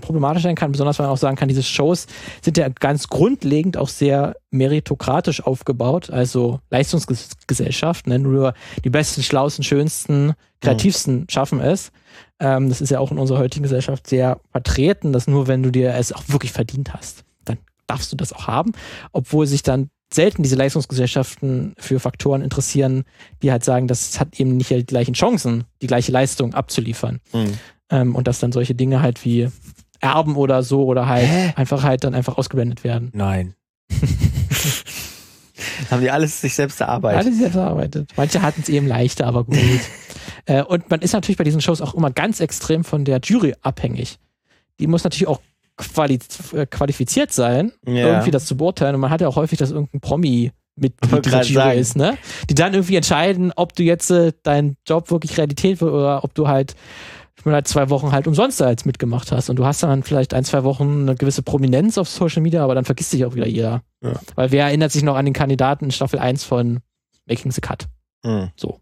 problematisch 0.01 0.43
sein 0.43 0.55
kann, 0.55 0.73
besonders 0.73 0.99
weil 0.99 1.05
man 1.05 1.13
auch 1.13 1.19
sagen 1.19 1.37
kann, 1.37 1.47
diese 1.47 1.63
Shows 1.63 2.07
sind 2.41 2.57
ja 2.57 2.67
ganz 2.67 3.07
grundlegend 3.07 3.77
auch 3.77 3.87
sehr 3.87 4.35
meritokratisch 4.51 5.41
aufgebaut, 5.41 6.09
also 6.09 6.59
Leistungsgesellschaft, 6.69 8.05
ne? 8.07 8.19
nur 8.19 8.53
die 8.83 8.89
besten, 8.89 9.23
schlausten, 9.23 9.63
schönsten, 9.63 10.33
kreativsten 10.59 11.21
mhm. 11.21 11.25
schaffen 11.29 11.61
es. 11.61 11.91
Ähm, 12.41 12.67
das 12.67 12.81
ist 12.81 12.89
ja 12.89 12.99
auch 12.99 13.11
in 13.11 13.19
unserer 13.19 13.39
heutigen 13.39 13.63
Gesellschaft 13.63 14.07
sehr 14.07 14.41
vertreten, 14.51 15.13
dass 15.13 15.27
nur 15.27 15.47
wenn 15.47 15.63
du 15.63 15.71
dir 15.71 15.93
es 15.93 16.11
auch 16.11 16.23
wirklich 16.27 16.51
verdient 16.51 16.93
hast, 16.93 17.23
dann 17.45 17.57
darfst 17.87 18.11
du 18.11 18.17
das 18.17 18.33
auch 18.33 18.47
haben, 18.47 18.73
obwohl 19.13 19.47
sich 19.47 19.63
dann 19.63 19.89
selten 20.15 20.43
diese 20.43 20.55
Leistungsgesellschaften 20.55 21.73
für 21.77 21.99
Faktoren 21.99 22.41
interessieren, 22.41 23.03
die 23.41 23.51
halt 23.51 23.63
sagen, 23.63 23.87
das 23.87 24.19
hat 24.19 24.39
eben 24.39 24.57
nicht 24.57 24.69
die 24.69 24.85
gleichen 24.85 25.13
Chancen, 25.13 25.65
die 25.81 25.87
gleiche 25.87 26.11
Leistung 26.11 26.53
abzuliefern. 26.53 27.19
Mhm. 27.33 27.53
Ähm, 27.89 28.15
und 28.15 28.27
dass 28.27 28.39
dann 28.39 28.51
solche 28.51 28.73
Dinge 28.73 29.01
halt 29.01 29.23
wie 29.23 29.49
Erben 29.99 30.35
oder 30.35 30.63
so 30.63 30.85
oder 30.85 31.07
halt 31.07 31.27
Hä? 31.27 31.53
einfach 31.55 31.83
halt 31.83 32.03
dann 32.03 32.15
einfach 32.15 32.37
ausgeblendet 32.37 32.83
werden. 32.83 33.11
Nein. 33.13 33.53
Haben 35.89 36.01
die 36.01 36.11
alles 36.11 36.41
sich 36.41 36.55
selbst 36.55 36.81
erarbeitet? 36.81 37.25
Alles 37.25 37.37
selbst 37.37 37.55
erarbeitet. 37.55 38.11
Manche 38.15 38.41
hatten 38.41 38.61
es 38.61 38.69
eben 38.69 38.87
leichter, 38.87 39.27
aber 39.27 39.43
gut. 39.43 39.57
äh, 40.45 40.63
und 40.63 40.89
man 40.89 41.01
ist 41.01 41.13
natürlich 41.13 41.37
bei 41.37 41.43
diesen 41.43 41.61
Shows 41.61 41.81
auch 41.81 41.93
immer 41.93 42.11
ganz 42.11 42.39
extrem 42.39 42.83
von 42.83 43.05
der 43.05 43.19
Jury 43.23 43.53
abhängig. 43.61 44.17
Die 44.79 44.87
muss 44.87 45.03
natürlich 45.03 45.27
auch 45.27 45.41
quali 45.77 46.19
äh, 46.53 46.65
qualifiziert 46.65 47.31
sein, 47.31 47.71
ja. 47.85 48.07
irgendwie 48.07 48.31
das 48.31 48.45
zu 48.45 48.57
beurteilen. 48.57 48.95
Und 48.95 49.01
man 49.01 49.11
hat 49.11 49.21
ja 49.21 49.27
auch 49.27 49.35
häufig, 49.35 49.59
dass 49.59 49.71
irgendein 49.71 50.01
Promi 50.01 50.51
dieser 50.77 51.43
Jury 51.43 51.79
ist, 51.79 51.95
ne? 51.95 52.17
Die 52.49 52.55
dann 52.55 52.73
irgendwie 52.73 52.97
entscheiden, 52.97 53.53
ob 53.55 53.75
du 53.75 53.83
jetzt 53.83 54.11
äh, 54.11 54.33
dein 54.43 54.75
Job 54.85 55.09
wirklich 55.09 55.37
Realität 55.37 55.79
wird 55.79 55.93
oder 55.93 56.23
ob 56.23 56.33
du 56.33 56.47
halt 56.47 56.75
halt 57.45 57.67
zwei 57.67 57.89
Wochen 57.89 58.11
halt 58.11 58.27
umsonst 58.27 58.61
als 58.61 58.85
mitgemacht 58.85 59.31
hast. 59.31 59.49
Und 59.49 59.57
du 59.57 59.65
hast 59.65 59.83
dann 59.83 60.03
vielleicht 60.03 60.33
ein, 60.33 60.43
zwei 60.43 60.63
Wochen 60.63 61.01
eine 61.01 61.15
gewisse 61.15 61.43
Prominenz 61.43 61.97
auf 61.97 62.09
Social 62.09 62.41
Media, 62.41 62.63
aber 62.63 62.75
dann 62.75 62.85
vergisst 62.85 63.13
dich 63.13 63.25
auch 63.25 63.35
wieder 63.35 63.47
jeder. 63.47 63.83
Ja. 64.01 64.13
Weil 64.35 64.51
wer 64.51 64.65
erinnert 64.65 64.91
sich 64.91 65.03
noch 65.03 65.15
an 65.15 65.25
den 65.25 65.33
Kandidaten 65.33 65.85
in 65.85 65.91
Staffel 65.91 66.17
1 66.17 66.43
von 66.43 66.79
Making 67.27 67.51
the 67.51 67.61
Cut? 67.61 67.85
Mhm. 68.23 68.49
So. 68.55 68.79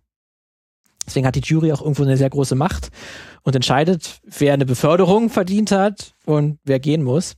Deswegen 1.05 1.25
hat 1.25 1.35
die 1.35 1.41
Jury 1.41 1.71
auch 1.71 1.81
irgendwo 1.81 2.03
eine 2.03 2.17
sehr 2.17 2.29
große 2.29 2.55
Macht 2.55 2.89
und 3.43 3.55
entscheidet, 3.55 4.21
wer 4.23 4.53
eine 4.53 4.65
Beförderung 4.65 5.29
verdient 5.29 5.71
hat 5.71 6.13
und 6.25 6.59
wer 6.63 6.79
gehen 6.79 7.03
muss. 7.03 7.35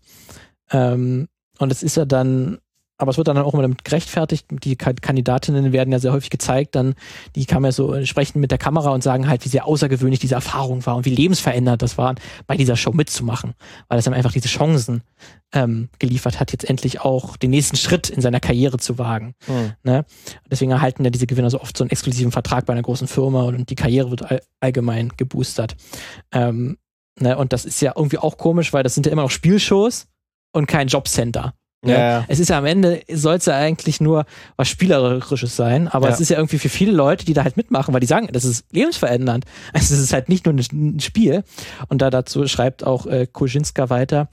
Ähm, 0.71 1.27
und 1.57 1.71
es 1.71 1.83
ist 1.83 1.97
ja 1.97 2.05
dann 2.05 2.59
aber 2.97 3.11
es 3.11 3.17
wird 3.17 3.27
dann 3.27 3.37
auch 3.37 3.53
immer 3.53 3.63
damit 3.63 3.83
gerechtfertigt. 3.83 4.45
Die 4.49 4.77
Kandidatinnen 4.77 5.73
werden 5.73 5.91
ja 5.91 5.99
sehr 5.99 6.13
häufig 6.13 6.29
gezeigt, 6.29 6.75
dann, 6.75 6.95
die 7.35 7.45
kann 7.45 7.61
man 7.61 7.69
ja 7.69 7.73
so 7.73 7.93
äh, 7.93 8.05
sprechen 8.05 8.39
mit 8.39 8.51
der 8.51 8.57
Kamera 8.57 8.91
und 8.91 9.03
sagen 9.03 9.27
halt, 9.27 9.43
wie 9.43 9.49
sehr 9.49 9.67
außergewöhnlich 9.67 10.19
diese 10.19 10.35
Erfahrung 10.35 10.85
war 10.85 10.95
und 10.95 11.05
wie 11.05 11.13
lebensverändert 11.13 11.81
das 11.81 11.97
war, 11.97 12.15
bei 12.47 12.55
dieser 12.55 12.77
Show 12.77 12.91
mitzumachen. 12.91 13.53
Weil 13.89 13.99
es 13.99 14.05
dann 14.05 14.13
einfach 14.13 14.31
diese 14.31 14.47
Chancen 14.47 15.01
ähm, 15.53 15.89
geliefert 15.99 16.39
hat, 16.39 16.53
jetzt 16.53 16.69
endlich 16.69 17.01
auch 17.01 17.35
den 17.35 17.49
nächsten 17.49 17.75
Schritt 17.75 18.09
in 18.09 18.21
seiner 18.21 18.39
Karriere 18.39 18.77
zu 18.77 18.97
wagen. 18.97 19.35
Mhm. 19.47 19.73
Ne? 19.83 20.05
Deswegen 20.49 20.71
erhalten 20.71 21.03
ja 21.03 21.09
diese 21.09 21.27
Gewinner 21.27 21.49
so 21.49 21.59
oft 21.59 21.77
so 21.77 21.83
einen 21.83 21.91
exklusiven 21.91 22.31
Vertrag 22.31 22.65
bei 22.65 22.73
einer 22.73 22.81
großen 22.81 23.07
Firma 23.07 23.43
und 23.43 23.69
die 23.69 23.75
Karriere 23.75 24.09
wird 24.09 24.31
all 24.31 24.41
allgemein 24.61 25.11
geboostert. 25.17 25.75
Ähm, 26.31 26.77
ne? 27.19 27.37
Und 27.37 27.51
das 27.51 27.65
ist 27.65 27.81
ja 27.81 27.93
irgendwie 27.95 28.19
auch 28.19 28.37
komisch, 28.37 28.71
weil 28.71 28.83
das 28.83 28.95
sind 28.95 29.05
ja 29.05 29.11
immer 29.11 29.23
noch 29.23 29.31
Spielshows 29.31 30.07
und 30.53 30.65
kein 30.67 30.87
Jobcenter. 30.87 31.53
Ne? 31.85 31.93
Ja, 31.93 31.99
ja. 31.99 32.25
Es 32.27 32.39
ist 32.39 32.49
ja 32.49 32.57
am 32.57 32.65
Ende, 32.65 33.01
soll 33.11 33.35
es 33.35 33.45
ja 33.45 33.55
eigentlich 33.55 34.01
nur 34.01 34.25
was 34.57 34.67
Spielerisches 34.67 35.55
sein, 35.55 35.87
aber 35.87 36.07
ja. 36.07 36.13
es 36.13 36.19
ist 36.19 36.29
ja 36.29 36.37
irgendwie 36.37 36.59
für 36.59 36.69
viele 36.69 36.91
Leute, 36.91 37.25
die 37.25 37.33
da 37.33 37.43
halt 37.43 37.57
mitmachen, 37.57 37.93
weil 37.93 38.01
die 38.01 38.07
sagen, 38.07 38.29
das 38.31 38.45
ist 38.45 38.65
lebensverändernd. 38.71 39.45
Also 39.73 39.93
es 39.93 40.01
ist 40.01 40.13
halt 40.13 40.29
nicht 40.29 40.45
nur 40.45 40.55
ein 40.55 40.99
Spiel. 40.99 41.43
Und 41.89 42.01
da 42.01 42.09
dazu 42.09 42.47
schreibt 42.47 42.85
auch 42.85 43.05
äh, 43.07 43.27
Kozinska 43.31 43.89
weiter, 43.89 44.29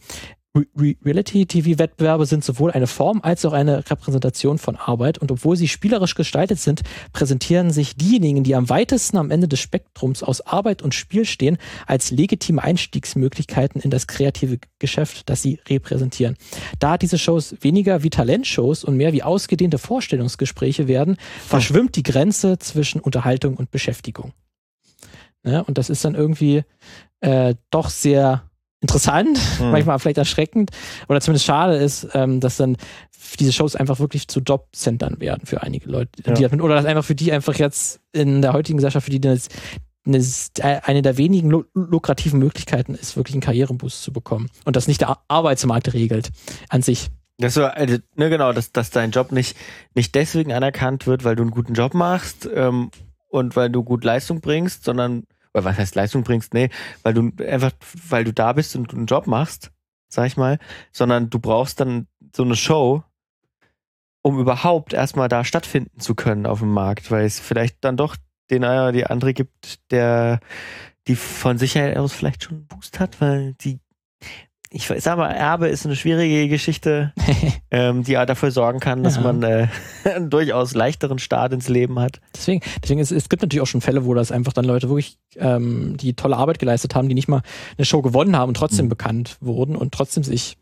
Reality-TV-Wettbewerbe 0.55 2.27
sind 2.27 2.45
sowohl 2.45 2.73
eine 2.73 2.87
Form 2.87 3.21
als 3.23 3.45
auch 3.47 3.55
eine 3.55 3.89
Repräsentation 3.89 4.59
von 4.59 4.77
Arbeit 4.77 5.17
und 5.17 5.33
obwohl 5.33 5.57
sie 5.57 5.69
spielerisch 5.69 6.15
gestaltet 6.15 6.59
sind, 6.59 6.83
präsentieren 7.15 7.71
sich 7.71 7.97
diejenigen, 7.97 8.45
die 8.45 8.55
am 8.55 8.69
weitesten 8.69 9.17
am 9.17 9.31
Ende 9.31 9.49
des 9.49 9.61
Spektrums 9.61 10.23
aus 10.23 10.43
Arbeit 10.43 10.83
und 10.83 10.95
Spiel 10.95 11.25
stehen, 11.25 11.57
als 11.87 12.11
legitime 12.11 12.63
Einstiegsmöglichkeiten 12.63 13.81
in 13.81 13.91
das 13.91 14.07
kreative 14.07 14.59
Geschäft, 14.79 15.31
das 15.31 15.41
sie 15.41 15.59
repräsentieren. 15.71 16.37
Da 16.79 16.99
diese 16.99 17.19
Shows 17.19 17.57
weniger 17.61 18.03
wie 18.03 18.11
Talentshows 18.11 18.85
und 18.85 18.99
mehr 18.99 19.15
wie 19.15 19.23
ausgedehnte 19.23 19.79
Vorstellungsgespräche 19.79 20.87
werden, 20.87 21.17
verschwimmt 21.47 21.97
die 21.97 22.03
Grenze 22.03 22.59
zwischen 22.59 23.01
Unterhaltung 23.01 23.57
und 23.57 23.71
Beschäftigung. 23.71 24.33
Ja, 25.45 25.61
und 25.61 25.79
das 25.79 25.89
ist 25.89 26.05
dann 26.05 26.15
irgendwie 26.15 26.63
äh, 27.21 27.55
doch 27.71 27.89
sehr 27.89 28.45
interessant, 28.83 29.39
mhm. 29.61 29.70
manchmal 29.70 29.99
vielleicht 29.99 30.18
erschreckend 30.18 30.70
oder 31.09 31.20
zumindest 31.20 31.47
schade 31.47 31.76
ist, 31.76 32.09
ähm, 32.12 32.41
dass 32.41 32.59
dann 32.59 32.76
diese 33.39 33.53
Shows 33.53 33.76
einfach 33.76 34.01
wirklich 34.01 34.28
zu 34.28 34.41
Jobcentern 34.41 35.20
werden 35.20 35.47
für 35.47 35.62
einige 35.62 35.89
Leute. 35.89 36.11
Ja. 36.26 36.35
Die, 36.35 36.61
oder 36.61 36.74
dass 36.74 36.85
einfach 36.85 37.05
für 37.05 37.14
die 37.14 37.33
einfach 37.33 37.55
jetzt 37.55 38.01
in 38.12 38.43
der 38.43 38.53
heutigen 38.53 38.76
Gesellschaft, 38.76 39.05
für 39.05 39.11
die 39.11 39.20
das 39.20 39.49
eine 40.05 41.01
der 41.01 41.16
wenigen 41.16 41.64
lukrativen 41.74 42.41
Möglichkeiten 42.41 42.95
ist, 42.97 43.16
wirklich 43.16 43.35
einen 43.35 43.41
Karriereboost 43.41 44.03
zu 44.03 44.12
bekommen. 44.12 44.51
Und 44.64 44.74
das 44.74 44.89
nicht 44.89 45.01
der 45.01 45.18
Arbeitsmarkt 45.28 45.95
regelt 45.95 46.30
an 46.68 46.83
sich. 46.83 47.09
Das 47.39 47.55
so, 47.55 47.64
also, 47.64 47.99
ne, 48.16 48.28
genau, 48.28 48.53
dass, 48.53 48.72
dass 48.72 48.91
dein 48.91 49.12
Job 49.12 49.30
nicht, 49.30 49.57
nicht 49.95 50.14
deswegen 50.16 50.53
anerkannt 50.53 51.07
wird, 51.07 51.22
weil 51.22 51.37
du 51.37 51.43
einen 51.43 51.53
guten 51.53 51.74
Job 51.74 51.95
machst 51.95 52.49
ähm, 52.53 52.91
und 53.28 53.55
weil 53.55 53.70
du 53.70 53.85
gut 53.85 54.03
Leistung 54.03 54.41
bringst, 54.41 54.85
sondern 54.85 55.24
oder 55.55 55.65
was 55.65 55.79
heißt 55.79 55.95
Leistung 55.95 56.23
bringst, 56.23 56.55
nee, 56.55 56.71
weil 57.03 57.15
du 57.15 57.31
einfach, 57.45 57.73
weil 58.09 58.25
du 58.25 58.33
da 58.33 58.53
bist 58.53 58.75
und 58.77 58.93
einen 58.93 59.07
Job 59.07 59.27
machst, 59.27 59.71
sag 60.09 60.27
ich 60.27 60.37
mal, 60.37 60.59
sondern 60.93 61.31
du 61.31 61.39
brauchst 61.39 61.81
dann 61.81 62.07
so 62.35 62.43
eine 62.43 62.57
Show, 62.57 63.03
um 64.23 64.39
überhaupt 64.39 64.93
erstmal 64.93 65.29
da 65.29 65.45
stattfinden 65.45 66.01
zu 66.01 66.15
können 66.15 66.47
auf 66.47 66.61
dem 66.61 66.73
Markt, 66.73 67.11
weil 67.11 67.25
es 67.25 67.41
vielleicht 67.41 67.79
dann 67.85 67.97
doch 67.97 68.17
den 68.51 68.65
oder 68.65 68.93
die 68.93 69.07
andere 69.07 69.35
gibt, 69.35 69.91
der 69.91 70.41
die 71.09 71.17
von 71.17 71.59
Sicherheit 71.59 71.97
aus 71.97 72.13
vielleicht 72.13 72.45
schon 72.45 72.59
einen 72.59 72.67
Boost 72.67 73.01
hat, 73.01 73.21
weil 73.21 73.55
die 73.55 73.81
ich 74.73 74.87
sag 74.87 75.18
mal, 75.18 75.31
Erbe 75.31 75.68
ist 75.68 75.85
eine 75.85 75.97
schwierige 75.97 76.49
Geschichte, 76.49 77.12
ähm, 77.70 78.05
die 78.05 78.12
ja 78.12 78.25
dafür 78.25 78.51
sorgen 78.51 78.81
kann, 78.81 79.03
dass 79.03 79.16
ja. 79.16 79.23
man 79.23 79.43
äh, 79.43 79.68
einen 80.05 80.31
durchaus 80.31 80.75
leichteren 80.75 81.18
Start 81.18 81.53
ins 81.53 81.68
Leben 81.68 81.99
hat. 81.99 82.20
Deswegen, 82.35 82.62
deswegen 82.83 83.01
ist, 83.01 83.12
es 83.12 83.29
gibt 83.29 83.43
natürlich 83.43 83.61
auch 83.61 83.66
schon 83.66 83.83
Fälle, 83.83 84.05
wo 84.05 84.14
das 84.14 84.33
einfach 84.33 84.53
dann 84.53 84.64
Leute 84.64 84.89
wirklich, 84.89 85.18
ähm, 85.37 85.97
die 85.99 86.14
tolle 86.14 86.37
Arbeit 86.37 86.59
geleistet 86.59 86.95
haben, 86.95 87.09
die 87.09 87.14
nicht 87.14 87.29
mal 87.29 87.43
eine 87.77 87.85
Show 87.85 88.03
gewonnen 88.03 88.37
haben 88.37 88.49
und 88.49 88.57
trotzdem 88.57 88.87
mhm. 88.87 88.91
bekannt 88.91 89.37
wurden 89.41 89.77
und 89.77 89.93
trotzdem 89.93 90.25
sich 90.25 90.57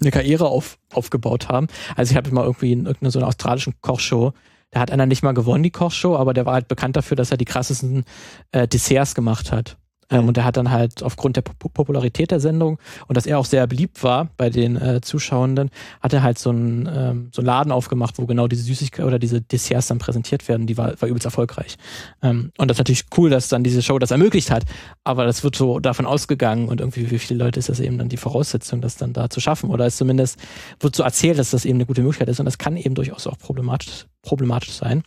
eine 0.00 0.10
Karriere 0.10 0.46
auf, 0.46 0.78
aufgebaut 0.92 1.48
haben. 1.48 1.66
Also 1.96 2.12
ich 2.12 2.16
habe 2.16 2.30
mal 2.30 2.44
irgendwie 2.44 2.72
in 2.72 2.86
irgendeiner 2.86 3.10
so 3.10 3.18
einer 3.18 3.28
australischen 3.28 3.74
Kochshow 3.80 4.32
da 4.70 4.80
hat 4.80 4.90
einer 4.90 5.06
nicht 5.06 5.22
mal 5.22 5.32
gewonnen, 5.32 5.62
die 5.62 5.70
Kochshow, 5.70 6.16
aber 6.16 6.34
der 6.34 6.44
war 6.44 6.54
halt 6.54 6.68
bekannt 6.68 6.96
dafür, 6.96 7.16
dass 7.16 7.30
er 7.30 7.36
die 7.36 7.44
krassesten 7.44 8.04
äh, 8.50 8.66
Desserts 8.66 9.14
gemacht 9.14 9.52
hat. 9.52 9.78
Ähm, 10.10 10.28
und 10.28 10.36
er 10.36 10.44
hat 10.44 10.56
dann 10.56 10.70
halt 10.70 11.02
aufgrund 11.02 11.36
der 11.36 11.42
Popularität 11.42 12.30
der 12.30 12.40
Sendung 12.40 12.78
und 13.08 13.16
dass 13.16 13.26
er 13.26 13.38
auch 13.38 13.44
sehr 13.44 13.66
beliebt 13.66 14.02
war 14.02 14.28
bei 14.36 14.50
den 14.50 14.76
äh, 14.76 15.00
Zuschauenden, 15.00 15.70
hat 16.00 16.12
er 16.12 16.22
halt 16.22 16.38
so 16.38 16.50
einen, 16.50 16.88
ähm, 16.92 17.28
so 17.32 17.40
einen 17.40 17.46
Laden 17.46 17.72
aufgemacht, 17.72 18.18
wo 18.18 18.26
genau 18.26 18.48
diese 18.48 18.62
Süßigkeiten 18.62 19.06
oder 19.06 19.18
diese 19.18 19.40
Desserts 19.40 19.88
dann 19.88 19.98
präsentiert 19.98 20.46
werden. 20.48 20.66
Die 20.66 20.76
war, 20.76 21.00
war 21.00 21.08
übelst 21.08 21.24
erfolgreich. 21.24 21.76
Ähm, 22.22 22.52
und 22.56 22.68
das 22.68 22.76
ist 22.76 22.78
natürlich 22.78 23.04
cool, 23.16 23.30
dass 23.30 23.48
dann 23.48 23.64
diese 23.64 23.82
Show 23.82 23.98
das 23.98 24.10
ermöglicht 24.10 24.50
hat. 24.50 24.64
Aber 25.04 25.24
das 25.24 25.42
wird 25.42 25.56
so 25.56 25.80
davon 25.80 26.06
ausgegangen 26.06 26.68
und 26.68 26.80
irgendwie 26.80 27.06
für 27.06 27.18
viele 27.18 27.42
Leute 27.44 27.58
ist 27.58 27.68
das 27.68 27.80
eben 27.80 27.98
dann 27.98 28.08
die 28.08 28.16
Voraussetzung, 28.16 28.80
das 28.80 28.96
dann 28.96 29.12
da 29.12 29.28
zu 29.30 29.40
schaffen. 29.40 29.70
Oder 29.70 29.86
es 29.86 29.96
zumindest 29.96 30.38
wird 30.80 30.94
so 30.94 31.02
erzählt, 31.02 31.38
dass 31.38 31.50
das 31.50 31.64
eben 31.64 31.76
eine 31.76 31.86
gute 31.86 32.02
Möglichkeit 32.02 32.28
ist. 32.28 32.38
Und 32.38 32.46
das 32.46 32.58
kann 32.58 32.76
eben 32.76 32.94
durchaus 32.94 33.26
auch 33.26 33.38
problematisch, 33.38 34.06
problematisch 34.22 34.72
sein. 34.72 35.02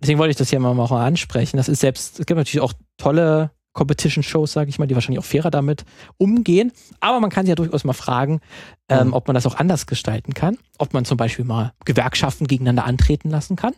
Deswegen 0.00 0.18
wollte 0.18 0.30
ich 0.30 0.36
das 0.36 0.50
hier 0.50 0.60
mal, 0.60 0.74
mal 0.74 0.88
ansprechen. 1.06 1.56
Das 1.56 1.68
ist 1.68 1.80
selbst, 1.80 2.20
es 2.20 2.26
gibt 2.26 2.38
natürlich 2.38 2.60
auch 2.60 2.72
tolle 2.96 3.50
Co-Competition-Shows, 3.78 4.52
sage 4.52 4.70
ich 4.70 4.78
mal, 4.78 4.86
die 4.86 4.94
wahrscheinlich 4.94 5.18
auch 5.20 5.24
fairer 5.24 5.50
damit 5.50 5.84
umgehen. 6.16 6.72
Aber 7.00 7.20
man 7.20 7.30
kann 7.30 7.44
sich 7.46 7.50
ja 7.50 7.54
durchaus 7.54 7.84
mal 7.84 7.92
fragen, 7.92 8.40
ähm, 8.88 9.08
Mhm. 9.08 9.12
ob 9.14 9.26
man 9.28 9.34
das 9.34 9.46
auch 9.46 9.54
anders 9.56 9.86
gestalten 9.86 10.34
kann. 10.34 10.58
Ob 10.78 10.92
man 10.94 11.04
zum 11.04 11.16
Beispiel 11.16 11.44
mal 11.44 11.72
Gewerkschaften 11.84 12.46
gegeneinander 12.46 12.84
antreten 12.84 13.30
lassen 13.30 13.56
kann. 13.56 13.74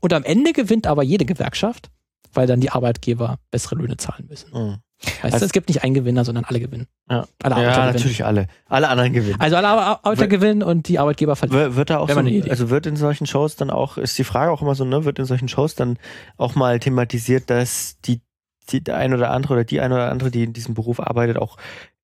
Und 0.00 0.12
am 0.12 0.24
Ende 0.24 0.52
gewinnt 0.52 0.86
aber 0.86 1.02
jede 1.02 1.24
Gewerkschaft, 1.24 1.90
weil 2.34 2.46
dann 2.46 2.60
die 2.60 2.70
Arbeitgeber 2.70 3.38
bessere 3.50 3.76
Löhne 3.76 3.96
zahlen 3.96 4.26
müssen. 4.28 4.50
Mhm. 4.52 4.76
Heißt, 5.22 5.34
Also- 5.34 5.44
es 5.46 5.52
gibt 5.52 5.68
nicht 5.68 5.84
einen 5.84 5.92
Gewinner, 5.92 6.24
sondern 6.24 6.44
alle 6.46 6.58
gewinnen. 6.58 6.86
Ja, 7.10 7.26
Alle 7.42 7.62
ja 7.62 7.70
gewinnen. 7.70 7.86
natürlich 7.94 8.24
alle. 8.24 8.46
Alle 8.66 8.88
anderen 8.88 9.12
gewinnen. 9.12 9.38
Also 9.38 9.56
alle 9.56 9.68
Ar- 9.68 10.00
Arbeiter 10.02 10.22
Wer- 10.22 10.28
gewinnen 10.28 10.62
und 10.62 10.88
die 10.88 10.98
Arbeitgeber 10.98 11.36
verlieren. 11.36 11.60
Wir- 11.60 11.76
Wird 11.76 11.90
da 11.90 11.98
auch 11.98 12.08
so, 12.08 12.18
also 12.18 12.70
wird 12.70 12.86
in 12.86 12.96
solchen 12.96 13.26
Shows 13.26 13.56
dann 13.56 13.68
auch, 13.70 13.98
ist 13.98 14.16
die 14.16 14.24
Frage 14.24 14.50
auch 14.50 14.62
immer 14.62 14.74
so, 14.74 14.86
ne, 14.86 15.04
wird 15.04 15.18
in 15.18 15.26
solchen 15.26 15.48
Shows 15.48 15.74
dann 15.74 15.98
auch 16.38 16.54
mal 16.54 16.78
thematisiert, 16.80 17.50
dass 17.50 18.00
die 18.06 18.20
der 18.66 18.96
ein 18.96 19.14
oder 19.14 19.30
andere 19.30 19.54
oder 19.54 19.64
die 19.64 19.80
ein 19.80 19.92
oder 19.92 20.10
andere, 20.10 20.30
die 20.30 20.44
in 20.44 20.52
diesem 20.52 20.74
Beruf 20.74 21.00
arbeitet, 21.00 21.36
auch 21.38 21.56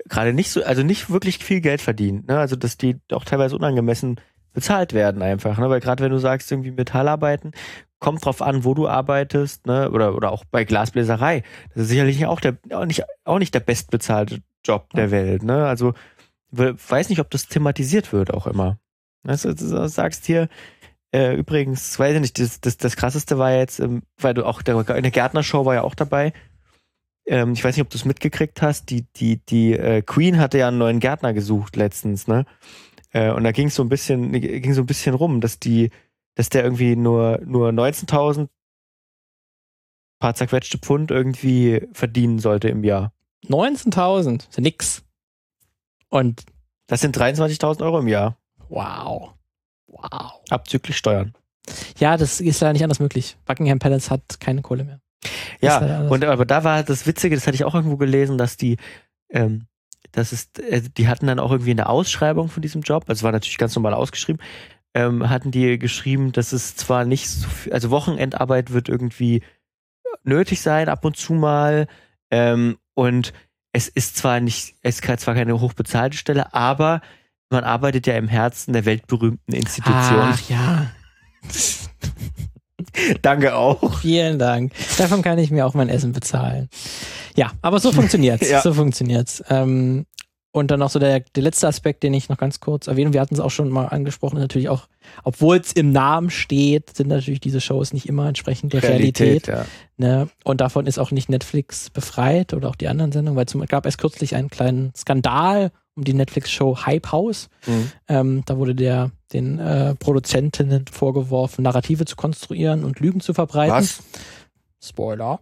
gerade 0.08 0.32
nicht 0.32 0.50
so, 0.50 0.62
also 0.64 0.82
nicht 0.82 1.10
wirklich 1.10 1.38
viel 1.38 1.60
Geld 1.60 1.80
verdienen, 1.80 2.24
ne? 2.26 2.38
Also 2.38 2.56
dass 2.56 2.76
die 2.76 2.96
auch 3.12 3.24
teilweise 3.24 3.56
unangemessen 3.56 4.20
bezahlt 4.52 4.92
werden 4.92 5.22
einfach, 5.22 5.58
ne? 5.58 5.68
Weil 5.70 5.80
gerade 5.80 6.02
wenn 6.02 6.12
du 6.12 6.18
sagst, 6.18 6.50
irgendwie 6.50 6.70
Metallarbeiten, 6.72 7.52
kommt 7.98 8.24
drauf 8.24 8.42
an, 8.42 8.64
wo 8.64 8.74
du 8.74 8.88
arbeitest, 8.88 9.66
ne? 9.66 9.90
Oder, 9.90 10.14
oder 10.14 10.32
auch 10.32 10.44
bei 10.44 10.64
Glasbläserei. 10.64 11.42
Das 11.74 11.84
ist 11.84 11.88
sicherlich 11.88 12.26
auch 12.26 12.40
der 12.40 12.56
auch 12.72 12.84
nicht, 12.84 13.04
auch 13.24 13.38
nicht 13.38 13.54
der 13.54 13.60
bestbezahlte 13.60 14.40
Job 14.64 14.90
der 14.94 15.10
Welt, 15.10 15.42
ne? 15.42 15.66
Also 15.66 15.94
we- 16.50 16.76
weiß 16.88 17.08
nicht, 17.08 17.20
ob 17.20 17.30
das 17.30 17.46
thematisiert 17.48 18.12
wird 18.12 18.32
auch 18.32 18.46
immer. 18.46 18.78
Du, 19.24 19.36
du 19.36 19.88
sagst 19.88 20.26
hier, 20.26 20.48
äh, 21.14 21.34
übrigens, 21.36 21.98
weiß 21.98 22.14
ich 22.14 22.20
nicht, 22.20 22.38
das, 22.38 22.60
das, 22.60 22.76
das 22.76 22.96
krasseste 22.96 23.38
war 23.38 23.52
jetzt, 23.52 23.78
ähm, 23.80 24.02
weil 24.18 24.34
du 24.34 24.44
auch, 24.44 24.62
der, 24.62 24.76
in 24.96 25.02
der 25.02 25.12
Gärtner-Show 25.12 25.64
war 25.64 25.74
ja 25.74 25.82
auch 25.82 25.94
dabei. 25.94 26.32
Ähm, 27.26 27.52
ich 27.52 27.62
weiß 27.62 27.76
nicht, 27.76 27.84
ob 27.84 27.90
du 27.90 27.96
es 27.96 28.04
mitgekriegt 28.04 28.62
hast, 28.62 28.90
die, 28.90 29.06
die, 29.16 29.38
die 29.46 29.72
äh, 29.74 30.02
Queen 30.02 30.38
hatte 30.38 30.58
ja 30.58 30.68
einen 30.68 30.78
neuen 30.78 31.00
Gärtner 31.00 31.32
gesucht 31.32 31.76
letztens, 31.76 32.26
ne? 32.26 32.46
Äh, 33.10 33.30
und 33.32 33.44
da 33.44 33.52
ging 33.52 33.68
es 33.68 33.74
so 33.74 33.82
ein 33.82 33.88
bisschen, 33.88 34.32
ging 34.32 34.74
so 34.74 34.82
ein 34.82 34.86
bisschen 34.86 35.14
rum, 35.14 35.40
dass 35.40 35.58
die, 35.58 35.90
dass 36.34 36.48
der 36.48 36.64
irgendwie 36.64 36.96
nur, 36.96 37.40
nur 37.44 37.68
19.000 37.70 38.48
paar 40.18 40.34
zerquetschte 40.34 40.78
Pfund 40.78 41.10
irgendwie 41.10 41.86
verdienen 41.92 42.38
sollte 42.38 42.68
im 42.68 42.84
Jahr. 42.84 43.12
19.000, 43.48 44.48
ist 44.48 44.56
ja 44.56 44.62
nix. 44.62 45.04
Und 46.08 46.44
Das 46.86 47.00
sind 47.00 47.16
23.000 47.16 47.82
Euro 47.82 47.98
im 47.98 48.08
Jahr, 48.08 48.38
wow. 48.68 49.34
Wow. 49.88 50.40
abzüglich 50.48 50.96
Steuern. 50.96 51.34
Ja, 51.98 52.16
das 52.16 52.40
ist 52.40 52.60
leider 52.60 52.72
nicht 52.72 52.82
anders 52.82 53.00
möglich. 53.00 53.36
Buckingham 53.44 53.78
Palace 53.78 54.10
hat 54.10 54.40
keine 54.40 54.62
Kohle 54.62 54.84
mehr. 54.84 55.01
Ja, 55.60 55.78
anders. 55.78 56.10
und 56.10 56.24
aber 56.24 56.44
da 56.44 56.64
war 56.64 56.82
das 56.82 57.06
Witzige, 57.06 57.34
das 57.34 57.46
hatte 57.46 57.54
ich 57.54 57.64
auch 57.64 57.74
irgendwo 57.74 57.96
gelesen, 57.96 58.38
dass 58.38 58.56
die, 58.56 58.76
ähm, 59.30 59.66
das 60.10 60.32
ist, 60.32 60.58
äh, 60.58 60.82
die 60.82 61.08
hatten 61.08 61.26
dann 61.26 61.38
auch 61.38 61.50
irgendwie 61.50 61.70
eine 61.70 61.88
Ausschreibung 61.88 62.48
von 62.48 62.62
diesem 62.62 62.82
Job, 62.82 63.04
also 63.08 63.22
war 63.24 63.32
natürlich 63.32 63.58
ganz 63.58 63.74
normal 63.74 63.94
ausgeschrieben, 63.94 64.42
ähm, 64.94 65.28
hatten 65.28 65.50
die 65.50 65.78
geschrieben, 65.78 66.32
dass 66.32 66.52
es 66.52 66.76
zwar 66.76 67.04
nicht 67.04 67.28
so 67.28 67.48
viel, 67.48 67.72
also 67.72 67.90
Wochenendarbeit 67.90 68.72
wird 68.72 68.88
irgendwie 68.88 69.42
nötig 70.24 70.60
sein, 70.60 70.88
ab 70.88 71.04
und 71.04 71.16
zu 71.16 71.32
mal, 71.34 71.86
ähm, 72.30 72.78
und 72.94 73.32
es 73.72 73.88
ist 73.88 74.16
zwar 74.16 74.40
nicht, 74.40 74.74
es 74.82 75.00
ist 75.00 75.20
zwar 75.20 75.34
keine 75.34 75.58
hochbezahlte 75.60 76.16
Stelle, 76.16 76.52
aber 76.54 77.00
man 77.50 77.64
arbeitet 77.64 78.06
ja 78.06 78.16
im 78.16 78.28
Herzen 78.28 78.72
der 78.72 78.84
weltberühmten 78.84 79.54
Institution. 79.54 80.20
Ach 80.20 80.48
ja. 80.48 80.90
Danke 83.22 83.54
auch. 83.54 84.00
Vielen 84.00 84.38
Dank. 84.38 84.72
Davon 84.98 85.22
kann 85.22 85.38
ich 85.38 85.50
mir 85.50 85.66
auch 85.66 85.74
mein 85.74 85.88
Essen 85.88 86.12
bezahlen. 86.12 86.68
Ja, 87.36 87.52
aber 87.62 87.78
so 87.80 87.92
funktioniert's. 87.92 88.42
Ja. 88.52 88.60
So 88.60 88.74
funktioniert's. 88.74 89.42
Ähm, 89.48 90.04
und 90.54 90.70
dann 90.70 90.80
noch 90.80 90.90
so 90.90 90.98
der, 90.98 91.20
der 91.20 91.42
letzte 91.42 91.66
Aspekt, 91.66 92.02
den 92.02 92.12
ich 92.12 92.28
noch 92.28 92.36
ganz 92.36 92.60
kurz 92.60 92.86
erwähne. 92.86 93.14
Wir 93.14 93.22
hatten 93.22 93.34
es 93.34 93.40
auch 93.40 93.50
schon 93.50 93.70
mal 93.70 93.86
angesprochen, 93.86 94.38
natürlich 94.38 94.68
auch, 94.68 94.86
obwohl 95.24 95.56
es 95.56 95.72
im 95.72 95.92
Namen 95.92 96.28
steht, 96.28 96.94
sind 96.94 97.08
natürlich 97.08 97.40
diese 97.40 97.62
Shows 97.62 97.94
nicht 97.94 98.06
immer 98.06 98.28
entsprechend 98.28 98.74
der 98.74 98.82
Realität. 98.82 99.46
ja. 99.46 99.64
Ne? 99.96 100.28
Und 100.44 100.60
davon 100.60 100.86
ist 100.86 100.98
auch 100.98 101.10
nicht 101.10 101.30
Netflix 101.30 101.88
befreit 101.88 102.52
oder 102.52 102.68
auch 102.68 102.76
die 102.76 102.88
anderen 102.88 103.12
Sendungen, 103.12 103.36
weil 103.36 103.46
es 103.46 103.68
gab 103.68 103.86
erst 103.86 103.98
kürzlich 103.98 104.36
einen 104.36 104.50
kleinen 104.50 104.92
Skandal 104.94 105.70
um 105.94 106.04
die 106.04 106.14
Netflix-Show 106.14 106.84
Hype 106.86 107.12
House. 107.12 107.48
Mhm. 107.66 107.92
Ähm, 108.08 108.42
da 108.46 108.56
wurde 108.56 108.74
der 108.74 109.10
den 109.32 109.58
äh, 109.58 109.94
Produzentinnen 109.94 110.86
vorgeworfen, 110.90 111.62
Narrative 111.62 112.04
zu 112.04 112.16
konstruieren 112.16 112.84
und 112.84 113.00
Lügen 113.00 113.20
zu 113.20 113.34
verbreiten. 113.34 113.74
Was? 113.74 114.02
Spoiler. 114.82 115.40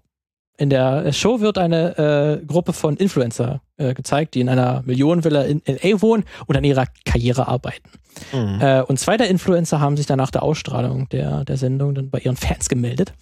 In 0.60 0.68
der 0.68 1.10
Show 1.14 1.40
wird 1.40 1.56
eine 1.56 2.42
äh, 2.42 2.44
Gruppe 2.44 2.74
von 2.74 2.98
Influencer 2.98 3.62
äh, 3.78 3.94
gezeigt, 3.94 4.34
die 4.34 4.40
in 4.40 4.50
einer 4.50 4.82
Millionenvilla 4.84 5.42
in 5.44 5.62
LA 5.66 6.02
wohnen 6.02 6.24
und 6.46 6.54
an 6.54 6.64
ihrer 6.64 6.84
Karriere 7.06 7.48
arbeiten. 7.48 7.88
Mhm. 8.30 8.60
Äh, 8.60 8.82
und 8.82 8.98
zwei 8.98 9.16
der 9.16 9.28
Influencer 9.28 9.80
haben 9.80 9.96
sich 9.96 10.04
dann 10.04 10.18
nach 10.18 10.30
der 10.30 10.42
Ausstrahlung 10.42 11.08
der, 11.08 11.46
der 11.46 11.56
Sendung 11.56 11.94
dann 11.94 12.10
bei 12.10 12.18
ihren 12.18 12.36
Fans 12.36 12.68
gemeldet 12.68 13.14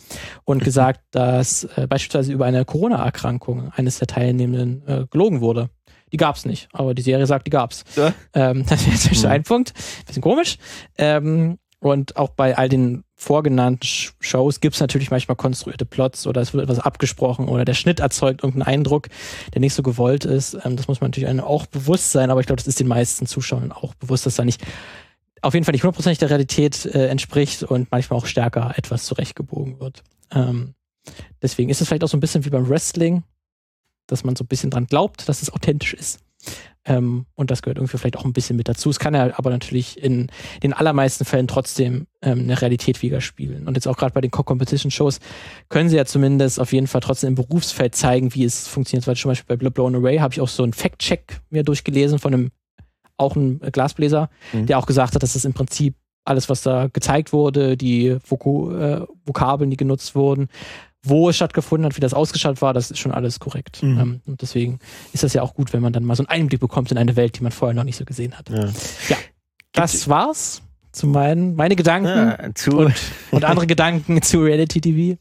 und 0.42 0.64
gesagt, 0.64 1.00
dass 1.12 1.62
äh, 1.76 1.86
beispielsweise 1.86 2.32
über 2.32 2.44
eine 2.44 2.64
Corona-Erkrankung 2.64 3.70
eines 3.72 3.98
der 3.98 4.08
Teilnehmenden 4.08 4.82
äh, 4.88 5.06
gelogen 5.08 5.40
wurde. 5.40 5.70
Die 6.12 6.16
gab's 6.16 6.44
nicht, 6.44 6.68
aber 6.72 6.94
die 6.94 7.02
Serie 7.02 7.26
sagt, 7.26 7.46
die 7.46 7.50
gab's. 7.50 7.84
Ja. 7.96 8.14
Ähm, 8.34 8.64
das 8.68 8.84
wäre 8.86 8.94
jetzt 8.96 9.22
Mhm. 9.24 9.30
ein 9.30 9.42
Punkt. 9.42 9.74
Bisschen 10.06 10.22
komisch. 10.22 10.56
Ähm, 10.96 11.58
und 11.80 12.16
auch 12.16 12.30
bei 12.30 12.58
all 12.58 12.68
den 12.68 13.04
vorgenannten 13.14 13.84
Sh- 13.84 14.12
Shows 14.20 14.58
gibt's 14.60 14.80
natürlich 14.80 15.10
manchmal 15.12 15.36
konstruierte 15.36 15.84
Plots 15.84 16.26
oder 16.26 16.40
es 16.40 16.52
wird 16.52 16.64
etwas 16.64 16.80
abgesprochen 16.80 17.46
oder 17.48 17.64
der 17.64 17.74
Schnitt 17.74 18.00
erzeugt 18.00 18.42
irgendeinen 18.42 18.74
Eindruck, 18.74 19.08
der 19.54 19.60
nicht 19.60 19.74
so 19.74 19.82
gewollt 19.84 20.24
ist. 20.24 20.54
Ähm, 20.64 20.76
das 20.76 20.88
muss 20.88 21.00
man 21.00 21.10
natürlich 21.10 21.28
einem 21.28 21.40
auch 21.40 21.66
bewusst 21.66 22.10
sein, 22.10 22.30
aber 22.30 22.40
ich 22.40 22.46
glaube, 22.46 22.56
das 22.58 22.66
ist 22.66 22.80
den 22.80 22.88
meisten 22.88 23.26
Zuschauern 23.26 23.70
auch 23.70 23.94
bewusst, 23.94 24.26
dass 24.26 24.34
da 24.36 24.44
nicht 24.44 24.60
auf 25.40 25.54
jeden 25.54 25.64
Fall 25.64 25.72
nicht 25.72 25.84
hundertprozentig 25.84 26.18
der 26.18 26.30
Realität 26.30 26.84
äh, 26.86 27.06
entspricht 27.08 27.62
und 27.62 27.88
manchmal 27.92 28.18
auch 28.18 28.26
stärker 28.26 28.72
etwas 28.76 29.04
zurechtgebogen 29.04 29.78
wird. 29.78 30.02
Ähm, 30.32 30.74
deswegen 31.42 31.70
ist 31.70 31.80
es 31.80 31.86
vielleicht 31.86 32.02
auch 32.02 32.08
so 32.08 32.16
ein 32.16 32.20
bisschen 32.20 32.44
wie 32.44 32.50
beim 32.50 32.68
Wrestling, 32.68 33.22
dass 34.08 34.24
man 34.24 34.34
so 34.34 34.42
ein 34.42 34.48
bisschen 34.48 34.70
dran 34.70 34.86
glaubt, 34.86 35.28
dass 35.28 35.42
es 35.42 35.52
authentisch 35.52 35.94
ist. 35.94 36.18
Ähm, 36.84 37.26
und 37.34 37.50
das 37.50 37.62
gehört 37.62 37.78
irgendwie 37.78 37.98
vielleicht 37.98 38.16
auch 38.16 38.24
ein 38.24 38.32
bisschen 38.32 38.56
mit 38.56 38.68
dazu. 38.68 38.88
Es 38.90 38.98
kann 38.98 39.14
ja 39.14 39.36
aber 39.36 39.50
natürlich 39.50 40.02
in 40.02 40.28
den 40.62 40.72
allermeisten 40.72 41.24
Fällen 41.24 41.46
trotzdem 41.48 42.06
ähm, 42.22 42.40
eine 42.40 42.60
Realität 42.60 43.02
widerspiegeln. 43.02 43.66
Und 43.68 43.74
jetzt 43.76 43.86
auch 43.86 43.96
gerade 43.96 44.14
bei 44.14 44.20
den 44.20 44.30
Co-Competition-Shows 44.30 45.20
können 45.68 45.88
sie 45.90 45.96
ja 45.96 46.06
zumindest 46.06 46.58
auf 46.58 46.72
jeden 46.72 46.86
Fall 46.86 47.00
trotzdem 47.02 47.28
im 47.28 47.34
Berufsfeld 47.34 47.94
zeigen, 47.94 48.34
wie 48.34 48.44
es 48.44 48.66
funktioniert. 48.68 49.06
Weil 49.06 49.16
zum 49.16 49.30
Beispiel 49.30 49.56
bei 49.56 49.70
Blown 49.70 49.96
Away 49.96 50.18
habe 50.18 50.32
ich 50.32 50.40
auch 50.40 50.48
so 50.48 50.62
einen 50.62 50.72
Fact-Check 50.72 51.40
mir 51.50 51.62
durchgelesen 51.64 52.18
von 52.18 52.32
einem 52.32 52.50
auch 53.16 53.34
einem 53.34 53.58
Glasbläser, 53.58 54.30
Mhm. 54.52 54.66
der 54.66 54.78
auch 54.78 54.86
gesagt 54.86 55.14
hat, 55.16 55.22
dass 55.22 55.34
es 55.34 55.44
im 55.44 55.52
Prinzip 55.52 55.96
alles, 56.24 56.48
was 56.48 56.62
da 56.62 56.88
gezeigt 56.92 57.32
wurde, 57.32 57.76
die 57.76 58.16
Voku 58.24 58.70
äh, 58.70 59.04
Vokabeln, 59.24 59.70
die 59.70 59.76
genutzt 59.76 60.14
wurden, 60.14 60.48
wo 61.04 61.28
es 61.28 61.36
stattgefunden 61.36 61.86
hat, 61.86 61.96
wie 61.96 62.00
das 62.00 62.14
ausgestattet 62.14 62.60
war, 62.60 62.74
das 62.74 62.90
ist 62.90 62.98
schon 62.98 63.12
alles 63.12 63.38
korrekt. 63.40 63.82
Mhm. 63.82 63.98
Ähm, 63.98 64.20
und 64.26 64.42
deswegen 64.42 64.78
ist 65.12 65.22
das 65.22 65.32
ja 65.32 65.42
auch 65.42 65.54
gut, 65.54 65.72
wenn 65.72 65.80
man 65.82 65.92
dann 65.92 66.04
mal 66.04 66.16
so 66.16 66.22
einen 66.26 66.28
Einblick 66.42 66.60
bekommt 66.60 66.90
in 66.90 66.98
eine 66.98 67.16
Welt, 67.16 67.38
die 67.38 67.42
man 67.42 67.52
vorher 67.52 67.74
noch 67.74 67.84
nicht 67.84 67.96
so 67.96 68.04
gesehen 68.04 68.36
hat. 68.36 68.50
Ja. 68.50 68.68
Das 69.72 70.08
war's 70.08 70.62
zu 70.92 71.06
meinen 71.06 71.54
meine 71.54 71.76
Gedanken 71.76 72.08
Ja, 72.08 72.54
zu, 72.54 72.76
und, 72.78 72.94
und 73.30 73.44
andere 73.44 73.66
Gedanken 73.66 74.22
zu 74.22 74.40
Reality 74.42 74.80
TV. 74.80 75.18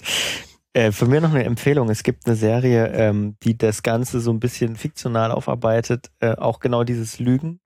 äh, 0.74 0.92
von 0.92 1.10
mir 1.10 1.22
noch 1.22 1.32
eine 1.32 1.44
Empfehlung. 1.44 1.90
Es 1.90 2.02
gibt 2.04 2.26
eine 2.26 2.36
Serie, 2.36 2.88
ähm, 2.94 3.36
die 3.44 3.58
das 3.58 3.84
Ganze 3.84 4.20
so 4.20 4.32
ein 4.32 4.40
bisschen 4.40 4.76
fiktional 4.76 5.32
aufarbeitet. 5.32 6.10
Äh, 6.20 6.36
auch 6.36 6.60
genau 6.60 6.84
dieses 6.84 7.20
Lügen. 7.20 7.60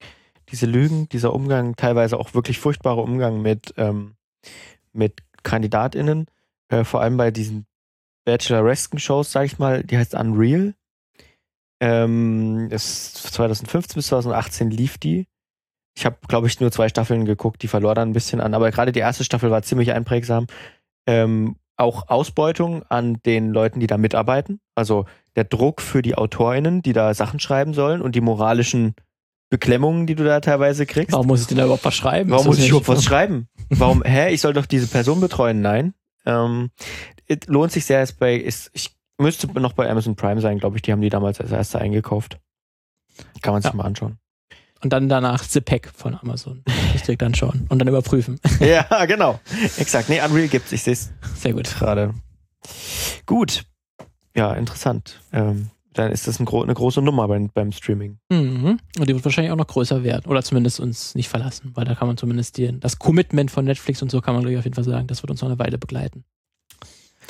Diese 0.49 0.66
Lügen, 0.66 1.07
dieser 1.09 1.34
Umgang, 1.34 1.78
teilweise 1.78 2.20
auch 2.20 2.34
wirklich 2.34 2.59
furchtbare 2.59 2.99
Umgang 3.01 3.41
mit, 3.41 3.74
ähm, 3.78 4.16
mit 4.91 5.20
KandidatInnen. 5.43 6.26
Äh, 6.68 6.84
vor 6.84 7.01
allem 7.01 7.16
bei 7.16 7.32
diesen 7.32 7.66
Bacheloresken-Shows, 8.26 9.32
sag 9.32 9.45
ich 9.45 9.59
mal, 9.59 9.84
die 9.84 9.97
heißt 9.97 10.15
Unreal. 10.15 10.74
Ähm, 11.82 12.67
es 12.72 13.13
2015 13.13 13.95
bis 13.95 14.07
2018 14.07 14.69
lief 14.69 14.97
die. 14.97 15.28
Ich 15.97 16.05
habe, 16.05 16.17
glaube 16.28 16.47
ich, 16.47 16.59
nur 16.59 16.72
zwei 16.72 16.88
Staffeln 16.89 17.26
geguckt, 17.26 17.61
die 17.63 17.67
verlor 17.67 17.95
dann 17.95 18.09
ein 18.09 18.13
bisschen 18.13 18.39
an, 18.39 18.53
aber 18.53 18.72
gerade 18.72 18.91
die 18.91 18.99
erste 18.99 19.24
Staffel 19.24 19.51
war 19.51 19.63
ziemlich 19.63 19.91
einprägsam. 19.91 20.47
Ähm, 21.07 21.55
auch 21.78 22.07
Ausbeutung 22.09 22.84
an 22.84 23.17
den 23.26 23.49
Leuten, 23.49 23.80
die 23.80 23.88
da 23.88 23.97
mitarbeiten. 23.97 24.59
Also 24.76 25.05
der 25.36 25.45
Druck 25.45 25.82
für 25.82 26.01
die 26.01 26.15
AutorInnen, 26.15 26.82
die 26.82 26.93
da 26.93 27.13
Sachen 27.13 27.39
schreiben 27.39 27.74
sollen 27.74 28.01
und 28.01 28.15
die 28.15 28.22
moralischen 28.22 28.93
Beklemmungen, 29.49 30.07
die 30.07 30.15
du 30.15 30.24
da 30.24 30.39
teilweise 30.39 30.86
kriegst. 30.86 31.11
Warum 31.11 31.28
muss 31.28 31.41
ich 31.41 31.47
denn 31.47 31.57
da 31.57 31.65
überhaupt 31.65 31.84
was 31.84 31.95
schreiben? 31.95 32.30
Warum 32.30 32.43
Ist 32.43 32.47
muss 32.47 32.59
ich 32.59 32.69
überhaupt 32.69 32.88
was 32.88 33.03
schreiben? 33.03 33.47
Warum, 33.69 34.03
hä, 34.03 34.30
ich 34.32 34.41
soll 34.41 34.53
doch 34.53 34.65
diese 34.65 34.88
Person 34.88 35.19
betreuen? 35.19 35.61
Nein. 35.61 35.93
Ähm, 36.26 36.72
es 37.28 37.47
lohnt 37.47 37.72
sich 37.72 37.86
sehr, 37.86 38.01
ist 38.03 38.19
bei, 38.19 38.36
ist, 38.36 38.69
ich 38.74 38.95
müsste 39.17 39.47
noch 39.59 39.74
bei 39.74 39.89
Amazon 39.89 40.15
Prime 40.15 40.41
sein, 40.41 40.59
glaube 40.59 40.78
ich. 40.78 40.82
Die 40.82 40.91
haben 40.91 41.01
die 41.01 41.09
damals 41.09 41.39
als 41.39 41.51
erste 41.51 41.80
eingekauft. 41.80 42.39
Kann 43.41 43.53
man 43.53 43.61
sich 43.61 43.72
Ja. 43.72 43.76
mal 43.78 43.86
anschauen. 43.86 44.17
Und 44.84 44.91
dann 44.93 45.09
danach 45.09 45.43
The 45.43 45.61
Pack 45.61 45.91
von 45.95 46.15
Amazon. 46.15 46.63
Ich 46.93 47.03
direkt 47.03 47.24
anschauen 47.24 47.65
und 47.69 47.80
dann 47.80 47.88
überprüfen. 47.88 48.38
ja, 48.59 49.05
genau. 49.05 49.39
Exakt. 49.78 50.09
Nee, 50.09 50.22
Unreal 50.22 50.49
gibt's. 50.49 50.72
Ich 50.74 50.84
sehe 50.84 50.91
es 50.93 51.11
Sehr 51.36 51.53
gut. 51.53 51.74
gerade. 51.80 52.13
Gut. 53.26 53.63
Ja, 54.36 54.53
interessant. 54.53 55.22
Ähm, 55.32 55.69
dann 55.93 56.11
ist 56.11 56.27
das 56.27 56.39
ein 56.39 56.45
gro 56.45 56.63
eine 56.63 56.73
große 56.73 57.01
Nummer 57.01 57.27
beim, 57.27 57.49
beim 57.49 57.71
Streaming. 57.71 58.19
Mhm. 58.29 58.79
Und 58.97 59.09
die 59.09 59.13
wird 59.13 59.25
wahrscheinlich 59.25 59.51
auch 59.51 59.57
noch 59.57 59.67
größer 59.67 60.03
werden. 60.03 60.25
Oder 60.29 60.41
zumindest 60.43 60.79
uns 60.79 61.15
nicht 61.15 61.27
verlassen, 61.29 61.71
weil 61.73 61.85
da 61.85 61.95
kann 61.95 62.07
man 62.07 62.17
zumindest 62.17 62.57
die, 62.57 62.79
das 62.79 62.97
Commitment 62.99 63.51
von 63.51 63.65
Netflix 63.65 64.01
und 64.01 64.09
so 64.11 64.21
kann 64.21 64.33
man, 64.33 64.43
glaube 64.43 64.53
ich, 64.53 64.59
auf 64.59 64.63
jeden 64.65 64.75
Fall 64.75 64.83
sagen, 64.83 65.07
das 65.07 65.21
wird 65.23 65.31
uns 65.31 65.41
noch 65.41 65.49
eine 65.49 65.59
Weile 65.59 65.77
begleiten. 65.77 66.23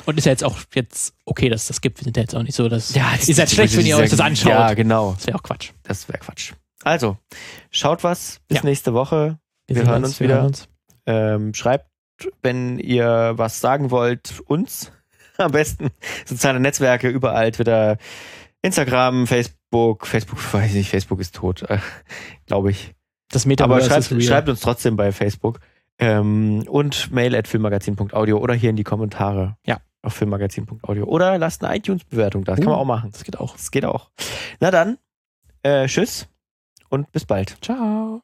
Und 0.06 0.18
ist 0.18 0.24
ja 0.24 0.32
jetzt 0.32 0.42
auch 0.44 0.58
jetzt 0.74 1.14
okay, 1.26 1.48
dass 1.48 1.66
das 1.66 1.80
gibt. 1.80 2.00
Wir 2.00 2.04
sind 2.04 2.16
ja 2.16 2.22
jetzt 2.22 2.34
auch 2.34 2.42
nicht 2.42 2.56
so, 2.56 2.68
dass 2.68 2.94
Ja, 2.94 3.12
ihr 3.24 3.34
seid 3.34 3.50
schlecht, 3.50 3.76
wenn 3.76 3.86
ihr 3.86 3.96
euch 3.96 4.10
das 4.10 4.20
anschaut. 4.20 4.50
Ja, 4.50 4.74
genau. 4.74 5.12
Das 5.12 5.26
wäre 5.26 5.38
auch 5.38 5.42
Quatsch. 5.42 5.70
Das 5.84 6.08
wäre 6.08 6.18
Quatsch. 6.18 6.52
Also, 6.82 7.16
schaut 7.70 8.02
was. 8.02 8.40
Bis 8.48 8.58
Ja. 8.58 8.64
nächste 8.64 8.94
Woche. 8.94 9.38
Wir 9.68 9.76
sehen 9.76 9.88
hören 9.88 10.04
uns 10.04 10.18
wieder. 10.18 10.36
hören 10.36 10.46
uns. 10.46 10.68
Ähm, 11.06 11.54
schreibt, 11.54 11.86
wenn 12.42 12.78
ihr 12.80 13.32
was 13.36 13.60
sagen 13.60 13.90
wollt, 13.92 14.40
uns. 14.46 14.90
Am 15.38 15.52
besten 15.52 15.90
soziale 16.26 16.58
Netzwerke, 16.60 17.08
überall 17.08 17.52
Twitter, 17.52 17.96
Instagram, 18.62 19.26
Facebook. 19.26 20.06
Facebook, 20.06 20.38
weiß 20.54 20.70
ich 20.70 20.76
nicht, 20.76 20.90
Facebook 20.90 21.20
ist 21.20 21.34
tot, 21.34 21.62
äh, 21.62 21.78
glaube 22.46 22.70
ich. 22.70 22.94
Das 23.30 23.44
Aber 23.44 23.48
Metaverse 23.48 23.88
schreibt, 23.88 24.00
ist 24.00 24.10
real. 24.12 24.22
schreibt 24.22 24.48
uns 24.48 24.60
trotzdem 24.60 24.96
bei 24.96 25.12
Facebook. 25.12 25.60
Ähm, 25.98 26.64
und 26.68 27.12
mail 27.12 27.34
at 27.36 27.46
filmmagazin.audio 27.48 28.38
oder 28.38 28.54
hier 28.54 28.70
in 28.70 28.76
die 28.76 28.84
Kommentare. 28.84 29.56
Ja. 29.66 29.78
Auf 30.02 30.14
filmmagazin.audio. 30.14 31.04
Oder 31.04 31.38
lasst 31.38 31.62
eine 31.64 31.76
iTunes-Bewertung 31.76 32.44
da. 32.44 32.52
Das 32.52 32.60
kann 32.60 32.70
man 32.70 32.78
Uh. 32.78 32.82
auch 32.82 32.86
machen. 32.86 33.10
Das 33.12 33.22
geht 33.22 33.38
auch. 33.38 33.52
Das 33.54 33.70
geht 33.70 33.84
auch. 33.84 34.10
Na 34.58 34.70
dann, 34.72 34.98
äh, 35.62 35.86
tschüss 35.86 36.26
und 36.88 37.10
bis 37.12 37.24
bald. 37.24 37.56
Ciao. 37.62 38.20